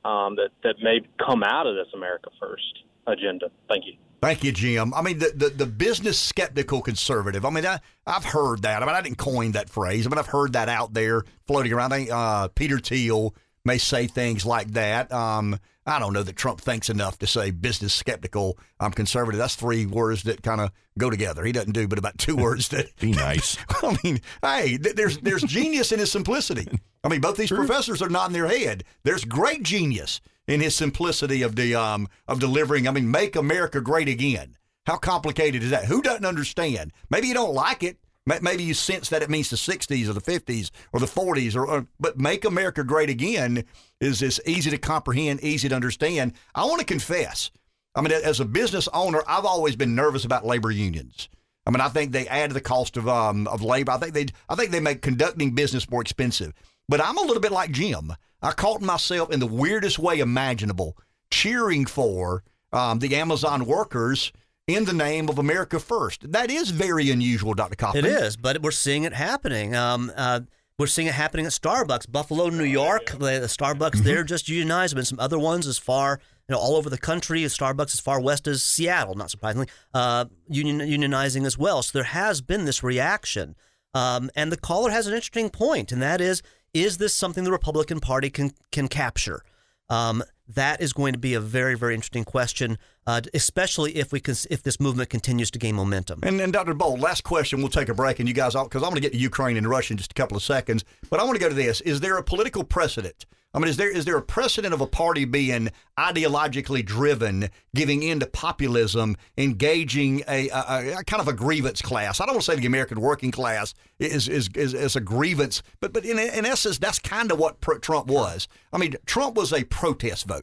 [0.04, 3.46] um, that, that may come out of this America First agenda?
[3.70, 3.94] Thank you.
[4.20, 4.92] Thank you, Jim.
[4.92, 7.46] I mean, the, the, the business skeptical conservative.
[7.46, 8.82] I mean, I, I've heard that.
[8.82, 10.06] I mean, I didn't coin that phrase.
[10.06, 11.92] I mean, I've heard that out there floating around.
[11.94, 15.10] I think uh, Peter Thiel may say things like that.
[15.10, 18.58] Um, I don't know that Trump thinks enough to say business skeptical.
[18.78, 19.38] I'm conservative.
[19.38, 21.44] That's three words that kind of go together.
[21.44, 23.56] He doesn't do but about two words that be nice.
[23.82, 26.66] I mean, hey, th- there's there's genius in his simplicity.
[27.02, 28.84] I mean, both these professors are nodding their head.
[29.02, 32.86] There's great genius in his simplicity of the um of delivering.
[32.86, 34.56] I mean, make America great again.
[34.86, 35.84] How complicated is that?
[35.84, 36.92] Who doesn't understand?
[37.10, 37.98] Maybe you don't like it.
[38.42, 41.66] Maybe you sense that it means the 60s or the 50s or the 40s, or,
[41.66, 43.64] or but make America great again
[44.00, 46.32] is is easy to comprehend, easy to understand.
[46.54, 47.50] I want to confess.
[47.94, 51.28] I mean, as a business owner, I've always been nervous about labor unions.
[51.66, 53.92] I mean, I think they add to the cost of um, of labor.
[53.92, 56.52] I think they I think they make conducting business more expensive.
[56.88, 58.14] But I'm a little bit like Jim.
[58.40, 60.96] I caught myself in the weirdest way imaginable,
[61.30, 62.42] cheering for
[62.72, 64.32] um, the Amazon workers
[64.68, 66.30] in the name of America First.
[66.30, 67.74] That is very unusual, Dr.
[67.74, 68.04] Kaufman.
[68.04, 69.74] It is, but we're seeing it happening.
[69.74, 70.40] Um, uh,
[70.78, 73.06] we're seeing it happening at Starbucks, Buffalo, New York.
[73.06, 74.04] The, the Starbucks mm-hmm.
[74.04, 77.42] there just unionized, and some other ones as far you know all over the country.
[77.42, 81.82] Starbucks as far west as Seattle, not surprisingly, uh, union, unionizing as well.
[81.82, 83.56] So there has been this reaction,
[83.94, 86.42] um, and the caller has an interesting point, and that is:
[86.74, 89.42] is this something the Republican Party can can capture?
[89.88, 94.20] Um, that is going to be a very, very interesting question, uh, especially if we
[94.20, 96.20] can, if this movement continues to gain momentum.
[96.22, 96.74] And, and Dr.
[96.74, 97.60] Bolt, last question.
[97.60, 99.68] We'll take a break, and you guys, because I'm going to get to Ukraine and
[99.68, 100.84] Russia in just a couple of seconds.
[101.10, 103.78] But I want to go to this: Is there a political precedent I mean, is
[103.78, 109.16] there is there a precedent of a party being ideologically driven, giving in to populism,
[109.38, 112.20] engaging a, a, a kind of a grievance class?
[112.20, 115.62] I don't want to say the American working class is is is, is a grievance,
[115.80, 118.48] but but in in essence, that's kind of what Trump was.
[118.70, 120.37] I mean, Trump was a protest vote.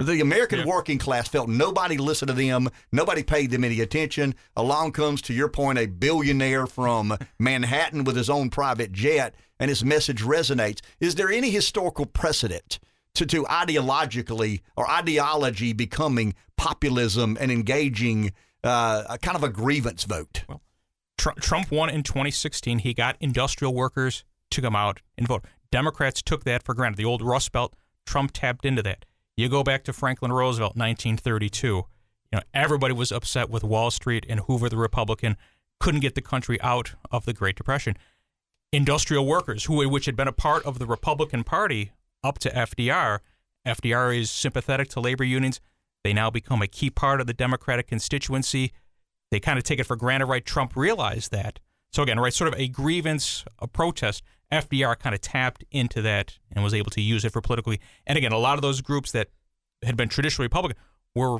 [0.00, 0.66] The American yeah.
[0.66, 4.34] working class felt nobody listened to them, nobody paid them any attention.
[4.56, 9.68] Along comes, to your point, a billionaire from Manhattan with his own private jet, and
[9.68, 10.80] his message resonates.
[11.00, 12.78] Is there any historical precedent
[13.14, 18.32] to, to ideologically or ideology becoming populism and engaging
[18.64, 20.44] uh, a kind of a grievance vote?
[20.48, 20.62] Well,
[21.18, 22.80] Trump won in 2016.
[22.80, 25.44] He got industrial workers to come out and vote.
[25.70, 26.96] Democrats took that for granted.
[26.96, 27.74] The old Rust Belt,
[28.06, 29.04] Trump tapped into that.
[29.36, 31.66] You go back to Franklin Roosevelt, 1932.
[31.66, 31.86] You
[32.32, 35.36] know, everybody was upset with Wall Street and Hoover, the Republican,
[35.80, 37.96] couldn't get the country out of the Great Depression.
[38.72, 41.92] Industrial workers, who which had been a part of the Republican Party
[42.24, 43.20] up to FDR,
[43.66, 45.60] FDR is sympathetic to labor unions.
[46.04, 48.72] They now become a key part of the Democratic constituency.
[49.30, 50.44] They kind of take it for granted, right?
[50.44, 51.60] Trump realized that.
[51.92, 54.22] So again, right, sort of a grievance, a protest.
[54.52, 57.80] FDR kind of tapped into that and was able to use it for politically.
[58.06, 59.28] And again, a lot of those groups that
[59.82, 60.80] had been traditionally Republican
[61.14, 61.38] were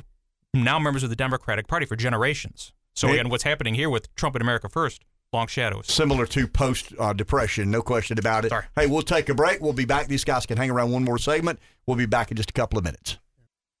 [0.53, 2.73] now members of the Democratic Party for generations.
[2.95, 5.03] So again, what's happening here with Trump and America First?
[5.31, 5.87] Long shadows.
[5.91, 8.49] Similar to post uh, depression, no question about it.
[8.49, 8.65] Sorry.
[8.75, 9.61] Hey, we'll take a break.
[9.61, 10.05] We'll be back.
[10.07, 11.57] These guys can hang around one more segment.
[11.87, 13.17] We'll be back in just a couple of minutes.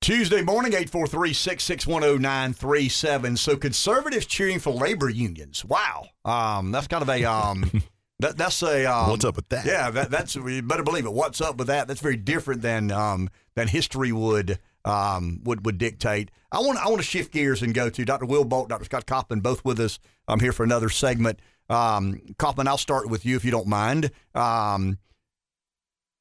[0.01, 3.37] Tuesday morning, 843-6610937.
[3.37, 5.63] So conservatives cheering for labor unions.
[5.63, 6.07] Wow.
[6.25, 7.83] Um, that's kind of a um
[8.23, 9.65] that, that's a um, What's up with that?
[9.65, 11.13] Yeah, that, that's you better believe it.
[11.13, 11.87] What's up with that?
[11.87, 16.31] That's very different than um than history would um would would dictate.
[16.51, 18.25] I want I want to shift gears and go to Dr.
[18.25, 18.85] Will Bolt, Dr.
[18.85, 19.99] Scott Kaufman, both with us.
[20.27, 21.39] I'm here for another segment.
[21.69, 24.11] Um, Kaufman, I'll start with you if you don't mind.
[24.35, 24.97] Um,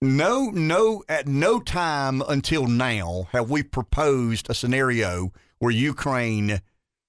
[0.01, 6.61] no, no, at no time until now have we proposed a scenario where Ukraine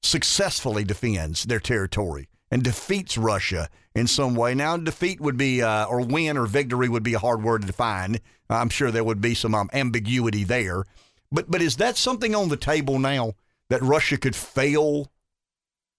[0.04, 4.56] successfully defends their territory and defeats Russia in some way.
[4.56, 7.68] Now, defeat would be, uh, or win or victory would be a hard word to
[7.68, 8.20] define.
[8.50, 10.84] I'm sure there would be some um, ambiguity there.
[11.32, 13.34] But, but is that something on the table now
[13.70, 15.12] that Russia could fail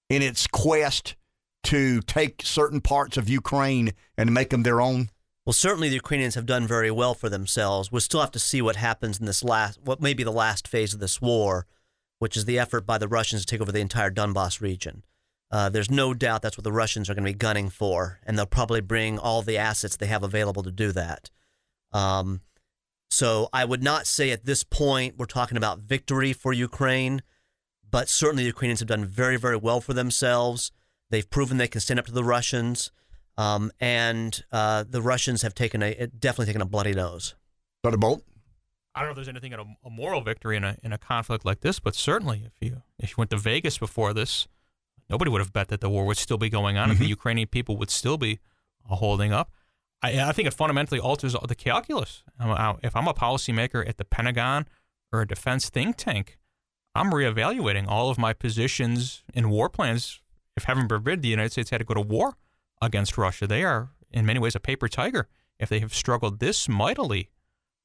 [0.09, 1.17] in its quest
[1.65, 5.11] to take certain parts of Ukraine and make them their own?
[5.47, 7.93] Well, certainly the Ukrainians have done very well for themselves.
[7.93, 10.67] We'll still have to see what happens in this last, what may be the last
[10.67, 11.67] phase of this war,
[12.19, 15.03] which is the effort by the Russians to take over the entire Donbass region.
[15.55, 18.37] Uh, there's no doubt that's what the Russians are going to be gunning for, and
[18.37, 21.31] they'll probably bring all the assets they have available to do that.
[21.93, 22.41] Um,
[23.09, 27.23] so I would not say at this point we're talking about victory for Ukraine,
[27.89, 30.73] but certainly the Ukrainians have done very, very well for themselves.
[31.11, 32.91] They've proven they can stand up to the Russians.
[33.39, 37.37] Um, and uh, the Russians have taken a definitely taken a bloody nose.
[37.85, 37.99] Dr.
[37.99, 38.25] Bolt.
[38.97, 40.99] I don't know if there's anything in a, a, moral victory in a in a
[40.99, 44.49] conflict like this, but certainly if you if you went to Vegas before this,
[45.09, 46.93] nobody would have bet that the war would still be going on, mm-hmm.
[46.93, 48.41] and the Ukrainian people would still be
[48.89, 49.51] uh, holding up.
[50.03, 52.23] I, I think it fundamentally alters the calculus.
[52.39, 54.67] If I'm a policymaker at the Pentagon
[55.13, 56.39] or a defense think tank,
[56.95, 60.21] I'm reevaluating all of my positions in war plans.
[60.57, 62.37] If heaven forbid the United States had to go to war,
[62.85, 63.47] against Russia.
[63.47, 65.29] They are, in many ways, a paper tiger
[65.59, 67.31] if they have struggled this mightily.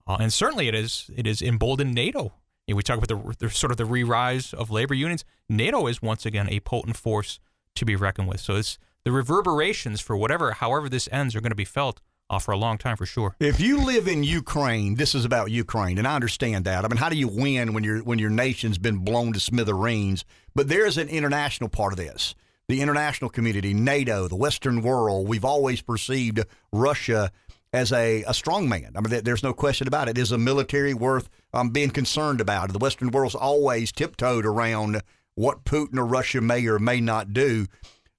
[0.07, 2.33] Uh, and certainly it is it is emboldened NATO.
[2.75, 5.25] We talk about the, the, sort of the re-rise of labor unions.
[5.47, 7.39] NATO is once again a potent force
[7.75, 8.39] to be reckoned with.
[8.39, 12.37] So it's the reverberations for whatever, however this ends, are going to be felt uh,
[12.37, 13.35] for a long time for sure.
[13.39, 16.85] If you live in Ukraine, this is about Ukraine, and I understand that.
[16.85, 20.25] I mean, how do you win when your when your nation's been blown to smithereens?
[20.53, 22.35] But there's an international part of this
[22.69, 27.31] the international community, NATO, the Western world, we've always perceived Russia
[27.73, 28.91] as a, a strong man.
[28.95, 30.17] I mean, there's no question about it.
[30.17, 32.71] Is a military worth um, being concerned about.
[32.71, 35.01] The Western world's always tiptoed around
[35.35, 37.67] what Putin or Russia may or may not do.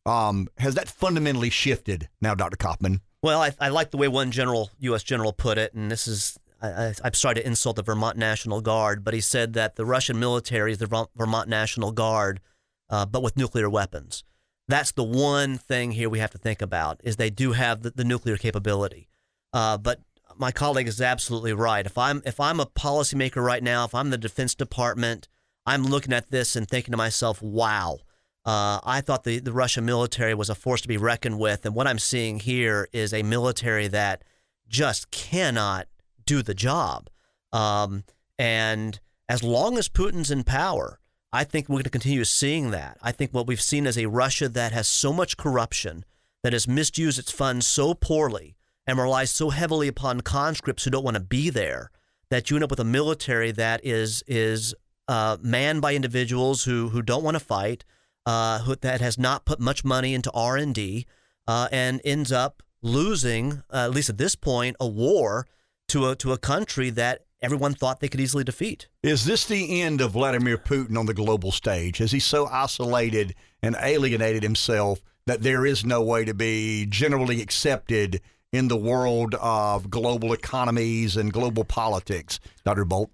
[0.07, 2.57] Um, has that fundamentally shifted now, Dr.
[2.57, 3.01] Kaufman?
[3.23, 5.03] Well, I, I like the way one general, U.S.
[5.03, 9.03] general, put it, and this is I, am sorry to insult the Vermont National Guard,
[9.03, 12.41] but he said that the Russian military is the Vermont National Guard,
[12.89, 14.25] uh, but with nuclear weapons
[14.71, 17.91] that's the one thing here we have to think about is they do have the,
[17.91, 19.09] the nuclear capability.
[19.53, 20.01] Uh, but
[20.37, 21.85] my colleague is absolutely right.
[21.85, 25.29] If I'm if I'm a policymaker right now, if I'm the Defense Department,
[25.67, 27.99] I'm looking at this and thinking to myself, "Wow,
[28.45, 31.75] uh, I thought the the Russian military was a force to be reckoned with, and
[31.75, 34.23] what I'm seeing here is a military that
[34.69, 35.89] just cannot
[36.25, 37.11] do the job."
[37.53, 38.05] Um,
[38.39, 41.01] and as long as Putin's in power,
[41.33, 42.99] I think we're going to continue seeing that.
[43.03, 46.05] I think what we've seen is a Russia that has so much corruption,
[46.43, 48.57] that has misused its funds so poorly,
[48.91, 51.93] and relies so heavily upon conscripts who don't want to be there,
[52.29, 54.75] that you end up with a military that is is
[55.07, 57.85] uh, manned by individuals who who don't want to fight,
[58.27, 61.07] uh, who, that has not put much money into R and D,
[61.47, 65.47] uh, and ends up losing, uh, at least at this point, a war
[65.89, 68.89] to a to a country that everyone thought they could easily defeat.
[69.05, 71.99] Is this the end of Vladimir Putin on the global stage?
[71.99, 77.41] Has he so isolated and alienated himself that there is no way to be generally
[77.41, 78.21] accepted
[78.53, 82.41] in the world of global economies and global politics?
[82.65, 82.85] Dr.
[82.85, 83.11] Bolt?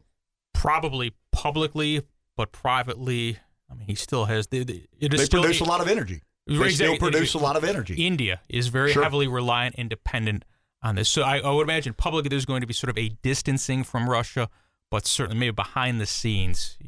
[0.54, 2.02] Probably publicly,
[2.36, 3.38] but privately,
[3.70, 4.46] I mean, he still has.
[4.48, 6.22] The, the, it is they still, produce a lot of energy.
[6.46, 8.06] They exactly, still produce a lot of energy.
[8.06, 9.02] India is very sure.
[9.02, 10.44] heavily reliant and dependent
[10.82, 11.08] on this.
[11.08, 14.08] So I, I, would imagine publicly there's going to be sort of a distancing from
[14.08, 14.48] Russia,
[14.90, 16.78] but certainly maybe behind the scenes.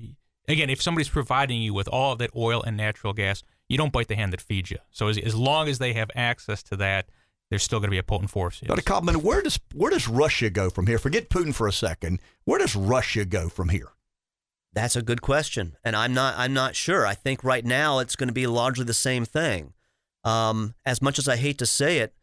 [0.47, 3.93] Again, if somebody's providing you with all of that oil and natural gas, you don't
[3.93, 4.79] bite the hand that feeds you.
[4.91, 7.07] So as, as long as they have access to that,
[7.51, 8.61] there's still going to be a potent force.
[8.63, 8.69] Yes.
[8.69, 8.83] Dr.
[8.83, 10.99] Kaufman, where does where does Russia go from here?
[10.99, 12.21] Forget Putin for a second.
[12.45, 13.89] Where does Russia go from here?
[14.75, 17.07] That's a good question, and I'm not I'm not sure.
[17.07, 19.73] I think right now it's going to be largely the same thing.
[20.25, 22.15] Um, as much as I hate to say it,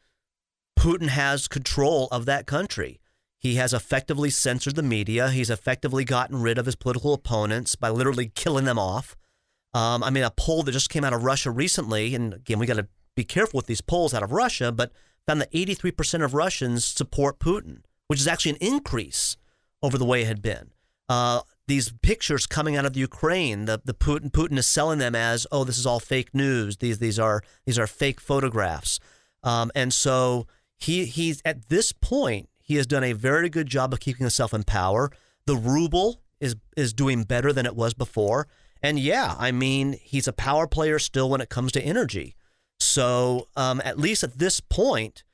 [0.77, 2.99] Putin has control of that country.
[3.39, 5.29] He has effectively censored the media.
[5.29, 9.15] He's effectively gotten rid of his political opponents by literally killing them off.
[9.73, 12.65] Um, I mean, a poll that just came out of Russia recently, and again, we
[12.65, 14.91] got to be careful with these polls out of Russia, but
[15.27, 19.37] found that 83% of Russians support Putin, which is actually an increase
[19.81, 20.71] over the way it had been.
[21.07, 25.15] Uh, these pictures coming out of the Ukraine, the the Putin Putin is selling them
[25.15, 26.77] as oh this is all fake news.
[26.77, 28.99] These these are these are fake photographs,
[29.43, 30.47] um, and so
[30.77, 34.53] he he's at this point he has done a very good job of keeping himself
[34.53, 35.11] in power.
[35.45, 38.47] The ruble is is doing better than it was before,
[38.81, 42.35] and yeah, I mean he's a power player still when it comes to energy.
[42.95, 45.25] So um, at least at this point,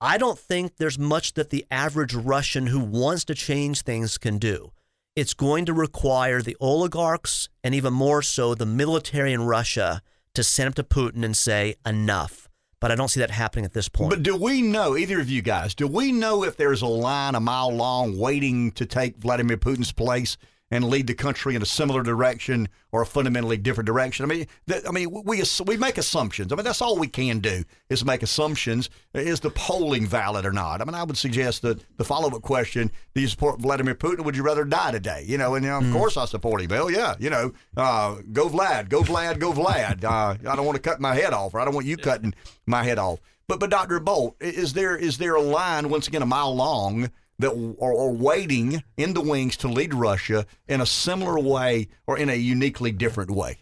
[0.00, 4.38] I don't think there's much that the average Russian who wants to change things can
[4.38, 4.72] do.
[5.14, 10.00] It's going to require the oligarchs and even more so the military in Russia
[10.32, 12.48] to send up to Putin and say, enough.
[12.80, 14.08] But I don't see that happening at this point.
[14.08, 17.34] But do we know, either of you guys, do we know if there's a line
[17.34, 20.38] a mile long waiting to take Vladimir Putin's place
[20.70, 24.24] and lead the country in a similar direction or a fundamentally different direction?
[24.24, 26.52] I mean, that, I mean, we we make assumptions.
[26.52, 28.90] I mean, that's all we can do is make assumptions.
[29.14, 30.80] Is the polling valid or not?
[30.80, 34.24] I mean, I would suggest that the follow up question: Do you support Vladimir Putin?
[34.24, 35.24] Would you rather die today?
[35.26, 35.92] You know, and you know, of mm.
[35.92, 36.70] course I support him.
[36.70, 40.04] Hell yeah, you know, uh, go Vlad, go Vlad, go Vlad.
[40.04, 42.34] Uh, I don't want to cut my head off, or I don't want you cutting
[42.66, 43.20] my head off.
[43.50, 43.98] But but Dr.
[43.98, 47.10] Bolt, is there is there a line once again a mile long?
[47.40, 47.50] That
[47.80, 52.28] are, are waiting in the wings to lead Russia in a similar way or in
[52.30, 53.58] a uniquely different way?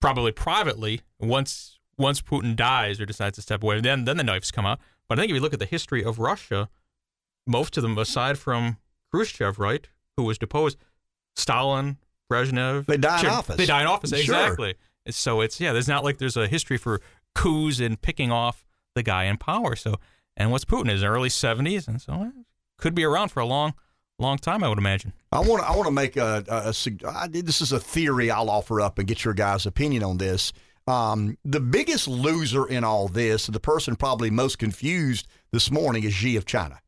[0.00, 4.50] Probably privately, once once Putin dies or decides to step away, then then the knives
[4.50, 4.80] come out.
[5.08, 6.70] But I think if you look at the history of Russia,
[7.46, 8.78] most of them, aside from
[9.12, 9.86] Khrushchev, right,
[10.16, 10.78] who was deposed,
[11.36, 11.98] Stalin,
[12.32, 13.56] Brezhnev, They die in office.
[13.56, 14.20] They die in office, Sure.
[14.20, 14.74] exactly.
[15.10, 17.00] So it's yeah, there's not like there's a history for
[17.34, 18.64] coups and picking off
[18.94, 19.76] the guy in power.
[19.76, 19.96] So
[20.36, 20.90] and what's Putin?
[20.90, 22.32] is early 70s, and so
[22.80, 23.74] could be around for a long,
[24.18, 25.12] long time, I would imagine.
[25.32, 25.68] I want to.
[25.68, 26.72] I want to make a.
[27.30, 30.52] this is a theory I'll offer up and get your guys' opinion on this.
[30.86, 36.14] Um, the biggest loser in all this, the person probably most confused this morning, is
[36.14, 36.80] Xi of China.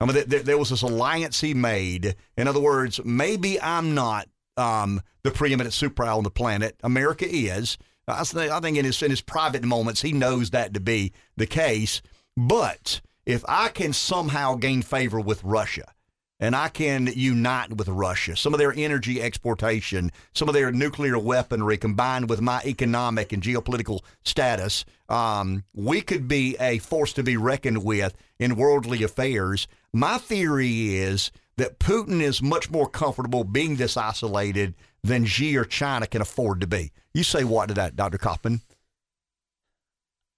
[0.00, 2.16] I mean, there, there was this alliance he made.
[2.36, 6.76] In other words, maybe I'm not um, the preeminent superpower on the planet.
[6.82, 7.78] America is.
[8.08, 11.12] I think, I think in his in his private moments, he knows that to be
[11.36, 12.02] the case.
[12.36, 15.92] But if I can somehow gain favor with Russia,
[16.38, 18.36] and I can unite with Russia.
[18.36, 23.42] Some of their energy exportation, some of their nuclear weaponry combined with my economic and
[23.42, 29.66] geopolitical status, um, we could be a force to be reckoned with in worldly affairs.
[29.92, 35.64] My theory is that Putin is much more comfortable being this isolated than Xi or
[35.64, 36.92] China can afford to be.
[37.14, 38.18] You say what to that, Dr.
[38.18, 38.60] Kaufman?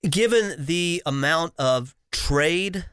[0.09, 2.87] Given the amount of trade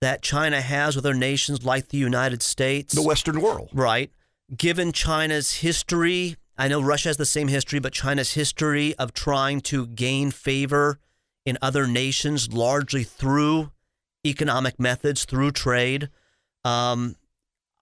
[0.00, 3.68] that China has with other nations like the United States, The Western world.
[3.72, 4.10] right?
[4.56, 9.60] Given China's history, I know Russia has the same history, but China's history of trying
[9.62, 10.98] to gain favor
[11.46, 13.70] in other nations largely through
[14.26, 16.08] economic methods, through trade.
[16.64, 17.16] Um,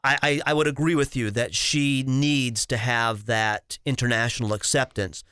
[0.04, 5.24] I, I, I would agree with you that Xi needs to have that international acceptance.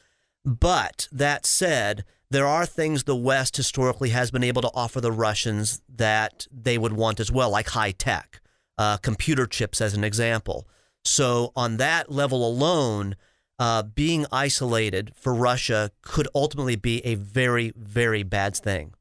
[0.44, 5.12] But that said, there are things the West historically has been able to offer the
[5.12, 8.40] Russians that they would want as well, like high tech,
[8.78, 10.66] uh, computer chips, as an example.
[11.04, 13.14] So, on that level alone,
[13.58, 18.94] uh, being isolated for Russia could ultimately be a very, very bad thing.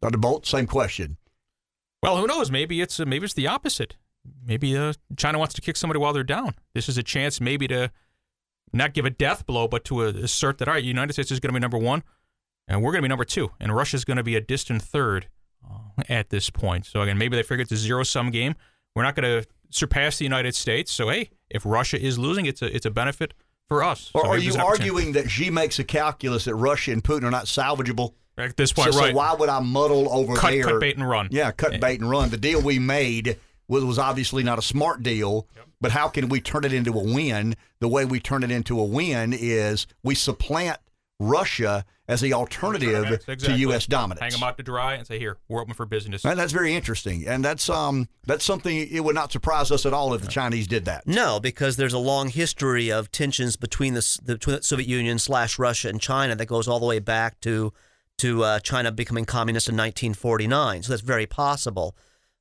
[0.00, 0.18] Dr.
[0.18, 1.16] Bolt, same question.
[2.02, 2.50] Well, who knows?
[2.50, 3.96] Maybe it's uh, maybe it's the opposite.
[4.46, 6.54] Maybe uh, China wants to kick somebody while they're down.
[6.74, 7.90] This is a chance, maybe to
[8.72, 11.30] not give a death blow, but to uh, assert that all right, the United States
[11.30, 12.04] is going to be number one,
[12.68, 15.26] and we're going to be number two, and Russia's going to be a distant third
[15.68, 16.86] uh, at this point.
[16.86, 18.54] So again, maybe they figure it's a zero sum game.
[18.94, 20.92] We're not going to surpass the United States.
[20.92, 23.34] So hey, if Russia is losing, it's a it's a benefit
[23.68, 24.10] for us.
[24.14, 24.90] Or So are you there's an opportunity.
[24.90, 28.12] arguing that Xi makes a calculus that Russia and Putin are not salvageable?
[28.38, 29.10] at this point, so, right?
[29.10, 30.62] so why would I muddle over cut, there?
[30.62, 31.28] cut bait and run.
[31.32, 32.30] Yeah, cut bait and run.
[32.30, 33.36] The deal we made
[33.66, 35.48] was, was obviously not a smart deal,
[35.80, 37.56] but how can we turn it into a win?
[37.80, 40.78] The way we turn it into a win is we supplant
[41.20, 43.36] Russia as the alternative Exactly.
[43.36, 43.86] to U.S.
[43.86, 44.20] dominance.
[44.20, 46.74] Hang them out to dry and say, "Here, we're open for business." And that's very
[46.74, 50.28] interesting, and that's um that's something it would not surprise us at all if the
[50.28, 51.06] Chinese did that.
[51.06, 55.18] No, because there's a long history of tensions between the, the, between the Soviet Union
[55.18, 57.72] slash Russia and China that goes all the way back to
[58.18, 60.82] to uh, China becoming communist in 1949.
[60.84, 61.96] So that's very possible.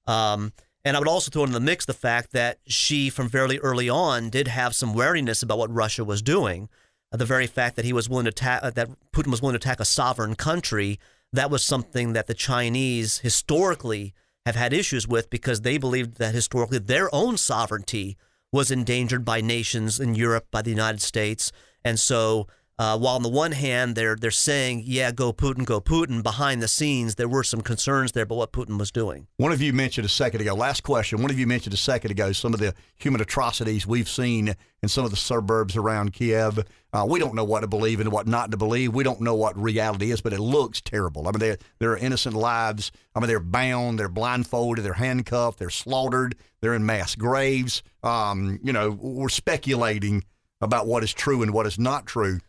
[0.07, 0.53] Um,
[0.85, 3.89] and I would also throw into the mix the fact that Xi, from fairly early
[3.89, 6.69] on, did have some wariness about what Russia was doing.
[7.11, 9.79] The very fact that he was willing to uh, that Putin was willing to attack
[9.79, 10.99] a sovereign country,
[11.31, 14.13] that was something that the Chinese historically
[14.45, 18.17] have had issues with because they believed that historically their own sovereignty
[18.51, 21.51] was endangered by nations in Europe, by the United States,
[21.83, 22.47] and so
[22.79, 26.61] Uh, while on the one hand they're they're saying, "Yeah, go Putin, go Putin," behind
[26.61, 29.25] the scenes there were some concerns there about what Putin was doing.
[29.37, 30.53] One of you mentioned a second ago.
[30.53, 31.21] Last question.
[31.21, 34.89] One of you mentioned a second ago some of the human atrocities we've seen in
[34.89, 36.59] some of the suburbs around Kiev.
[36.93, 38.93] Uh, we don't know what to believe and what not to believe.
[38.93, 41.27] We don't know what reality is, but it looks terrible.
[41.27, 42.91] I mean, there there are innocent lives.
[43.15, 47.81] I mean, they're bound, they're blindfolded, they're handcuffed, they're slaughtered, they're in mass graves.
[48.03, 50.23] Um, you know, we're speculating
[50.61, 52.39] about what is true and what is not true.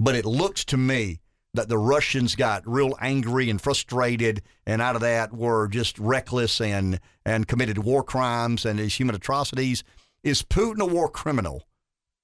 [0.00, 1.20] But it looks to me
[1.52, 6.58] that the Russians got real angry and frustrated, and out of that were just reckless
[6.60, 9.84] and and committed war crimes and these human atrocities.
[10.24, 11.64] Is Putin a war criminal?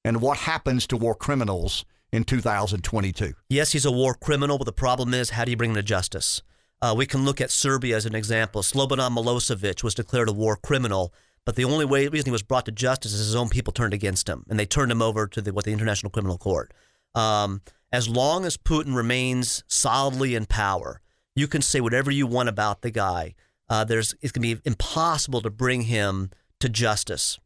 [0.04, 3.34] And what happens to war criminals in 2022?
[3.50, 5.82] Yes, he's a war criminal, but the problem is, how do you bring him to
[5.82, 6.42] justice?
[6.80, 8.62] Uh, we can look at Serbia as an example.
[8.62, 11.12] Slobodan Milosevic was declared a war criminal,
[11.44, 13.94] but the only way reason he was brought to justice is his own people turned
[13.94, 16.72] against him, and they turned him over to the, what the International Criminal Court.
[17.16, 21.00] Um, as long as Putin remains solidly in power,
[21.34, 23.34] you can say whatever you want about the guy.
[23.68, 26.30] Uh, there's it's going to be impossible to bring him
[26.60, 27.38] to justice.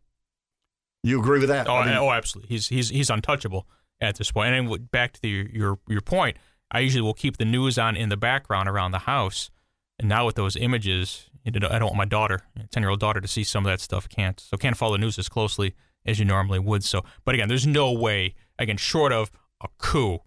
[1.03, 1.69] You agree with that?
[1.69, 2.55] Oh, I mean- oh, absolutely.
[2.55, 3.67] He's he's he's untouchable
[4.01, 4.55] at this point.
[4.55, 6.37] And then back to the, your your point,
[6.71, 9.51] I usually will keep the news on in the background around the house.
[9.99, 13.29] And now with those images, I don't want my daughter, ten year old daughter, to
[13.29, 14.09] see some of that stuff.
[14.09, 15.75] Can't so can't follow the news as closely
[16.05, 16.85] as you normally would.
[16.85, 19.31] So, but again, there's no way again short of
[19.61, 20.19] a coup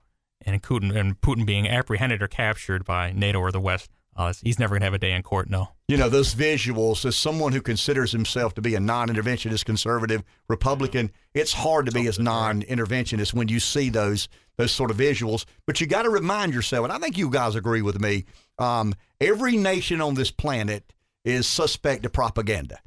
[0.46, 3.90] and Putin and Putin being apprehended or captured by NATO or the West.
[4.16, 5.50] Uh, he's never gonna have a day in court.
[5.50, 5.70] No.
[5.88, 10.24] You know, those visuals, as someone who considers himself to be a non interventionist conservative
[10.48, 14.98] Republican, it's hard to be as non interventionist when you see those those sort of
[14.98, 15.46] visuals.
[15.66, 18.26] But you got to remind yourself, and I think you guys agree with me,
[18.60, 20.94] um, every nation on this planet
[21.26, 22.80] is suspect to propaganda.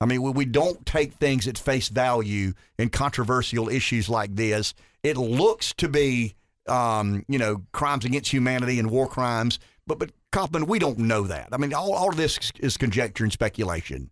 [0.00, 4.72] I mean, we, we don't take things at face value in controversial issues like this.
[5.02, 6.34] It looks to be,
[6.68, 11.24] um, you know, crimes against humanity and war crimes, but but Kaufman, we don't know
[11.24, 11.48] that.
[11.52, 14.10] I mean, all, all of this is conjecture and speculation.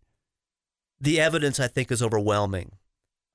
[1.01, 2.73] The evidence, I think, is overwhelming.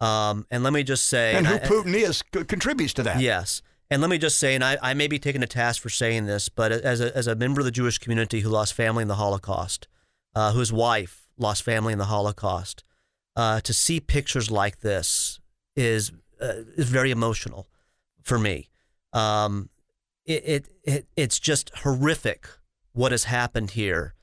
[0.01, 3.21] Um, and let me just say, And who I- Putin is c- contributes to that.
[3.21, 3.61] Yes.
[3.89, 6.25] And let me just say, and I, I may be taken to task for saying
[6.25, 9.07] this, but as a, as a member of the Jewish community who lost family in
[9.07, 9.87] the Holocaust,
[10.35, 12.83] uh, whose wife lost family in the Holocaust,
[13.35, 15.39] uh, to see pictures like this
[15.75, 16.11] is
[16.41, 17.67] uh, is very emotional
[18.21, 18.69] for me.
[19.11, 19.69] Um,
[20.25, 22.47] it, it, it it's just horrific
[22.93, 24.13] what has happened here.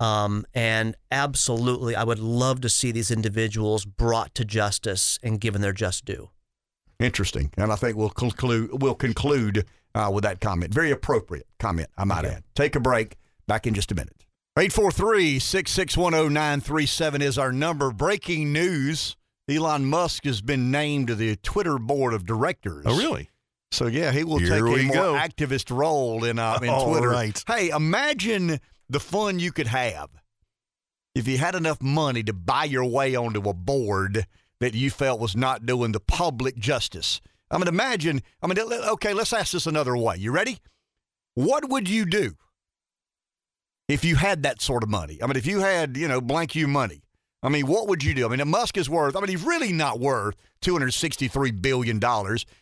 [0.00, 5.60] Um, and absolutely, I would love to see these individuals brought to justice and given
[5.60, 6.30] their just due.
[7.00, 7.50] Interesting.
[7.56, 10.72] And I think we'll conclude, we'll conclude uh, with that comment.
[10.72, 12.44] Very appropriate comment, I might add.
[12.54, 13.16] Take a break.
[13.48, 14.17] Back in just a minute.
[14.58, 17.92] 843 661 0937 is our number.
[17.92, 19.16] Breaking news
[19.48, 22.82] Elon Musk has been named to the Twitter board of directors.
[22.84, 23.30] Oh, really?
[23.70, 25.14] So, yeah, he will Here take a more go.
[25.14, 27.08] activist role in, uh, in All Twitter.
[27.08, 27.40] right.
[27.46, 28.58] Hey, imagine
[28.90, 30.10] the fun you could have
[31.14, 34.26] if you had enough money to buy your way onto a board
[34.58, 37.20] that you felt was not doing the public justice.
[37.48, 40.16] I mean, imagine, I mean, okay, let's ask this another way.
[40.16, 40.58] You ready?
[41.34, 42.32] What would you do
[43.88, 45.18] if you had that sort of money?
[45.22, 47.02] I mean, if you had, you know, blank you money,
[47.42, 48.26] I mean, what would you do?
[48.26, 52.00] I mean, Musk is worth, I mean, he's really not worth $263 billion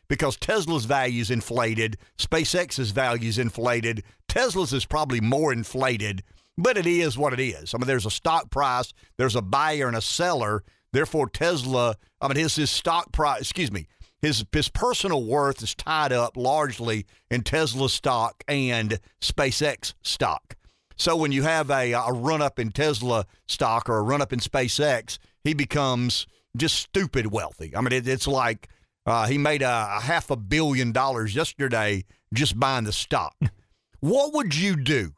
[0.09, 6.23] because Tesla's value's inflated, SpaceX's value's inflated, Tesla's is probably more inflated,
[6.59, 7.75] but it is what it is.
[7.75, 10.63] I mean, there's a stock price, there's a buyer and a seller.
[10.93, 13.87] Therefore, Tesla, I mean, his, his stock price, excuse me,
[14.21, 20.56] his, his personal worth is tied up largely in Tesla stock and SpaceX stock.
[20.97, 24.33] So when you have a, a run up in Tesla stock or a run up
[24.33, 27.77] in SpaceX, he becomes just stupid wealthy.
[27.77, 28.69] I mean, it, it's like
[29.05, 33.37] uh, he made a, a half a billion dollars yesterday just buying the stock.
[34.01, 35.13] what would you do?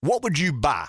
[0.00, 0.88] What would you buy?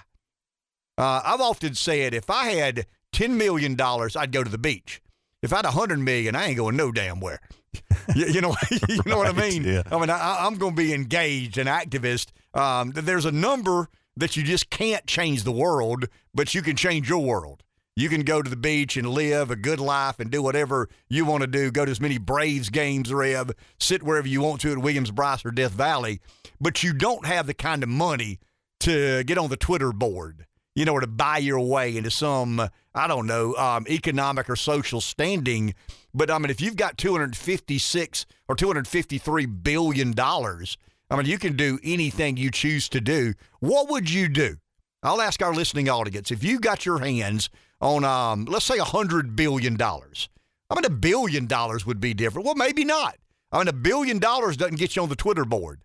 [0.98, 5.02] Uh, I've often said if I had $10 million, I'd go to the beach.
[5.42, 7.42] If I had 100 million, I ain't going no damn where.
[8.16, 8.56] you, you know,
[8.88, 9.64] you know what I mean?
[9.64, 9.84] yeah.
[9.92, 12.28] I mean, I, I'm going to be engaged, an activist.
[12.54, 13.90] Um, there's a number
[14.22, 17.64] that you just can't change the world, but you can change your world.
[17.96, 21.26] You can go to the beach and live a good life and do whatever you
[21.26, 21.72] want to do.
[21.72, 23.52] Go to as many Braves games, Rev.
[23.80, 26.22] Sit wherever you want to at Williams Brice or Death Valley.
[26.60, 28.40] But you don't have the kind of money
[28.82, 30.46] to get on the Twitter board,
[30.76, 32.62] you know, or to buy your way into some,
[32.94, 35.74] I don't know, um, economic or social standing.
[36.14, 40.78] But I mean, if you've got 256 or 253 billion dollars,
[41.12, 43.34] I mean, you can do anything you choose to do.
[43.60, 44.56] What would you do?
[45.04, 47.50] I'll ask our listening audience if you got your hands
[47.82, 50.30] on, um, let's say, a hundred billion dollars.
[50.70, 52.46] I mean, a billion dollars would be different.
[52.46, 53.18] Well, maybe not.
[53.52, 55.82] I mean, a billion dollars doesn't get you on the Twitter board.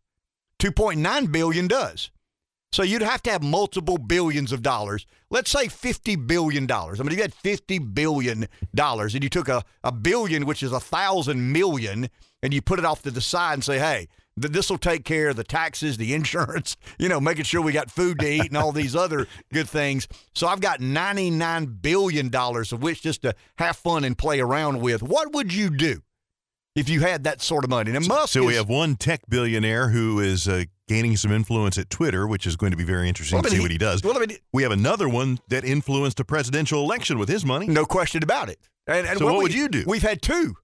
[0.61, 2.13] 2.9 billion does.
[2.71, 5.07] So you'd have to have multiple billions of dollars.
[5.31, 6.71] Let's say $50 billion.
[6.71, 8.47] I mean, if you had $50 billion
[8.79, 12.09] and you took a, a billion, which is a thousand million,
[12.43, 15.29] and you put it off to the side and say, hey, this will take care
[15.29, 18.57] of the taxes, the insurance, you know, making sure we got food to eat and
[18.57, 20.07] all these other good things.
[20.35, 25.03] So I've got $99 billion of which just to have fun and play around with.
[25.03, 26.01] What would you do?
[26.75, 28.35] If you had that sort of money, and Musk.
[28.35, 32.27] So is, we have one tech billionaire who is uh, gaining some influence at Twitter,
[32.27, 34.03] which is going to be very interesting Well, to see what he does.
[34.03, 37.67] well, I mean- we have another one that influenced a presidential election with his money.
[37.67, 38.59] No question about it.
[38.87, 39.85] And, and So what we- would you do?
[39.87, 40.57] We've had two.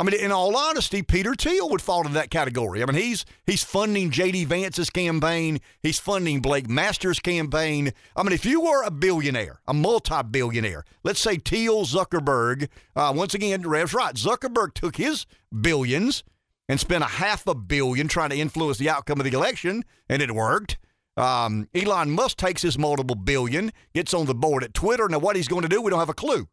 [0.00, 2.82] I mean, in all honesty, Peter Thiel would fall into that category.
[2.82, 4.46] I mean, he's he's funding J.D.
[4.46, 5.60] Vance's campaign.
[5.82, 7.92] He's funding Blake Masters' campaign.
[8.16, 13.34] I mean, if you were a billionaire, a multi-billionaire, let's say Thiel, Zuckerberg, uh, once
[13.34, 14.14] again, Rev's right.
[14.14, 15.26] Zuckerberg took his
[15.60, 16.24] billions
[16.66, 20.22] and spent a half a billion trying to influence the outcome of the election, and
[20.22, 20.78] it worked.
[21.18, 25.06] Um, Elon Musk takes his multiple billion, gets on the board at Twitter.
[25.10, 26.48] Now, what he's going to do, we don't have a clue.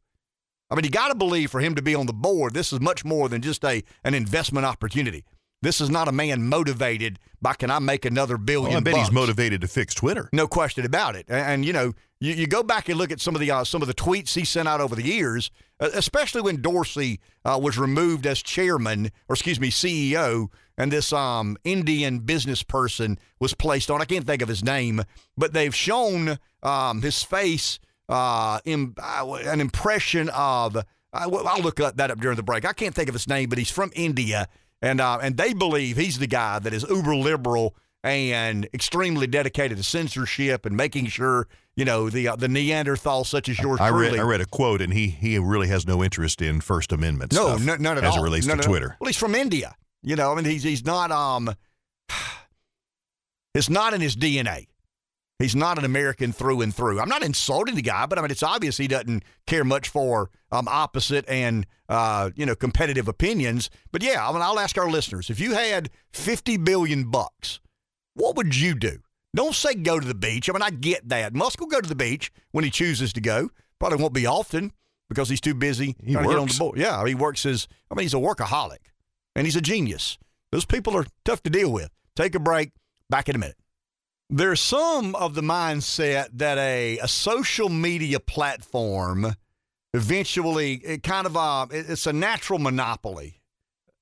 [0.69, 2.79] I mean, you got to believe for him to be on the board, this is
[2.79, 5.23] much more than just a an investment opportunity.
[5.61, 8.69] This is not a man motivated by can I make another billion?
[8.69, 10.29] Well, I bet he's motivated to fix Twitter.
[10.31, 11.25] No question about it.
[11.27, 13.63] And, and, you know, you, you go back and look at some of the uh,
[13.63, 15.49] some of the tweets he sent out over the years,
[15.79, 21.57] especially when Dorsey uh, was removed as chairman, or excuse me, CEO, and this um,
[21.63, 24.01] Indian business person was placed on.
[24.01, 25.03] I can't think of his name,
[25.37, 30.77] but they've shown um, his face, uh, in, uh, an impression of.
[31.29, 32.63] Well, I'll look that up during the break.
[32.63, 34.47] I can't think of his name, but he's from India,
[34.81, 39.77] and uh, and they believe he's the guy that is uber liberal and extremely dedicated
[39.77, 43.89] to censorship and making sure you know the uh, the Neanderthal such as yours I
[43.89, 44.11] truly.
[44.11, 47.33] read, I read a quote, and he he really has no interest in First Amendment
[47.33, 48.21] no, stuff no, none at as all.
[48.21, 48.71] it relates None to at all.
[48.71, 48.97] Twitter.
[48.99, 49.75] Well, he's from India.
[50.03, 51.49] You know, I mean, he's he's not um,
[53.55, 54.67] it's not in his DNA.
[55.39, 56.99] He's not an American through and through.
[56.99, 60.31] I'm not insulting the guy, but I mean, it's obvious he doesn't care much for
[60.51, 63.69] um, opposite and uh, you know competitive opinions.
[63.91, 67.59] But yeah, I mean, I'll ask our listeners: if you had 50 billion bucks,
[68.15, 68.97] what would you do?
[69.35, 70.49] Don't say go to the beach.
[70.49, 71.35] I mean, I get that.
[71.35, 73.49] Musk will go to the beach when he chooses to go.
[73.77, 74.71] Probably won't be often
[75.07, 76.53] because he's too busy He trying to get on works.
[76.53, 76.79] the board.
[76.79, 77.67] Yeah, he works his.
[77.91, 78.89] I mean, he's a workaholic,
[79.35, 80.17] and he's a genius.
[80.51, 81.91] Those people are tough to deal with.
[82.15, 82.71] Take a break.
[83.11, 83.55] Back in a minute.
[84.29, 89.33] There's some of the mindset that a, a social media platform
[89.93, 93.41] eventually it kind of uh, it's a natural monopoly.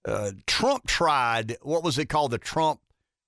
[0.07, 2.79] Uh, Trump tried what was it called the Trump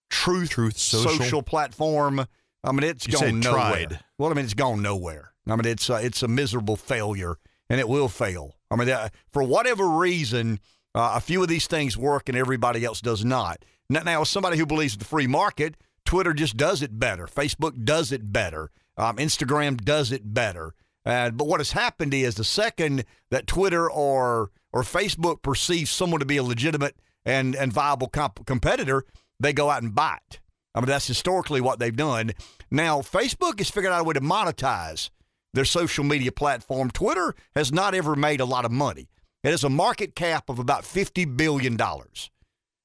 [0.09, 1.41] Truth Truth Social?
[1.43, 2.25] platform.
[2.63, 3.53] I mean, it's You gone said nowhere.
[3.53, 3.99] tried.
[4.17, 5.33] Well, I mean, it's gone nowhere.
[5.47, 7.37] I mean, it's uh, it's a miserable failure,
[7.69, 8.55] and it will fail.
[8.69, 8.93] I mean,
[9.31, 10.59] for whatever reason,
[10.93, 13.63] uh, a few of these things work, and everybody else does not.
[13.89, 15.75] Now, now, as somebody who believes in the free market,
[16.07, 17.27] Twitter just does it better.
[17.27, 18.71] Facebook does it better.
[18.95, 20.73] Um, Instagram does it better.
[21.05, 26.21] Uh, but what has happened is the second that Twitter or or Facebook perceives someone
[26.21, 29.03] to be a legitimate and and viable comp- competitor,
[29.39, 30.39] they go out and buy it.
[30.73, 32.31] I mean, that's historically what they've done.
[32.71, 35.09] Now, Facebook has figured out a way to monetize
[35.53, 36.89] their social media platform.
[36.89, 39.09] Twitter has not ever made a lot of money.
[39.43, 41.77] It has a market cap of about $50 billion.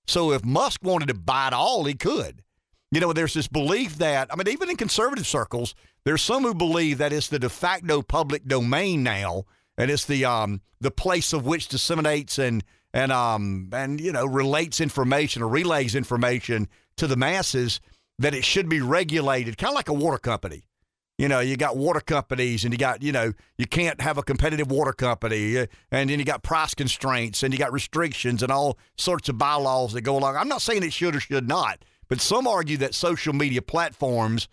[0.07, 2.43] So if Musk wanted to buy it all, he could.
[2.93, 5.75] You know, there's this belief that, I mean, even in conservative circles,
[6.05, 9.45] there's some who believe that it's the de facto public domain now,
[9.79, 12.63] and it's the um the place of which disseminates and
[12.93, 17.81] and um and you know relates information or relays information to the masses
[18.19, 20.65] that it should be regulated, kind of like a water company.
[21.17, 24.23] You know, you got water companies and you got, you know, you can't have a
[24.23, 25.57] competitive water company.
[25.57, 29.39] uh, And then you got price constraints and you got restrictions and all sorts of
[29.39, 30.37] bylaws that go along.
[30.37, 34.49] I'm not saying it should or should not, but some argue that social media platforms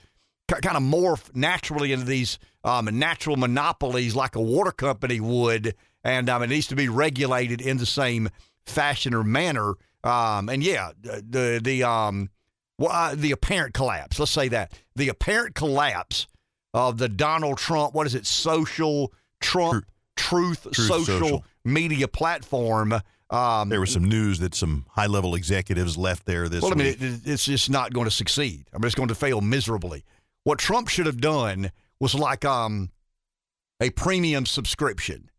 [0.48, 5.76] kind of morph naturally into these um, natural monopolies like a water company would.
[6.04, 8.30] And um, it needs to be regulated in the same
[8.66, 9.74] fashion or manner.
[10.04, 12.30] Um, and yeah, the, the, um,
[12.78, 16.26] well, uh, the apparent collapse, let's say that the apparent collapse
[16.74, 19.86] of the Donald Trump, what is it, social Trump
[20.16, 21.46] truth, Truth social, Social.
[21.64, 22.94] media platform.
[23.32, 26.76] Um, There was some news that some high level executives left there this well, I
[26.76, 28.66] mean, it, it- it's just not going to succeed.
[28.74, 30.04] I mean, it's going to fail miserably.
[30.44, 32.90] What Trump should have done was like um,
[33.80, 35.30] a premium subscription.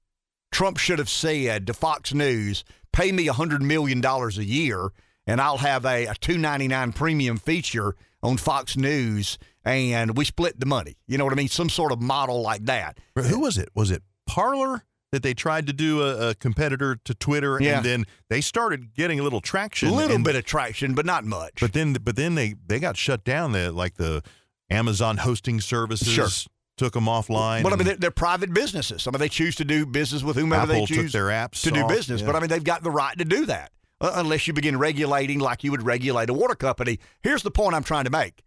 [0.52, 4.90] Trump should have said to Fox News, "Pay me hundred million dollars a year,
[5.26, 10.24] and I'll have a, a two ninety nine premium feature on Fox News, and we
[10.24, 11.48] split the money." You know what I mean?
[11.48, 12.98] Some sort of model like that.
[13.16, 13.70] Who was it?
[13.74, 17.77] Was it Parler that they tried to do a, a competitor to Twitter, Yeah.
[17.78, 21.05] and then they started getting a little traction, A little and- bit of traction, but
[21.07, 21.55] not much.
[21.61, 23.53] But then, but then they they got shut down.
[23.53, 24.23] The like the
[24.70, 26.28] Amazon hosting services Sure.
[26.77, 27.62] took them offline.
[27.65, 29.07] But I mean, they're, they're private businesses.
[29.07, 31.62] I mean, they choose to do business with whomever Apple they took choose their apps
[31.62, 32.20] to do business.
[32.20, 32.27] yeah.
[32.28, 35.41] But I mean, they've got the right to do that uh, unless you begin regulating
[35.41, 37.01] like you would regulate a water company.
[37.23, 38.43] Here's the point I'm trying to make.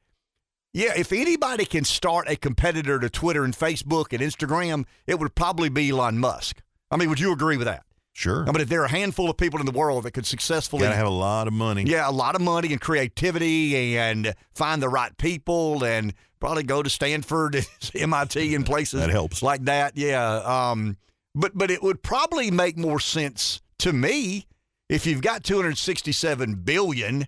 [0.73, 5.35] Yeah, if anybody can start a competitor to Twitter and Facebook and Instagram, it would
[5.35, 6.61] probably be Elon Musk.
[6.89, 7.83] I mean, would you agree with that?
[8.15, 8.43] Sure.
[8.47, 10.83] I mean, if there are a handful of people in the world that could successfully
[10.83, 11.83] got to have a lot of money.
[11.83, 16.83] yeah, a lot of money and creativity and find the right people and probably go
[16.83, 19.41] to Stanford, MIT, and places That helps.
[19.41, 19.95] like that.
[19.97, 20.35] Yeah.
[20.37, 20.97] Um,
[21.35, 24.45] but but it would probably make more sense to me
[24.89, 27.25] if you've got 267 billion,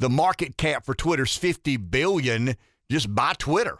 [0.00, 2.56] the market cap for Twitter's 50 billion,
[2.94, 3.78] just buy Twitter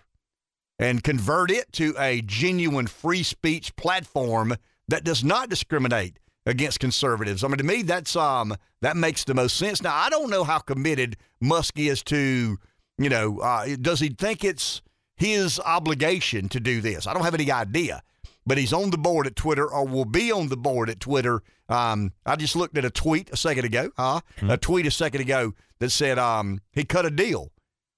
[0.78, 4.56] and convert it to a genuine free speech platform
[4.88, 7.44] that does not discriminate against conservatives.
[7.44, 9.80] I mean, to me, that's um that makes the most sense.
[9.80, 12.58] Now, I don't know how committed Musk is to,
[12.98, 14.82] you know, uh, does he think it's
[15.16, 17.06] his obligation to do this?
[17.06, 18.02] I don't have any idea.
[18.46, 21.40] But he's on the board at Twitter, or will be on the board at Twitter.
[21.70, 24.20] Um, I just looked at a tweet a second ago, huh?
[24.42, 27.52] A tweet a second ago that said um, he cut a deal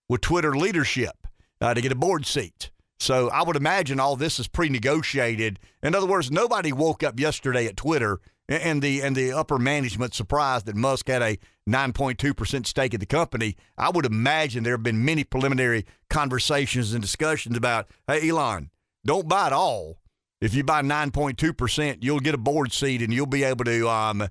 [0.08, 1.26] with Twitter leadership
[1.60, 2.70] uh, to get a board seat.
[2.98, 5.58] So I would imagine all this is pre-negotiated.
[5.82, 10.14] In other words, nobody woke up yesterday at Twitter and the and the upper management
[10.14, 11.36] surprised that Musk had a
[11.68, 13.56] 9.2 percent stake in the company.
[13.76, 18.70] I would imagine there have been many preliminary conversations and discussions about, hey, Elon,
[19.04, 19.98] don't buy it all.
[20.40, 23.88] If you buy 9.2 percent, you'll get a board seat and you'll be able to
[23.88, 24.28] um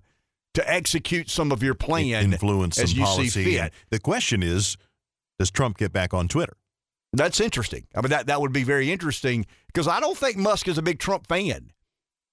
[0.54, 3.30] to execute some of your plan influence as some you policy.
[3.30, 3.74] see fit.
[3.90, 4.78] The question is,
[5.40, 6.58] does Trump get back on Twitter?
[7.14, 7.88] That's interesting.
[7.96, 10.82] I mean, that, that would be very interesting because I don't think Musk is a
[10.82, 11.72] big Trump fan.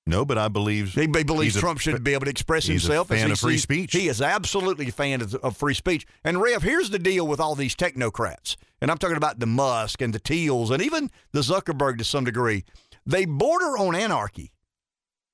[0.04, 2.66] No, but I believe He be- believes he's a- Trump should be able to express
[2.66, 3.08] he's himself.
[3.12, 3.92] as fan he of free sees- speech.
[3.92, 6.04] He is absolutely a fan of, of free speech.
[6.24, 10.02] And Rev, here's the deal with all these technocrats, and I'm talking about the Musk
[10.02, 12.64] and the Thiels and even the Zuckerberg to some degree.
[13.06, 14.50] They border on anarchy.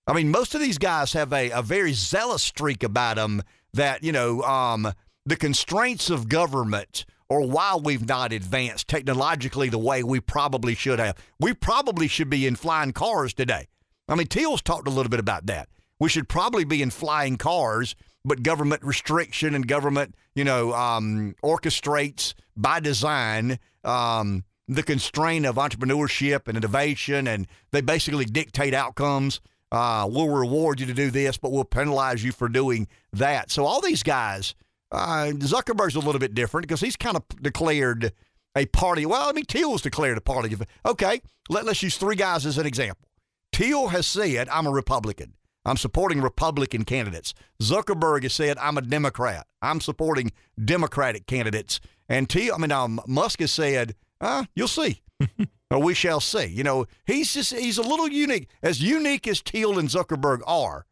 [0.06, 3.42] I mean, most of these guys have a, a very zealous streak about them
[3.72, 4.92] that, you know, um,
[5.24, 10.98] the constraints of government or why we've not advanced technologically the way we probably should
[10.98, 11.16] have.
[11.38, 13.68] We probably should be in flying cars today.
[14.08, 15.68] I mean, Thiel's talked a little bit about that.
[16.00, 17.94] We should probably be in flying cars,
[18.24, 25.56] but government restriction and government, you know, um, orchestrates by design um, the constraint of
[25.56, 29.40] entrepreneurship and innovation, and they basically dictate outcomes.
[29.70, 33.50] Uh, we'll reward you to do this, but we'll penalize you for doing that.
[33.50, 34.54] So all these guys,
[34.90, 38.12] uh, Zuckerberg's a little bit different because he's kind of declared
[38.56, 39.06] a party.
[39.06, 40.56] Well, I mean, Thiel's declared a party.
[40.86, 43.08] Okay, let, let's use three guys as an example.
[43.52, 45.34] Thiel has said, I'm a Republican.
[45.64, 47.34] I'm supporting Republican candidates.
[47.62, 49.46] Zuckerberg has said, I'm a Democrat.
[49.60, 50.32] I'm supporting
[50.62, 51.80] Democratic candidates.
[52.08, 55.02] And Thiel, I mean, um, Musk has said, uh, you'll see.
[55.70, 56.46] or we shall see.
[56.46, 58.48] You know, he's just, he's a little unique.
[58.62, 60.86] As unique as Thiel and Zuckerberg are,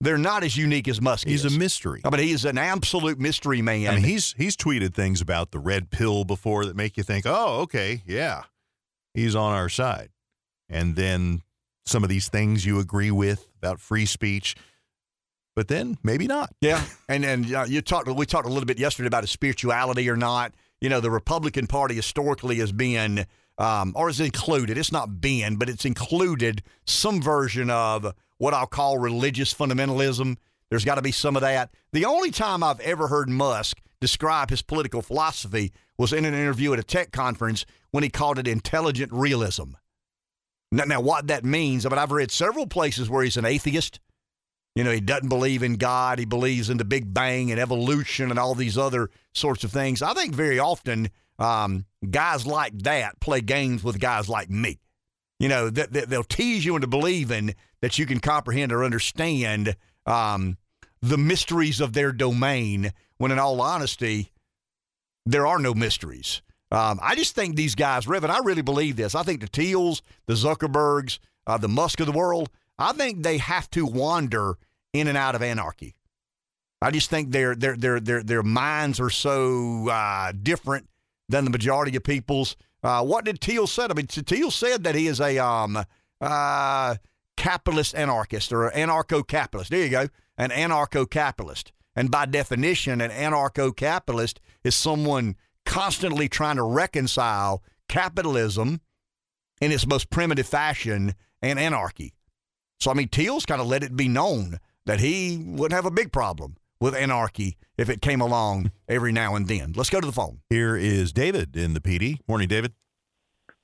[0.00, 1.56] they're not as unique as Musk He's is.
[1.56, 2.00] a mystery.
[2.04, 3.88] I mean, he is an absolute mystery man.
[3.88, 7.24] I mean, he's he's tweeted things about the red pill before that make you think,
[7.26, 8.42] oh, okay, yeah,
[9.14, 10.10] he's on our side.
[10.68, 11.42] And then
[11.86, 14.54] some of these things you agree with about free speech,
[15.56, 16.50] but then maybe not.
[16.60, 18.08] Yeah, and and uh, you talked.
[18.08, 20.52] We talked a little bit yesterday about his spirituality or not.
[20.80, 23.26] You know, the Republican Party historically has been,
[23.58, 24.78] um, or is included.
[24.78, 30.36] It's not been, but it's included some version of what I'll call religious fundamentalism.
[30.70, 31.70] There's got to be some of that.
[31.92, 36.72] The only time I've ever heard Musk describe his political philosophy was in an interview
[36.72, 39.72] at a tech conference when he called it intelligent realism.
[40.70, 44.00] Now, now what that means, I mean, I've read several places where he's an atheist.
[44.74, 46.18] You know, he doesn't believe in God.
[46.18, 50.02] He believes in the Big Bang and evolution and all these other sorts of things.
[50.02, 54.78] I think very often um, guys like that play games with guys like me.
[55.40, 59.76] You know, they'll tease you into believing that you can comprehend or understand
[60.06, 60.56] um,
[61.00, 64.32] the mysteries of their domain, when in all honesty,
[65.26, 66.42] there are no mysteries.
[66.70, 69.14] Um, I just think these guys, Revan, I really believe this.
[69.14, 73.38] I think the Thiels, the Zuckerbergs, uh, the Musk of the world, I think they
[73.38, 74.58] have to wander
[74.92, 75.94] in and out of anarchy.
[76.80, 80.88] I just think their their their their their minds are so uh, different
[81.28, 82.56] than the majority of people's.
[82.82, 83.90] Uh, what did Thiel said?
[83.90, 85.84] I mean, Thiel said that he is a um,
[86.20, 86.94] uh,
[87.48, 89.70] capitalist anarchist or anarcho-capitalist.
[89.70, 91.72] There you go, an anarcho-capitalist.
[91.96, 95.34] And by definition, an anarcho-capitalist is someone
[95.64, 98.82] constantly trying to reconcile capitalism
[99.62, 102.12] in its most primitive fashion and anarchy.
[102.80, 105.90] So I mean, Thiel's kind of let it be known that he wouldn't have a
[105.90, 109.72] big problem with anarchy if it came along every now and then.
[109.74, 110.40] Let's go to the phone.
[110.50, 112.20] Here is David in the Pee Dee.
[112.28, 112.74] Morning, David.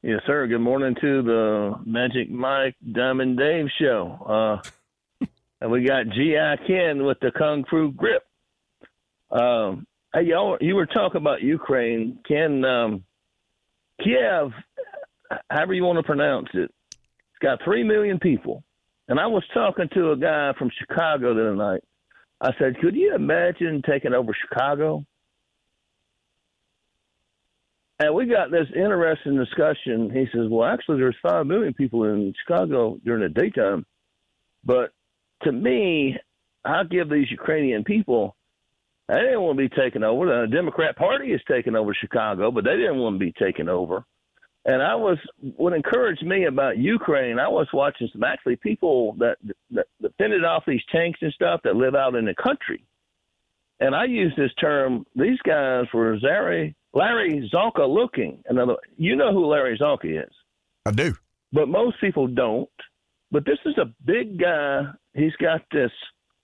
[0.07, 0.47] Yes, sir.
[0.47, 4.61] Good morning to the Magic Mike Diamond Dave show.
[5.23, 5.27] Uh,
[5.63, 6.57] and we got G.I.
[6.67, 8.23] Ken with the Kung Fu grip.
[9.31, 12.19] Um, hey, y'all, you were talking about Ukraine.
[12.29, 13.05] Ken, um,
[14.03, 14.53] Kiev,
[15.49, 18.63] however you want to pronounce it, it's got 3 million people.
[19.09, 21.81] And I was talking to a guy from Chicago the other night.
[22.43, 25.07] I said, could you imagine taking over Chicago?
[28.01, 30.11] And we got this interesting discussion.
[30.11, 33.87] He says, well, actually, there's 5 million people in Chicago during the daytime.
[34.65, 34.91] But
[35.45, 36.17] to me,
[36.65, 38.35] I give these Ukrainian people,
[39.09, 40.27] they didn't want to be taken over.
[40.27, 44.05] The Democrat Party is taking over Chicago, but they didn't want to be taken over.
[44.67, 45.19] And I was,
[45.57, 49.37] what encouraged me about Ukraine, I was watching some actually people that,
[49.71, 52.83] that, that fended off these tanks and stuff that live out in the country.
[53.79, 58.43] And I use this term, these guys were Larry, Larry Csonka looking.
[58.47, 60.33] Another, you know who Larry Csonka is.
[60.87, 61.15] I do.
[61.53, 62.69] But most people don't.
[63.31, 64.85] But this is a big guy.
[65.13, 65.91] He's got this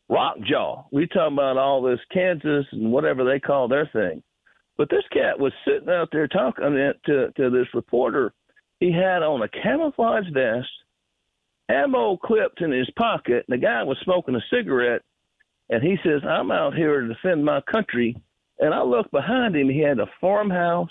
[0.08, 0.84] rock jaw.
[0.90, 4.22] We talk about all this Kansas and whatever they call their thing.
[4.76, 8.32] But this cat was sitting out there talking to, to this reporter.
[8.80, 10.68] He had on a camouflage vest,
[11.68, 15.02] ammo clipped in his pocket, and the guy was smoking a cigarette.
[15.68, 18.16] And he says, I'm out here to defend my country.
[18.60, 19.68] And I looked behind him.
[19.68, 20.90] He had a farmhouse.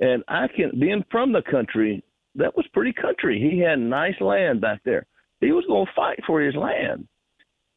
[0.00, 2.02] And I can, being from the country,
[2.34, 3.38] that was pretty country.
[3.38, 5.06] He had nice land back there.
[5.40, 7.06] He was going to fight for his land.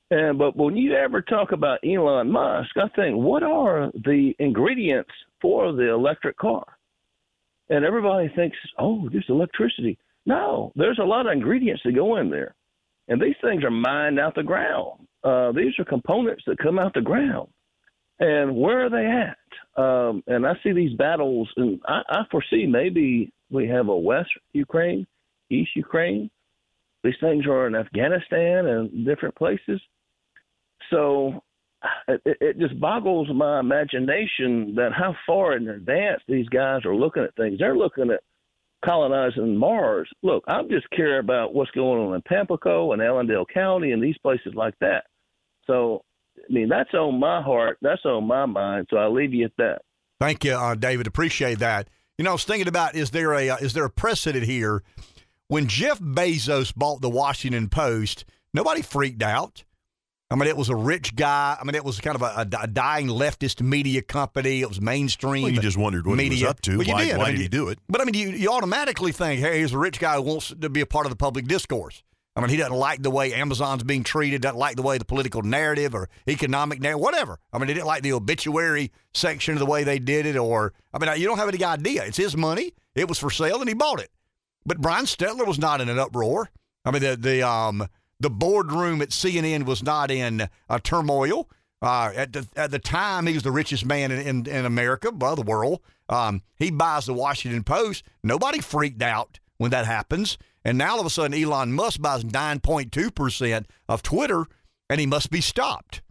[0.10, 5.12] And but when you ever talk about Elon Musk, I think what are the ingredients
[5.42, 6.66] for the electric car?
[7.70, 9.98] And everybody thinks, oh, just electricity.
[10.26, 12.56] No, there's a lot of ingredients that go in there,
[13.10, 15.08] and these things are mined out the ground.
[15.24, 17.50] Uh, these are components that come out the ground,
[18.20, 19.82] and where are they at?
[19.82, 24.30] Um, and I see these battles, and I, I foresee maybe we have a West
[24.54, 25.06] Ukraine,
[25.50, 26.30] East Ukraine.
[27.04, 29.80] These things are in Afghanistan and different places.
[30.90, 31.44] So
[32.08, 37.24] it, it just boggles my imagination that how far in advance these guys are looking
[37.24, 37.60] at things.
[37.60, 38.22] They're looking at
[38.84, 40.10] colonizing Mars.
[40.24, 44.18] Look, I'm just care about what's going on in Pamplico and Allendale County and these
[44.20, 45.06] places like that.
[45.66, 46.04] So,
[46.38, 47.78] I mean, that's on my heart.
[47.82, 48.88] That's on my mind.
[48.90, 49.82] So I'll leave you at that.
[50.20, 51.08] Thank you, uh, David.
[51.08, 51.90] Appreciate that.
[52.18, 54.84] You know, I was thinking about is there a uh, is there a precedent here?
[55.48, 59.64] When Jeff Bezos bought the Washington Post, nobody freaked out.
[60.30, 61.58] I mean, it was a rich guy.
[61.60, 64.62] I mean, it was kind of a, a dying leftist media company.
[64.62, 65.44] It was mainstream.
[65.44, 66.38] Well, you just wondered what media.
[66.38, 66.78] he was up to.
[66.80, 67.18] Well, why did.
[67.18, 67.80] why I mean, did he do it?
[67.88, 70.70] But I mean, you, you automatically think, hey, here's a rich guy who wants to
[70.70, 72.04] be a part of the public discourse.
[72.38, 75.06] I mean, he doesn't like the way Amazon's being treated, doesn't like the way the
[75.06, 77.40] political narrative or economic narrative, whatever.
[77.52, 80.74] I mean, he didn't like the obituary section of the way they did it, or,
[80.94, 82.06] I mean, you don't have any idea.
[82.06, 82.74] It's his money.
[82.94, 84.12] It was for sale, and he bought it.
[84.68, 86.52] But Brian Stetler was not in an uproar.
[86.86, 87.88] I mean, the, the, um,
[88.20, 91.50] the boardroom at CNN was not in uh, turmoil.
[91.82, 95.12] Uh, at the at the time, he was the richest man in in, in America,
[95.12, 95.80] by the world.
[96.10, 98.04] Um, he buys the Washington Post.
[98.24, 100.38] Nobody freaked out when that happens.
[100.64, 104.46] And now all of a sudden, Elon Musk buys 9.2 percent of Twitter,
[104.90, 106.02] and he must be stopped.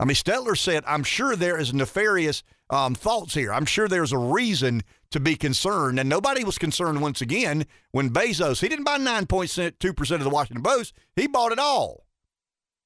[0.00, 3.52] I mean, Stetler said, "I'm sure there is nefarious um, thoughts here.
[3.52, 8.10] I'm sure there's a reason to be concerned." And nobody was concerned once again when
[8.10, 10.94] Bezos he didn't buy 9.2 percent of the Washington Post.
[11.16, 12.06] He bought it all.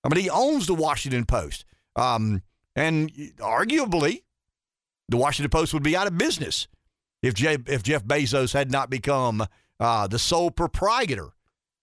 [0.05, 1.65] I mean, he owns the Washington Post,
[1.95, 2.43] um,
[2.75, 4.23] and arguably,
[5.09, 6.67] the Washington Post would be out of business
[7.23, 7.35] if
[7.69, 9.47] if Jeff Bezos had not become
[9.81, 11.31] uh, the sole proprietor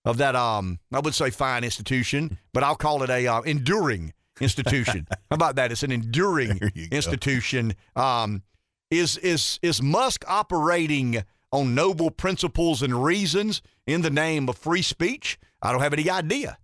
[0.06, 0.36] of that.
[0.36, 5.08] Um, I would say fine institution, but I'll call it a uh, enduring institution.
[5.30, 5.72] How about that?
[5.72, 6.60] It's an enduring
[6.92, 7.76] institution.
[7.96, 8.44] Um,
[8.92, 14.82] is is is Musk operating on noble principles and reasons in the name of free
[14.82, 15.40] speech?
[15.62, 16.58] I don't have any idea.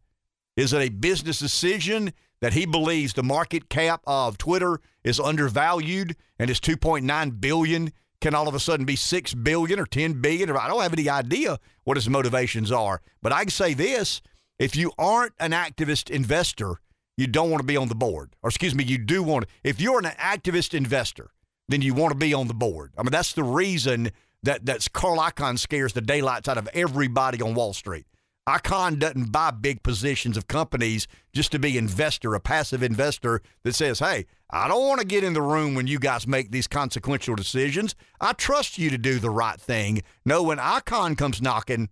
[0.55, 6.15] Is it a business decision that he believes the market cap of Twitter is undervalued
[6.39, 7.91] and is 2.9 billion
[8.25, 10.93] can all of a sudden be 6 billion or 10 billion or I don't have
[10.93, 12.99] any idea what his motivations are.
[13.21, 14.19] But I can say this,
[14.57, 16.79] if you aren't an activist investor,
[17.17, 18.35] you don't want to be on the board.
[18.41, 19.53] Or excuse me, you do want to.
[19.63, 21.29] If you're an activist investor,
[21.69, 22.93] then you want to be on the board.
[22.97, 24.09] I mean, that's the reason
[24.41, 28.07] that that's Carl Icahn scares the daylights out of everybody on Wall Street.
[28.47, 33.73] Icahn doesn't buy big positions of companies just to be investor, a passive investor that
[33.73, 36.67] says, "Hey, I don't want to get in the room when you guys make these
[36.67, 37.95] consequential decisions.
[38.21, 41.89] I trust you to do the right thing." No, when Icahn comes knocking,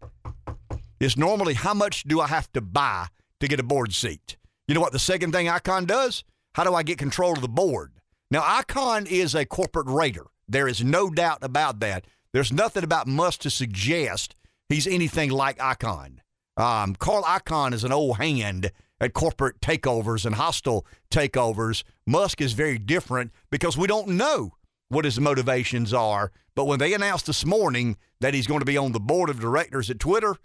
[1.00, 3.08] it's normally how much do I have to buy
[3.40, 4.38] to get a board seat.
[4.68, 6.24] You know what the second thing Icahn does?
[6.54, 7.94] How do I get control of the board?
[8.30, 10.28] Now, Icahn is a corporate raider.
[10.48, 12.06] There is no doubt about that.
[12.32, 14.36] There's nothing about Musk to suggest
[14.70, 16.20] he's anything like Icahn.
[16.58, 21.84] Um, Carl Icahn is an old hand at corporate takeovers and hostile takeovers.
[22.06, 24.52] Musk is very different because we don't know
[24.90, 26.32] what his motivations are.
[26.56, 29.40] But when they announced this morning that he's going to be on the board of
[29.40, 30.36] directors at Twitter,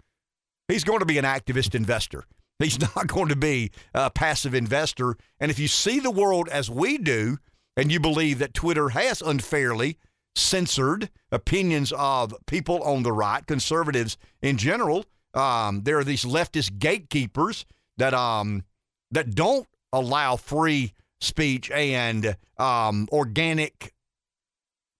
[0.67, 2.23] he's going to be an activist investor.
[2.57, 5.15] He's not going to be a passive investor.
[5.39, 7.37] And if you see the world as we do,
[7.77, 9.97] and you believe that Twitter has unfairly
[10.35, 15.05] censored opinions of people on the right, conservatives in general,
[15.39, 17.65] um, there are these leftist gatekeepers
[17.97, 18.63] that um,
[19.11, 23.93] that don't allow free speech and um, organic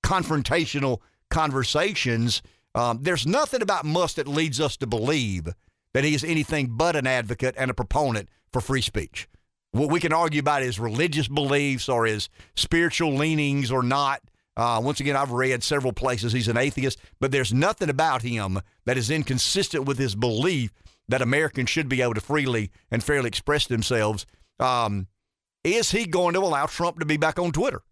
[0.03, 0.99] confrontational
[1.29, 2.41] conversations.
[2.75, 5.49] Um, there's nothing about Musk that leads us to believe
[5.93, 9.27] that he is anything but an advocate and a proponent for free speech.
[9.71, 14.21] What we can argue about his religious beliefs or his spiritual leanings or not.
[14.59, 18.59] Uh, once again, I've read several places he's an atheist, but there's nothing about him
[18.85, 20.73] that is inconsistent with his belief
[21.07, 24.25] that Americans should be able to freely and fairly express themselves.
[24.59, 25.07] Um,
[25.63, 27.83] is he going to allow Trump to be back on Twitter?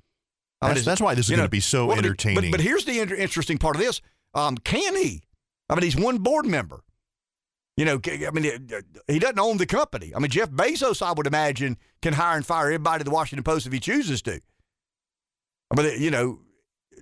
[0.61, 2.51] I mean, that's, that's, why this is going to be so well, entertaining.
[2.51, 4.01] But, but, here's the inter- interesting part of this:
[4.33, 5.23] um, can he?
[5.69, 6.81] I mean, he's one board member.
[7.77, 8.67] You know, I mean,
[9.07, 10.11] he doesn't own the company.
[10.13, 13.45] I mean, Jeff Bezos, I would imagine, can hire and fire everybody at the Washington
[13.45, 14.41] Post if he chooses to.
[15.69, 16.39] But you know,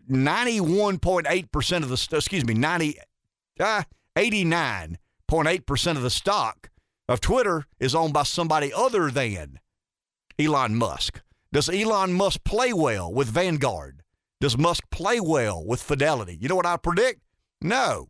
[0.07, 2.97] ninety-one point eight percent of the excuse me, ninety,
[3.59, 3.83] uh,
[4.15, 6.69] eighty-nine point eight percent of the stock
[7.07, 9.59] of Twitter is owned by somebody other than
[10.39, 11.21] Elon Musk.
[11.51, 14.01] Does Elon Musk play well with Vanguard?
[14.41, 16.37] Does Musk play well with Fidelity?
[16.39, 17.21] You know what I predict?
[17.61, 18.09] No.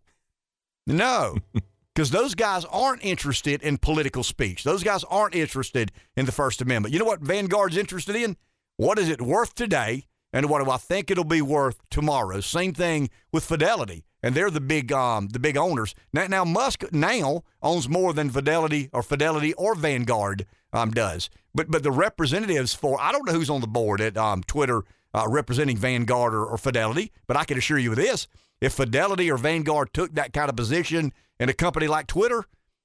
[0.88, 1.38] No.
[1.94, 4.66] Because those guys aren't interested in political speech.
[4.66, 6.92] Those guys aren't interested in the First Amendment.
[6.92, 8.36] You know what Vanguard's interested in?
[8.76, 10.06] What is it worth today?
[10.36, 12.42] And what do I think it'll be worth tomorrow?
[12.42, 14.04] Same thing with Fidelity.
[14.22, 15.96] And they're the big um, the big owners.
[16.12, 21.30] Now, now Musk now owns more than Fidelity or Fidelity or Vanguard um, does.
[21.54, 24.84] But but the representatives for I don't know who's on the board at um, Twitter
[25.14, 28.28] uh, representing Vanguard or, or Fidelity, but I can assure you of this:
[28.60, 32.44] if Fidelity or Vanguard took that kind of position in a company like Twitter,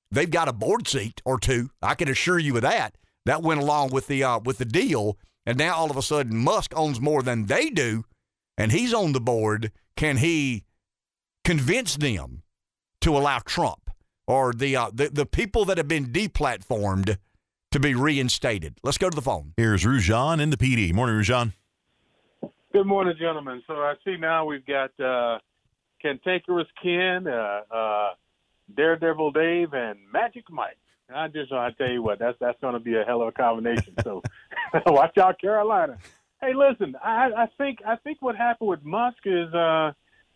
[0.08, 1.70] they've got a board seat or two.
[1.82, 2.96] I can assure you of that.
[3.26, 5.18] That went along with the uh, with the deal,
[5.50, 8.04] and now all of a sudden Musk owns more than they do,
[8.56, 9.72] and he's on the board.
[9.96, 10.62] Can he
[11.42, 12.44] convince them
[13.00, 13.90] to allow Trump
[14.28, 17.16] or the uh, the, the people that have been deplatformed
[17.72, 18.78] to be reinstated.
[18.84, 19.54] Let's go to the phone.
[19.56, 20.92] Here's Rujan in the Pee Dee.
[20.92, 21.52] Morning, Rujan.
[22.72, 23.60] Good morning, gentlemen.
[23.66, 25.38] So I see now we've got uh,
[26.00, 28.08] Cantankerous Ken, uh, uh,
[28.76, 30.78] Daredevil Dave, and Magic Mike.
[31.14, 33.32] I just I tell you what, that's that's going to be a hell of a
[33.32, 33.94] combination.
[34.02, 34.22] So
[34.86, 35.98] watch out, Carolina.
[36.40, 39.92] Hey, listen, I, I think I think what happened with Musk is uh,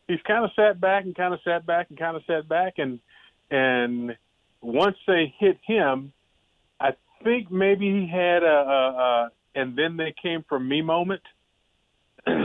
[0.08, 2.74] he's kind of sat back and kind of sat back and kind of sat back,
[2.78, 3.00] and
[3.50, 4.16] and
[4.60, 6.12] once they hit him,
[6.80, 6.90] I
[7.22, 11.22] think maybe he had a, a, a and then they came for me moment.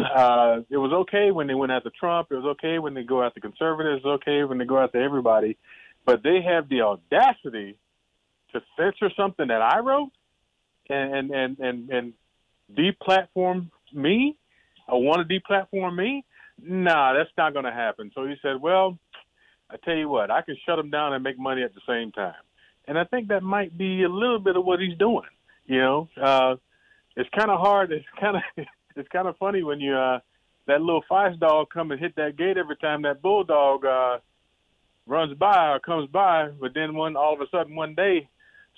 [0.09, 2.29] Uh, it was okay when they went after Trump.
[2.31, 4.01] It was okay when they go after conservatives.
[4.03, 5.55] It was okay when they go after everybody.
[6.03, 7.77] But they have the audacity
[8.53, 10.11] to censor something that I wrote
[10.89, 12.13] and and and and
[12.73, 14.35] deplatform me.
[14.87, 16.25] I want to deplatform me.
[16.61, 18.11] Nah, that's not going to happen.
[18.13, 18.97] So he said, "Well,
[19.69, 22.11] I tell you what, I can shut them down and make money at the same
[22.11, 22.41] time."
[22.87, 25.29] And I think that might be a little bit of what he's doing.
[25.65, 26.55] You know, uh,
[27.15, 27.91] it's kind of hard.
[27.91, 28.43] It's kind of
[28.95, 30.19] it's kind of funny when you uh,
[30.67, 34.17] that little feist dog come and hit that gate every time that bulldog uh,
[35.05, 36.49] runs by or comes by.
[36.59, 38.27] But then one all of a sudden one day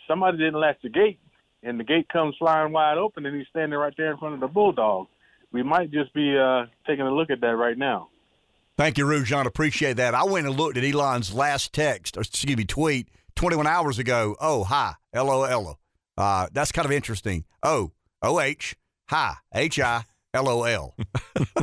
[0.07, 1.19] somebody didn't latch the gate,
[1.63, 4.39] and the gate comes flying wide open, and he's standing right there in front of
[4.39, 5.07] the bulldog.
[5.51, 8.09] We might just be uh, taking a look at that right now.
[8.77, 9.45] Thank you, Rujan.
[9.45, 10.15] Appreciate that.
[10.15, 14.35] I went and looked at Elon's last text, or excuse me, tweet 21 hours ago.
[14.39, 15.77] Oh, hi, LOL.
[16.17, 17.45] Uh, that's kind of interesting.
[17.61, 17.91] Oh,
[18.21, 18.75] OH,
[19.09, 20.95] hi, H I L O L.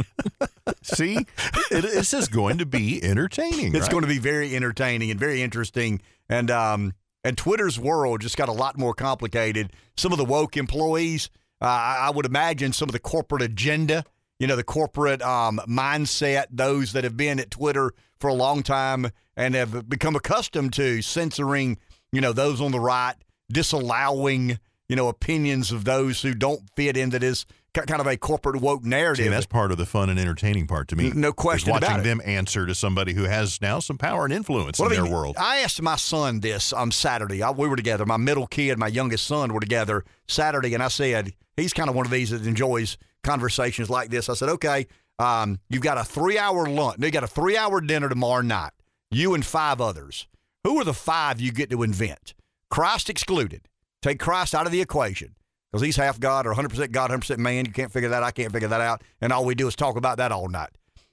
[0.83, 1.27] See,
[1.71, 3.75] it, this is going to be entertaining.
[3.75, 3.91] It's right?
[3.91, 6.01] going to be very entertaining and very interesting.
[6.29, 6.93] And um,
[7.25, 9.73] and Twitter's world just got a lot more complicated.
[9.97, 11.31] Some of the woke employees,
[11.61, 14.05] uh, I would imagine, some of the corporate agenda,
[14.39, 18.63] you know, the corporate um, mindset, those that have been at Twitter for a long
[18.63, 21.79] time and have become accustomed to censoring,
[22.13, 23.15] you know, those on the right,
[23.51, 24.59] disallowing,
[24.89, 28.85] you know, opinions of those who don't fit into this kind of a corporate woke
[28.85, 29.25] narrative.
[29.25, 31.11] See, that's part of the fun and entertaining part to me.
[31.11, 32.05] No question watching about it.
[32.05, 35.13] them answer to somebody who has now some power and influence Well, in I their
[35.13, 35.37] world.
[35.39, 37.43] I asked my son this on Saturday.
[37.43, 38.05] I, we were together.
[38.07, 41.95] My middle kid, my youngest son, were together Saturday, and I said he's kind of
[41.95, 44.29] one of these that enjoys conversations like this.
[44.29, 44.87] I said, okay,
[45.19, 46.99] um, you've got a three-hour lunch.
[47.01, 48.73] You got a three-hour dinner tomorrow night.
[49.11, 50.27] You and five others.
[50.65, 52.35] Who are the five you get to invent?
[52.71, 53.69] Christ excluded.
[54.03, 55.35] Take Christ out of the equation
[55.71, 57.67] because he's half God or 100% God, 100% man.
[57.67, 58.23] You can't figure that.
[58.23, 59.03] I can't figure that out.
[59.21, 60.71] And all we do is talk about that all night.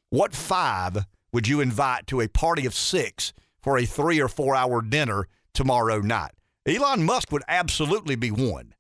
[0.10, 4.56] What five would you invite to a party of six for a three or four
[4.56, 6.32] hour dinner tomorrow night?
[6.66, 8.74] Elon Musk would absolutely be one.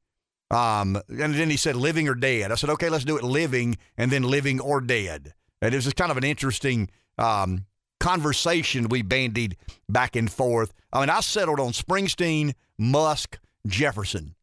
[0.51, 2.51] Um, and then he said living or dead.
[2.51, 5.33] I said, okay, let's do it living and then living or dead.
[5.61, 7.65] And it was just kind of an interesting um,
[7.99, 9.57] conversation we bandied
[9.89, 10.73] back and forth.
[10.93, 14.34] I mean, I settled on Springsteen, Musk, Jefferson.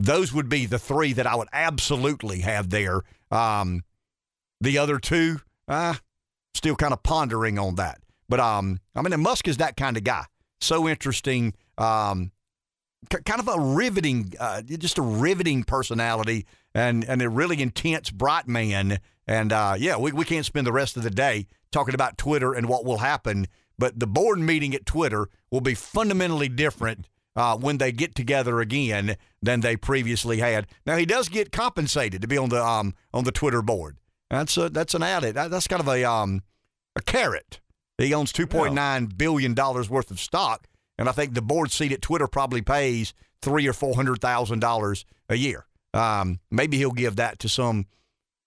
[0.00, 3.02] Those would be the three that I would absolutely have there.
[3.30, 3.82] Um,
[4.60, 5.94] the other two, uh,
[6.54, 8.00] still kind of pondering on that.
[8.28, 10.24] But um, I mean, Musk is that kind of guy.
[10.60, 11.54] So interesting.
[11.78, 12.32] Um,
[13.10, 18.10] k- kind of a riveting, uh, just a riveting personality, and and a really intense,
[18.10, 18.98] bright man.
[19.26, 22.52] And uh, yeah, we we can't spend the rest of the day talking about Twitter
[22.52, 23.46] and what will happen.
[23.78, 27.06] But the board meeting at Twitter will be fundamentally different
[27.38, 30.66] uh, when they get together again than they previously had.
[30.84, 33.96] Now he does get compensated to be on the um on the Twitter board.
[34.28, 35.36] That's a that's an added.
[35.36, 36.42] That's kind of a um
[36.96, 37.60] a carrot.
[37.96, 40.66] He owns two point nine billion dollars worth of stock,
[40.98, 44.58] and I think the board seat at Twitter probably pays three or four hundred thousand
[44.58, 45.66] dollars a year.
[45.94, 47.86] Um, maybe he'll give that to some,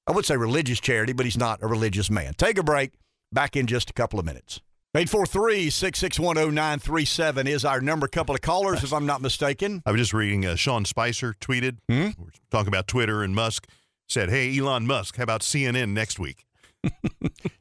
[0.06, 2.34] I would say religious charity, but he's not a religious man.
[2.34, 2.92] Take a break.
[3.34, 4.60] Back in just a couple of minutes.
[4.96, 8.06] 843-661-0937 is our number.
[8.08, 9.82] A Couple of callers, if I'm not mistaken.
[9.86, 12.10] I was just reading uh, Sean Spicer tweeted, Hmm?
[12.18, 13.68] we're talking about Twitter and Musk,
[14.10, 16.46] said, hey, Elon Musk, how about CNN next week?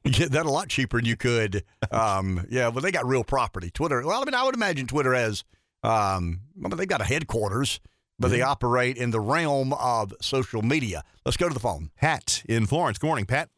[0.02, 1.62] You get that a lot cheaper than you could.
[1.92, 3.70] Um, yeah, well, they got real property.
[3.70, 4.02] Twitter.
[4.04, 5.44] Well, I mean, I would imagine Twitter has.
[5.84, 7.78] Um, I mean, they've got a headquarters,
[8.18, 11.04] but they operate in the realm of social media.
[11.24, 11.90] Let's go to the phone.
[12.00, 12.98] Pat in Florence.
[12.98, 13.50] Good morning, Pat.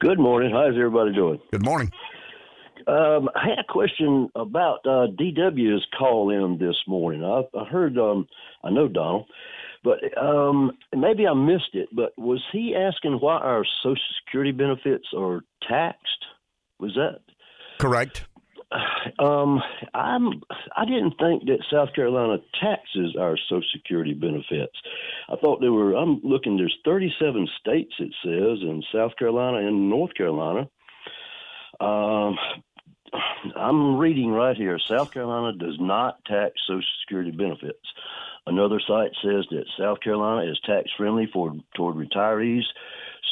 [0.00, 0.50] Good morning.
[0.52, 1.40] How's everybody doing?
[1.52, 1.92] Good morning.
[2.86, 7.24] Um, I had a question about uh, DW's call in this morning.
[7.24, 8.28] I, I heard, um,
[8.62, 9.26] I know Donald,
[9.82, 11.88] but um, maybe I missed it.
[11.92, 16.26] But was he asking why our Social Security benefits are taxed?
[16.78, 17.20] Was that
[17.78, 18.24] correct?
[19.20, 19.62] Um,
[19.94, 20.42] I'm.
[20.76, 24.76] I didn't think that South Carolina taxes our Social Security benefits.
[25.28, 25.94] I thought there were.
[25.94, 26.56] I'm looking.
[26.56, 27.94] There's 37 states.
[27.98, 30.68] It says in South Carolina and North Carolina.
[31.80, 32.36] Um,
[33.56, 34.78] I'm reading right here.
[34.78, 37.78] South Carolina does not tax Social Security benefits.
[38.46, 42.62] Another site says that South Carolina is tax friendly for toward retirees.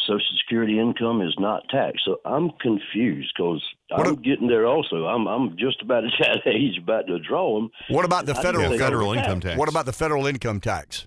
[0.06, 2.02] Social Security income is not taxed.
[2.04, 5.06] So I'm confused because I'm getting there also.
[5.06, 7.70] I'm I'm just about at that age, about to draw them.
[7.88, 9.44] What about the I didn't federal income tax.
[9.44, 9.58] were taxed.
[9.58, 11.06] What about the federal income tax?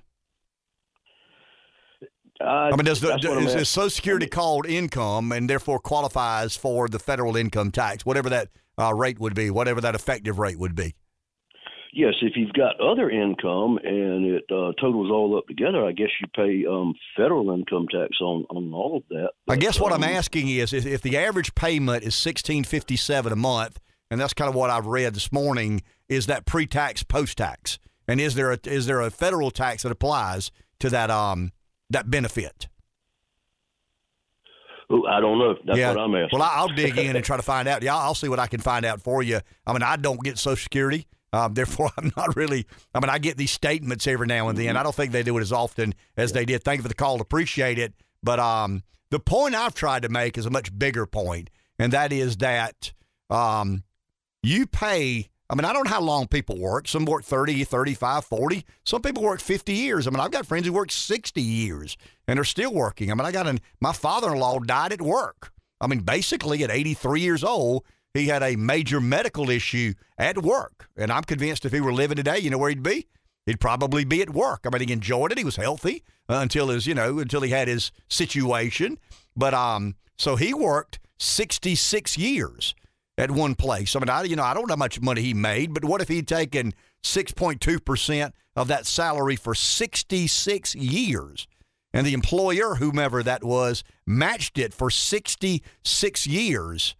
[2.39, 3.59] Uh, I mean, does the, that's is, asking.
[3.59, 8.49] is Social Security called income and therefore qualifies for the federal income tax, whatever that
[8.77, 10.95] uh, rate would be, whatever that effective rate would be?
[11.93, 16.09] Yes, if you've got other income and it uh, totals all up together, I guess
[16.21, 19.31] you pay um, federal income tax on, on all of that.
[19.47, 22.97] I guess what I'm um, asking is, is if the average payment is sixteen fifty
[22.97, 23.79] seven a month,
[24.11, 27.79] and that's kind of what I've read this morning, is that pre tax, post tax,
[28.07, 31.51] and is there a is there a federal tax that applies to that um
[31.89, 32.67] that benefit?
[34.91, 35.55] Ooh, I don't know.
[35.65, 35.89] That's yeah.
[35.89, 36.39] what I'm asking.
[36.39, 37.83] Well, I'll dig in and try to find out.
[37.83, 39.39] Yeah, I'll see what I can find out for you.
[39.65, 41.07] I mean, I don't get Social Security.
[41.33, 42.65] Um, therefore, I'm not really.
[42.95, 44.77] I mean, I get these statements every now and then.
[44.77, 46.63] I don't think they do it as often as they did.
[46.63, 47.19] Thank you for the call.
[47.19, 47.93] Appreciate it.
[48.23, 52.13] But um, the point I've tried to make is a much bigger point, and that
[52.13, 52.93] is that
[53.29, 53.83] um,
[54.41, 55.29] you pay.
[55.49, 56.87] I mean, I don't know how long people work.
[56.87, 58.65] Some work 30, 35, 40.
[58.83, 60.05] Some people work 50 years.
[60.05, 61.97] I mean, I've got friends who work 60 years
[62.27, 63.11] and are still working.
[63.11, 65.51] I mean, I got an, my father in law died at work.
[65.79, 70.89] I mean, basically at 83 years old, he had a major medical issue at work.
[70.97, 73.07] And I'm convinced if he were living today, you know where he'd be?
[73.45, 74.65] He'd probably be at work.
[74.65, 75.37] I mean, he enjoyed it.
[75.37, 78.97] He was healthy uh, until his, you know, until he had his situation.
[79.37, 82.75] But um, so he worked 66 years
[83.17, 83.95] at one place.
[83.95, 86.01] I mean, I, you know, I don't know how much money he made, but what
[86.01, 86.73] if he'd taken
[87.03, 91.47] 6.2% of that salary for 66 years?
[91.93, 96.95] And the employer, whomever that was, matched it for 66 years.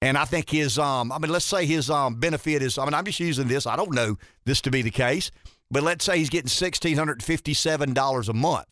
[0.00, 2.94] And I think his, um, I mean, let's say his um, benefit is, I mean,
[2.94, 3.66] I'm just using this.
[3.66, 5.30] I don't know this to be the case,
[5.70, 8.66] but let's say he's getting $1,657 a month.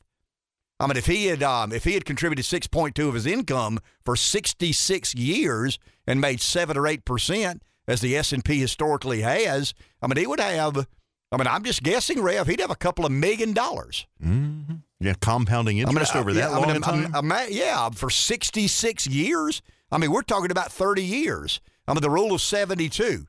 [0.78, 3.26] I mean, if he had um, if he had contributed six point two of his
[3.26, 8.44] income for sixty six years and made seven or eight percent, as the S and
[8.44, 9.72] P historically has,
[10.02, 10.86] I mean, he would have.
[11.32, 12.46] I mean, I'm just guessing, Rev.
[12.46, 14.06] He'd have a couple of million dollars.
[14.24, 14.74] Mm-hmm.
[15.00, 16.94] Yeah, compounding interest I mean, over uh, that yeah, long I a mean, time.
[16.94, 19.60] I'm- I'm- I'm- yeah, for 66 years.
[19.90, 21.60] I mean, we're talking about 30 years.
[21.88, 23.26] I mean, the rule of 72.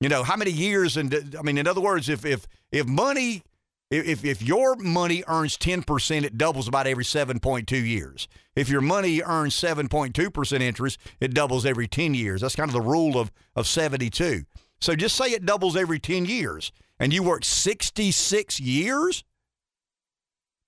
[0.00, 0.96] You know, how many years?
[0.96, 3.42] And I mean, in other words, if if if money,
[3.90, 8.26] if if your money earns 10 percent, it doubles about every 7.2 years.
[8.56, 12.40] If your money earns 7.2 percent interest, it doubles every 10 years.
[12.40, 14.44] That's kind of the rule of of 72.
[14.80, 19.24] So just say it doubles every 10 years, and you work 66 years.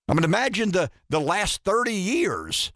[0.07, 2.71] I mean, imagine the the last 30 years.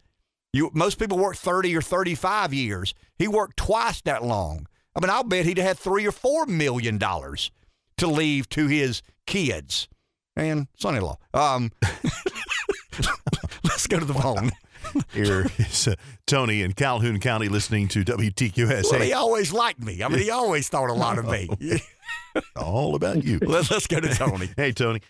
[0.51, 2.93] You most people work 30 or 35 years.
[3.17, 4.67] He worked twice that long.
[4.95, 7.49] I mean, I'll bet he'd have had three or four million dollars
[7.97, 9.87] to leave to his kids
[10.35, 11.17] and son-in-law.
[11.33, 11.71] Um,
[13.63, 14.51] let's go to the phone.
[15.13, 15.95] Here is uh,
[16.27, 18.91] Tony in Calhoun County listening to WTQS.
[18.91, 20.03] Well, he always liked me.
[20.03, 21.49] I mean, he always thought a lot of me.
[22.55, 23.39] All about you.
[23.45, 24.49] Let's, let's go to Tony.
[24.57, 25.01] hey, Tony.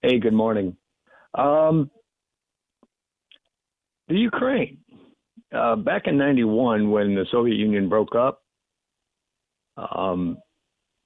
[0.00, 0.76] Hey, good morning.
[1.34, 1.90] Um,
[4.08, 4.78] the Ukraine.
[5.54, 8.42] Uh, back in 91, when the Soviet Union broke up,
[9.76, 10.38] um,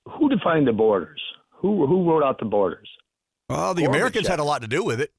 [0.06, 1.20] who defined the borders?
[1.56, 2.88] Who, who wrote out the borders?
[3.48, 5.12] Well, the Americans had a lot to do with it.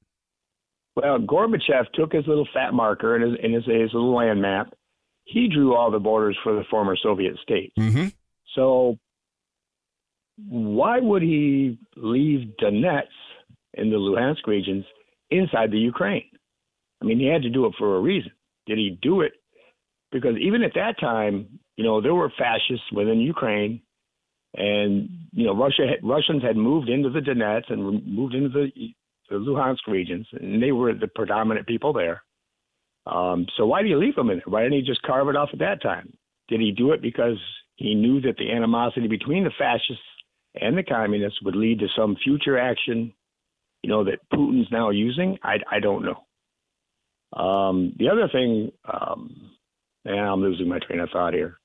[0.95, 4.73] Well, Gorbachev took his little fat marker and his, and his, his little land map.
[5.23, 7.73] He drew all the borders for the former Soviet states.
[7.77, 8.07] Mm-hmm.
[8.55, 8.97] So,
[10.37, 13.03] why would he leave Donetsk
[13.75, 14.85] in the Luhansk regions
[15.29, 16.29] inside the Ukraine?
[17.01, 18.31] I mean, he had to do it for a reason.
[18.65, 19.33] Did he do it
[20.11, 23.81] because even at that time, you know, there were fascists within Ukraine,
[24.55, 28.71] and you know, Russia Russians had moved into the Donetsk and moved into the,
[29.29, 32.23] the Luhansk regions, and they were the predominant people there.
[33.05, 34.45] Um, so why do you leave them in there?
[34.47, 36.13] Why didn't he just carve it off at that time?
[36.47, 37.37] Did he do it because
[37.75, 40.03] he knew that the animosity between the fascists
[40.59, 43.13] and the communists would lead to some future action,
[43.83, 45.37] you know, that Putin's now using?
[45.43, 46.23] I, I don't know.
[47.39, 49.51] Um, the other thing, um,
[50.05, 51.58] and I'm losing my train of thought here.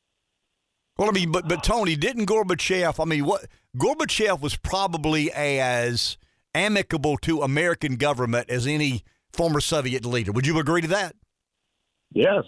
[0.96, 3.00] Well, I mean, but but Tony didn't Gorbachev.
[3.00, 3.46] I mean, what
[3.76, 6.16] Gorbachev was probably as
[6.54, 9.02] amicable to American government as any
[9.32, 10.32] former Soviet leader.
[10.32, 11.16] Would you agree to that?
[12.12, 12.44] Yes,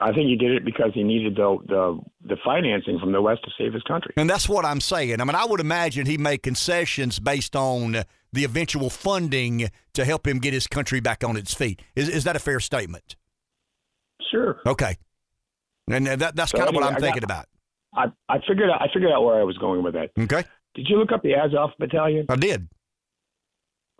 [0.00, 3.42] I think he did it because he needed the the, the financing from the West
[3.44, 4.14] to save his country.
[4.16, 5.20] And that's what I'm saying.
[5.20, 10.26] I mean, I would imagine he made concessions based on the eventual funding to help
[10.26, 11.82] him get his country back on its feet.
[11.94, 13.16] Is is that a fair statement?
[14.30, 14.60] Sure.
[14.66, 14.96] Okay.
[15.90, 17.46] And that, that's So kind of what I'm I thinking got- about.
[17.96, 20.10] I, I figured out I figured out where I was going with that.
[20.18, 20.42] Okay.
[20.74, 22.26] Did you look up the Azov Battalion?
[22.28, 22.68] I did.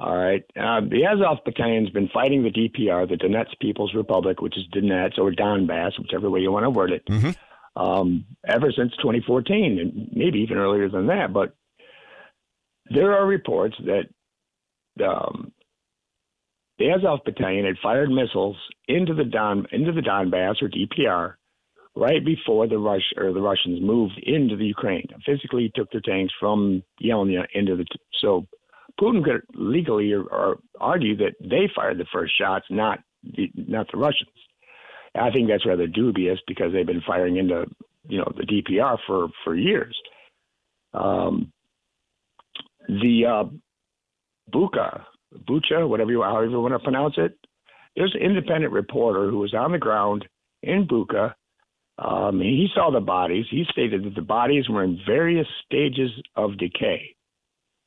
[0.00, 0.42] All right.
[0.58, 5.18] Uh, the Azov Battalion's been fighting the DPR, the Donetsk People's Republic, which is Donetsk
[5.18, 7.04] or Donbass, whichever way you want to word it,
[7.76, 11.32] um, ever since 2014, and maybe even earlier than that.
[11.32, 11.54] But
[12.90, 15.52] there are reports that um,
[16.80, 18.56] the Azov Battalion had fired missiles
[18.88, 21.34] into the Don into the Donbass or DPR
[21.96, 25.06] right before the Rush or the Russians moved into the Ukraine.
[25.24, 27.86] Physically took their tanks from Yelnya into the
[28.20, 28.46] so
[29.00, 33.86] Putin could legally or, or argue that they fired the first shots, not the, not
[33.90, 34.30] the Russians.
[35.14, 37.66] I think that's rather dubious because they've been firing into
[38.08, 39.96] you know the DPR for for years.
[40.92, 41.52] Um,
[42.88, 43.44] the uh,
[44.52, 45.02] Bucha,
[45.48, 47.36] Bucha, whatever you however you want to pronounce it.
[47.96, 50.26] There's an independent reporter who was on the ground
[50.62, 51.34] in Bucha.
[51.98, 53.46] Um, he saw the bodies.
[53.50, 57.14] He stated that the bodies were in various stages of decay.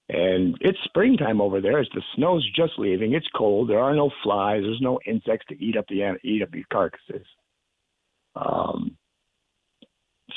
[0.10, 1.80] And it's springtime over there.
[1.80, 3.14] As the snow's just leaving.
[3.14, 3.69] It's cold.
[3.69, 4.61] There are no flies.
[4.64, 7.27] There's no insects to eat up the eat up the carcasses.
[8.36, 8.98] Um,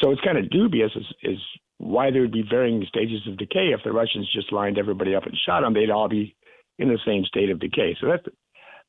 [0.01, 1.39] so it's kind of dubious is, is
[1.79, 3.69] why there would be varying stages of decay.
[3.73, 6.35] If the Russians just lined everybody up and shot them, they'd all be
[6.79, 7.97] in the same state of decay.
[8.01, 8.25] So that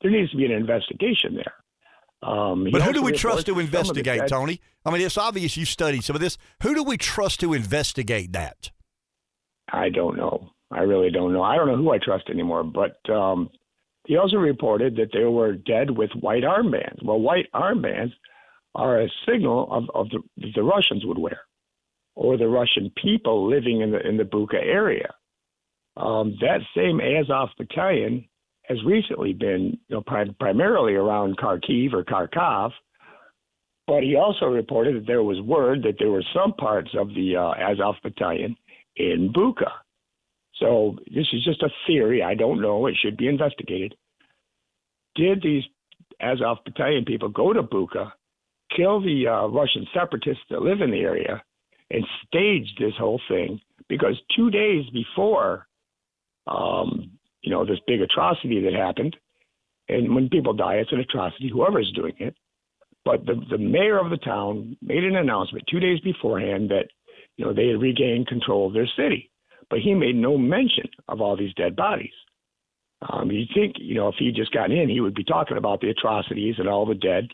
[0.02, 1.54] there needs to be an investigation there.
[2.24, 4.62] Um, But who do we trust to investigate, Tony?
[4.86, 6.38] I mean, it's obvious you studied some of this.
[6.64, 8.72] Who do we trust to investigate that?
[9.72, 10.52] I don't know.
[10.72, 11.44] I really don't know.
[11.44, 12.64] I don't know who I trust anymore.
[12.64, 13.50] But um,
[14.06, 17.04] he also reported that they were dead with white armbands.
[17.04, 18.14] Well, white armbands
[18.76, 21.42] are a signal of, of the, the Russians would wear,
[22.16, 25.14] or the Russian people living in the in the Bucha area.
[25.98, 28.26] Um, that same Azov battalion
[28.72, 32.72] has recently been you know, prim- primarily around Kharkiv or Kharkov,
[33.88, 37.36] but he also reported that there was word that there were some parts of the
[37.36, 38.56] uh, Azov battalion
[38.96, 39.72] in Bucha.
[40.56, 42.24] So this is just a theory.
[42.24, 42.86] I don't know.
[42.86, 43.96] It should be investigated.
[45.16, 45.64] did these
[46.22, 48.12] Azov battalion people go to Bucha,
[48.76, 51.44] kill the uh, Russian separatists that live in the area,
[51.90, 53.60] and stage this whole thing
[53.90, 55.68] because two days before,
[56.48, 59.16] um, you know, this big atrocity that happened,
[59.90, 62.36] and when people die, it's an atrocity, whoever's doing it.
[63.04, 66.86] But the, the mayor of the town made an announcement two days beforehand that,
[67.36, 69.32] you know, they had regained control of their city.
[69.70, 72.14] But he made no mention of all these dead bodies.
[73.02, 75.82] Um, you'd think, you know, if he'd just got in, he would be talking about
[75.82, 77.30] the atrocities and all the dead,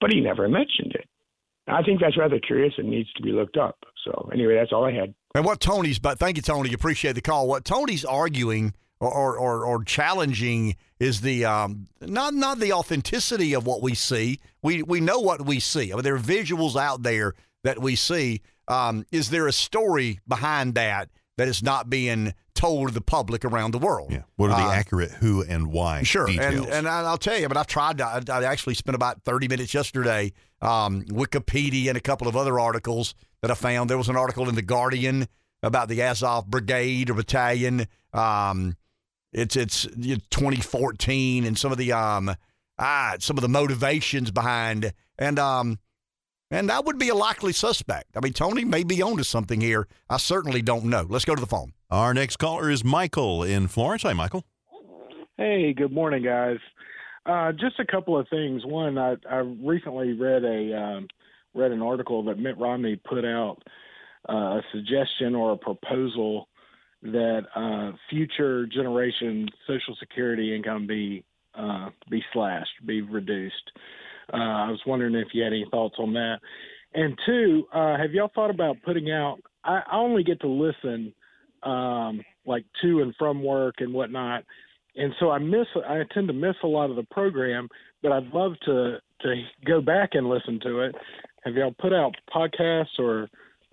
[0.00, 1.06] but he never mentioned it.
[1.68, 3.78] I think that's rather curious and needs to be looked up.
[4.04, 5.14] So anyway, that's all I had.
[5.34, 6.70] And what Tony's, but thank you, Tony.
[6.70, 7.46] You appreciate the call.
[7.46, 13.66] What Tony's arguing or or, or, challenging is the um, not not the authenticity of
[13.66, 14.40] what we see.
[14.62, 15.92] We we know what we see.
[15.92, 17.34] I mean, there are visuals out there
[17.64, 18.40] that we see.
[18.68, 23.44] Um, is there a story behind that that is not being told to the public
[23.44, 24.10] around the world?
[24.10, 24.22] Yeah.
[24.36, 26.66] What are the Uh, accurate who and why Sure, details?
[26.66, 27.98] and and I- I'll tell you, but I've tried.
[27.98, 32.36] To, I, I actually spent about thirty minutes yesterday, um, Wikipedia and a couple of
[32.36, 33.90] other articles that I found.
[33.90, 35.28] There was an article in the Guardian
[35.62, 37.86] about the Azov Brigade or Battalion.
[38.14, 38.74] Um,
[39.36, 42.34] it's it's 2014 and some of the um
[42.78, 45.78] ah some of the motivations behind and um
[46.50, 48.16] and that would be a likely suspect.
[48.16, 49.88] I mean, Tony may be onto something here.
[50.08, 51.04] I certainly don't know.
[51.08, 51.72] Let's go to the phone.
[51.90, 54.04] Our next caller is Michael in Florence.
[54.04, 54.44] Hi, Michael.
[55.36, 56.58] Hey, good morning, guys.
[57.26, 58.64] Uh, just a couple of things.
[58.64, 61.08] One, I, I recently read a um,
[61.52, 63.56] read an article that Mitt Romney put out
[64.28, 66.48] uh, a suggestion or a proposal
[67.12, 71.24] that uh, future generation Social Security income be
[71.56, 73.70] uh, be slashed, be reduced.
[74.32, 76.38] Uh, I was wondering if you had any thoughts on that.
[76.94, 79.38] And two, uh, have y'all thought about putting out?
[79.64, 81.12] I, only get to listen
[81.62, 84.44] um, like to and from work and whatnot,
[84.96, 85.66] and so I miss.
[85.76, 87.68] I tend to miss a lot of the program,
[88.02, 90.94] but I'd love to to go back and listen to it.
[91.44, 93.28] Have y'all put out podcasts or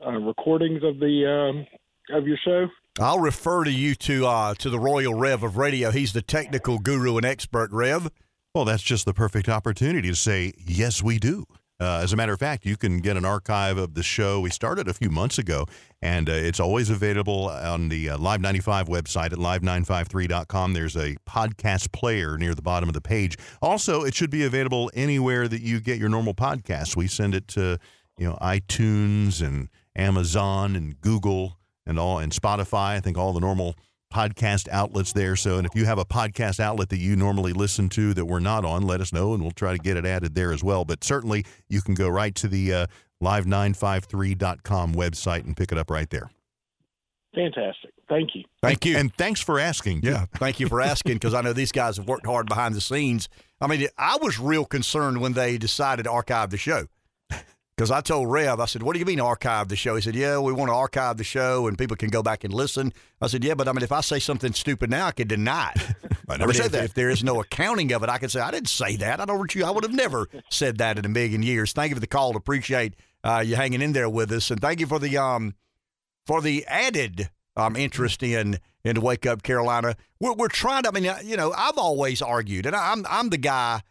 [0.06, 2.68] uh, recordings of the um, of your show?
[3.00, 5.90] I'll refer to you to uh, to the Royal Rev of radio.
[5.90, 8.12] He's the technical guru and expert, Rev.
[8.54, 11.46] Well, that's just the perfect opportunity to say, yes, we do.
[11.80, 14.40] Uh, as a matter of fact, you can get an archive of the show.
[14.40, 15.66] We started a few months ago,
[16.04, 20.74] and uh, it's always available on the uh, Live 95 website at live953.com.
[20.74, 23.38] There's a podcast player near the bottom of the page.
[23.60, 26.96] Also, it should be available anywhere that you get your normal podcasts.
[26.96, 27.80] We send it to,
[28.20, 32.96] you know, iTunes and Amazon and Google and all and Spotify.
[32.96, 33.76] I think all the normal
[34.14, 35.36] podcast outlets there.
[35.36, 38.40] So, and if you have a podcast outlet that you normally listen to that we're
[38.40, 40.86] not on, let us know and we'll try to get it added there as well.
[40.86, 42.88] But certainly you can go right to the uh,
[43.24, 46.30] live953.com website and pick it up right there.
[47.34, 47.92] Fantastic.
[48.08, 48.44] Thank you.
[48.62, 48.96] Thank you.
[48.96, 50.02] And thanks for asking.
[50.04, 52.82] Yeah, thank you for asking because I know these guys have worked hard behind the
[52.82, 53.28] scenes.
[53.60, 56.86] I mean, I was real concerned when they decided to archive the show
[57.76, 60.16] because I told Rev, I said, "What do you mean archive the show?" He said,
[60.16, 63.28] "Yeah, we want to archive the show and people can go back and listen." I
[63.28, 65.96] said, "Yeah, but I mean, if I say something stupid now, I could deny it.
[66.30, 66.84] I never mean, said if, that.
[66.86, 69.20] If there is no accounting of it, I could say I didn't say that.
[69.20, 69.66] I don't want you.
[69.66, 71.74] I would have never said that in a million years.
[71.74, 72.36] Thank you for the call.
[72.36, 75.56] Appreciate uh, you hanging in there with us, and thank you for the um
[76.26, 79.96] for the added um, interest in in Wake Up Carolina.
[80.20, 80.90] We're, we're trying to.
[80.90, 83.82] I mean, uh, you know, I've always argued, and I'm I'm the guy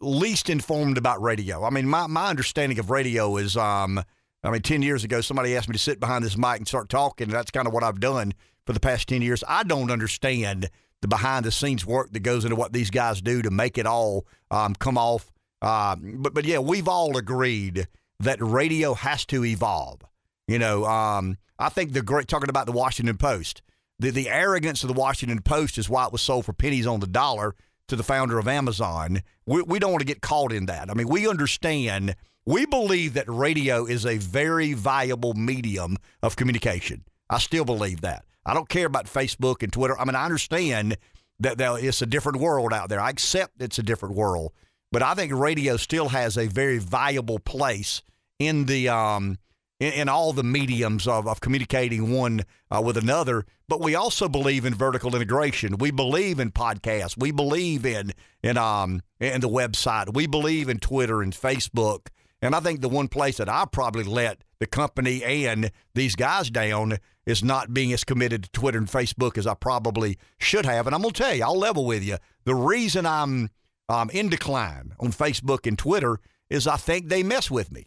[0.00, 1.64] least informed about radio.
[1.64, 4.02] I mean, my my understanding of radio is, um,
[4.42, 6.88] I mean, ten years ago, somebody asked me to sit behind this mic and start
[6.88, 8.34] talking, and that's kind of what I've done
[8.66, 9.44] for the past ten years.
[9.48, 10.70] I don't understand
[11.02, 13.86] the behind the scenes work that goes into what these guys do to make it
[13.86, 15.30] all um, come off.
[15.62, 17.86] Um, but but yeah, we've all agreed
[18.20, 20.02] that radio has to evolve.
[20.46, 23.62] You know, um, I think the great talking about the Washington Post,
[23.98, 27.00] the the arrogance of the Washington Post is why it was sold for pennies on
[27.00, 27.54] the dollar
[27.90, 29.22] to the founder of Amazon.
[29.46, 30.90] We, we don't want to get caught in that.
[30.90, 32.16] I mean, we understand.
[32.46, 37.04] We believe that radio is a very viable medium of communication.
[37.28, 38.24] I still believe that.
[38.46, 39.98] I don't care about Facebook and Twitter.
[39.98, 40.96] I mean, I understand
[41.40, 43.00] that, that it's a different world out there.
[43.00, 44.52] I accept it's a different world,
[44.92, 48.02] but I think radio still has a very viable place
[48.38, 49.38] in the um,
[49.80, 53.44] in, in all the mediums of, of communicating one uh, with another.
[53.66, 55.78] But we also believe in vertical integration.
[55.78, 57.16] We believe in podcasts.
[57.18, 60.14] We believe in in um in the website.
[60.14, 62.08] We believe in Twitter and Facebook.
[62.42, 66.50] And I think the one place that I probably let the company and these guys
[66.50, 70.86] down is not being as committed to Twitter and Facebook as I probably should have.
[70.86, 72.16] And I'm gonna tell you, I'll level with you.
[72.44, 73.50] The reason I'm
[73.88, 76.18] um, in decline on Facebook and Twitter
[76.48, 77.86] is I think they mess with me.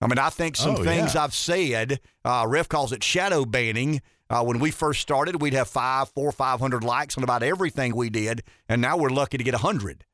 [0.00, 1.24] I mean, I think some Oh, things yeah.
[1.24, 4.00] I've said, uh, Rev calls it shadow banning.
[4.30, 7.94] Uh, when we first started, we'd have five, four, five hundred likes on about everything
[7.96, 10.04] we did, and now we're lucky to get a hundred.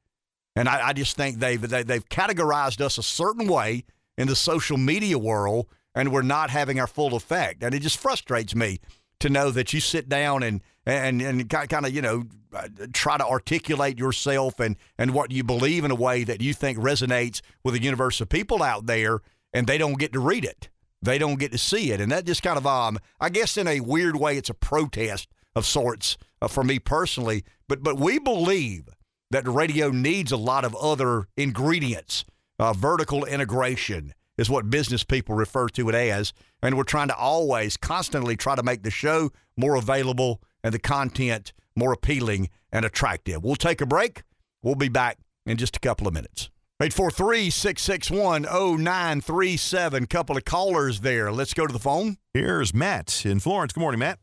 [0.56, 3.84] And I, I just think they've they, they've categorized us a certain way
[4.16, 7.62] in the social media world, and we're not having our full effect.
[7.62, 8.80] And it just frustrates me
[9.20, 12.24] to know that you sit down and and and kind of you know
[12.54, 16.54] uh, try to articulate yourself and and what you believe in a way that you
[16.54, 19.20] think resonates with a universe of people out there,
[19.56, 20.68] and they don't get to read it.
[21.02, 23.66] They don't get to see it, and that just kind of um, I guess in
[23.66, 27.44] a weird way, it's a protest of sorts uh, for me personally.
[27.68, 28.88] But but we believe
[29.30, 32.24] that radio needs a lot of other ingredients.
[32.58, 36.32] Uh, vertical integration is what business people refer to it as.
[36.62, 40.78] And we're trying to always, constantly try to make the show more available and the
[40.78, 43.42] content more appealing and attractive.
[43.42, 44.22] We'll take a break.
[44.62, 46.50] We'll be back in just a couple of minutes.
[46.78, 50.06] 843 661 0937.
[50.08, 51.32] Couple of callers there.
[51.32, 52.18] Let's go to the phone.
[52.34, 53.72] Here's Matt in Florence.
[53.72, 54.18] Good morning, Matt.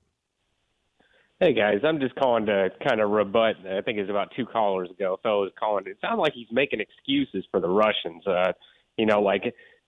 [1.39, 3.55] Hey guys, I'm just calling to kind of rebut.
[3.65, 5.15] I think it's about two callers ago.
[5.15, 5.85] A fellow was calling.
[5.87, 8.25] It sounded like he's making excuses for the Russians.
[8.27, 8.51] Uh,
[8.99, 9.45] you know, like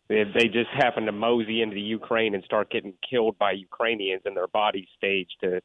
[0.09, 4.23] if they just happen to mosey into the Ukraine and start getting killed by Ukrainians
[4.25, 5.61] and their bodies staged to.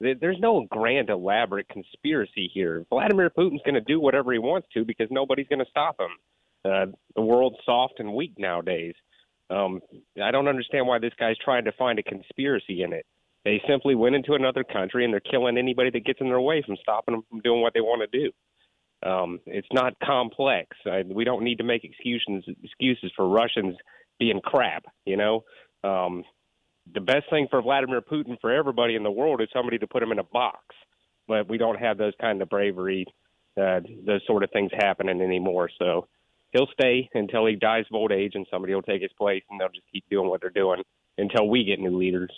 [0.00, 2.84] There's no grand, elaborate conspiracy here.
[2.90, 6.10] Vladimir Putin's going to do whatever he wants to because nobody's going to stop him.
[6.64, 8.94] Uh, the world's soft and weak nowadays.
[9.50, 9.80] Um,
[10.22, 13.04] I don't understand why this guy's trying to find a conspiracy in it.
[13.44, 16.62] They simply went into another country and they're killing anybody that gets in their way
[16.64, 18.30] from stopping them from doing what they want to do.
[19.08, 20.76] Um, it's not complex.
[20.86, 23.76] I, we don't need to make excuses excuses for Russians
[24.20, 24.84] being crap.
[25.04, 25.44] You know,
[25.82, 26.22] um,
[26.94, 30.02] the best thing for Vladimir Putin for everybody in the world is somebody to put
[30.02, 30.62] him in a box.
[31.26, 33.06] But we don't have those kind of bravery,
[33.60, 35.68] uh, those sort of things happening anymore.
[35.78, 36.06] So
[36.52, 39.60] he'll stay until he dies of old age, and somebody will take his place, and
[39.60, 40.82] they'll just keep doing what they're doing
[41.18, 42.30] until we get new leaders.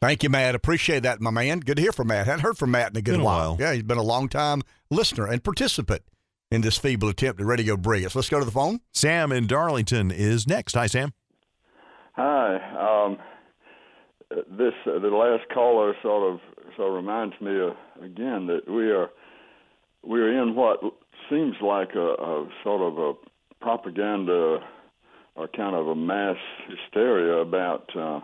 [0.00, 0.56] Thank you, Matt.
[0.56, 1.60] Appreciate that, my man.
[1.60, 2.26] Good to hear from Matt.
[2.26, 3.50] Hadn't heard from Matt in a good Been a while.
[3.50, 3.56] while.
[3.60, 6.02] Yeah, he's been a long time listener and participant
[6.50, 8.16] in this feeble attempt at Radio Brilliance.
[8.16, 8.80] Let's go to the phone.
[8.92, 10.74] Sam in Darlington is next.
[10.74, 11.12] Hi, Sam.
[12.14, 13.08] Hi.
[13.08, 13.18] Um,
[14.30, 16.40] this uh, the last caller sort of
[16.76, 19.08] sort of reminds me uh, again that we are
[20.02, 20.80] we are in what
[21.32, 23.12] seems like a, a sort of a
[23.62, 24.58] propaganda
[25.34, 26.36] or kind of a mass
[26.68, 28.20] hysteria about uh,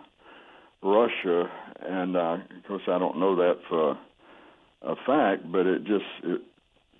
[0.83, 1.49] Russia,
[1.81, 3.97] and uh, of course I don't know that for
[4.83, 6.41] a fact, but it just it,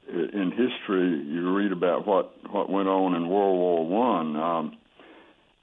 [0.07, 4.35] it, in history you read about what what went on in World War One.
[4.35, 4.77] Um,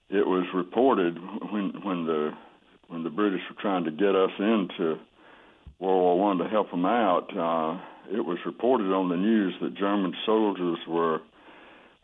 [0.09, 1.19] it was reported
[1.51, 2.31] when when the
[2.89, 5.01] when the British were trying to get us into
[5.81, 7.27] World War One to help them out.
[7.37, 11.21] Uh, it was reported on the news that German soldiers were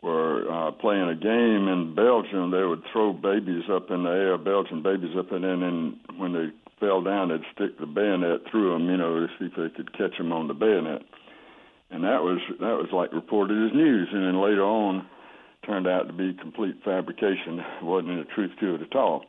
[0.01, 2.51] were uh, playing a game in Belgium.
[2.51, 6.33] They would throw babies up in the air, Belgian babies up, and then and when
[6.33, 6.47] they
[6.79, 9.97] fell down, they'd stick the bayonet through them, you know, to see if they could
[9.97, 11.01] catch them on the bayonet.
[11.89, 15.07] And that was that was like reported as news, and then later on
[15.65, 17.63] turned out to be complete fabrication.
[17.81, 19.23] Wasn't any truth to it at all.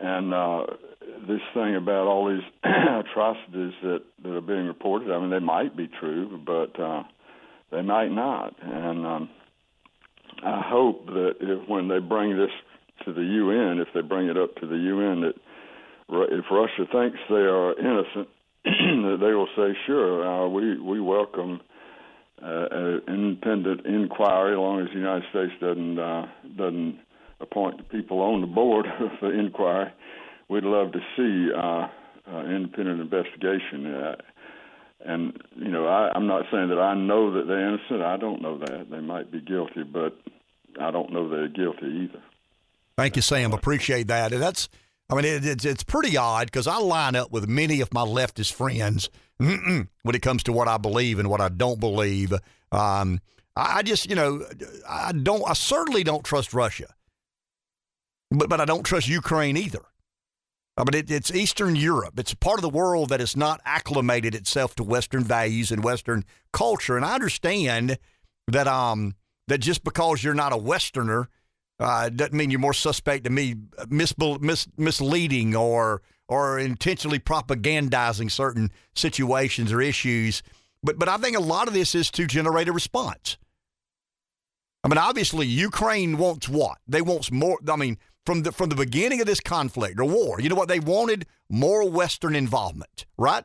[0.00, 0.66] And uh,
[1.28, 5.76] this thing about all these atrocities that, that are being reported, I mean, they might
[5.76, 7.02] be true, but uh,
[7.70, 8.54] they might not.
[8.62, 9.30] And um,
[10.44, 12.50] I hope that if when they bring this
[13.04, 15.34] to the UN, if they bring it up to the UN, that
[16.32, 18.28] if Russia thinks they are innocent,
[18.64, 21.60] that they will say, sure, uh, we we welcome
[22.42, 26.98] uh, an independent inquiry, as long as the United States doesn't uh, doesn't
[27.40, 29.90] appoint the people on the board of inquiry.
[30.48, 31.88] We'd love to see uh,
[32.32, 33.86] uh, independent investigation.
[33.86, 34.16] Uh,
[35.04, 38.02] and you know, I, I'm not saying that I know that they're innocent.
[38.02, 40.18] I don't know that they might be guilty, but
[40.80, 42.22] I don't know they're guilty either.
[42.96, 43.52] Thank you, Sam.
[43.52, 44.32] Appreciate that.
[44.32, 44.68] And that's,
[45.08, 48.02] I mean, it, it's it's pretty odd because I line up with many of my
[48.02, 52.32] leftist friends when it comes to what I believe and what I don't believe.
[52.72, 53.20] Um,
[53.56, 54.44] I, I just, you know,
[54.88, 56.94] I don't, I certainly don't trust Russia,
[58.30, 59.82] but but I don't trust Ukraine either.
[60.76, 62.18] I mean, it, it's Eastern Europe.
[62.18, 65.84] It's a part of the world that has not acclimated itself to Western values and
[65.84, 66.96] Western culture.
[66.96, 67.98] And I understand
[68.48, 69.14] that um
[69.48, 71.28] that just because you're not a Westerner
[71.80, 73.56] uh, doesn't mean you're more suspect to me
[73.88, 80.42] mis- mis- misleading or or intentionally propagandizing certain situations or issues.
[80.82, 83.36] But but I think a lot of this is to generate a response.
[84.82, 86.78] I mean, obviously, Ukraine wants what?
[86.86, 87.58] They wants more.
[87.68, 90.68] I mean, from the from the beginning of this conflict or war, you know what
[90.68, 91.26] they wanted?
[91.48, 93.44] More Western involvement, right?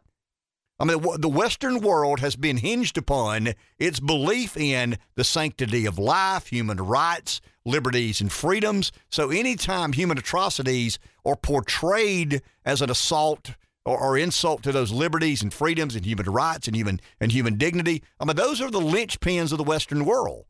[0.77, 5.97] I mean, the- Western world has been hinged upon its belief in the sanctity of
[5.97, 8.91] life, human rights, liberties, and freedoms.
[9.09, 13.51] So, anytime human atrocities are portrayed as an assault
[13.85, 17.55] or, or insult to those liberties and freedoms and human rights and human and human
[17.55, 20.45] dignity, I mean, those are the linchpins of the Western world.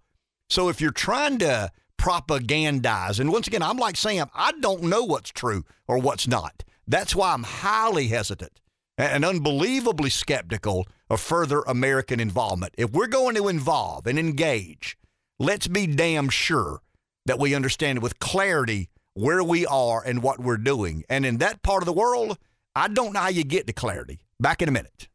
[0.49, 1.71] So if you're trying to
[2.05, 6.63] propagandize, and once again, I'm like Sam, I don't know what's true or what's not.
[6.87, 8.59] That's why I'm highly hesitant
[8.95, 12.75] and unbelievably skeptical of further American involvement.
[12.77, 14.99] If we're going to involve and engage,
[15.39, 16.81] let's be damn sure
[17.25, 21.03] that we understand with clarity where we are and what we're doing.
[21.09, 22.37] And in that part of the world,
[22.75, 24.19] I don't know how you get to clarity.
[24.39, 25.07] Back in a minute.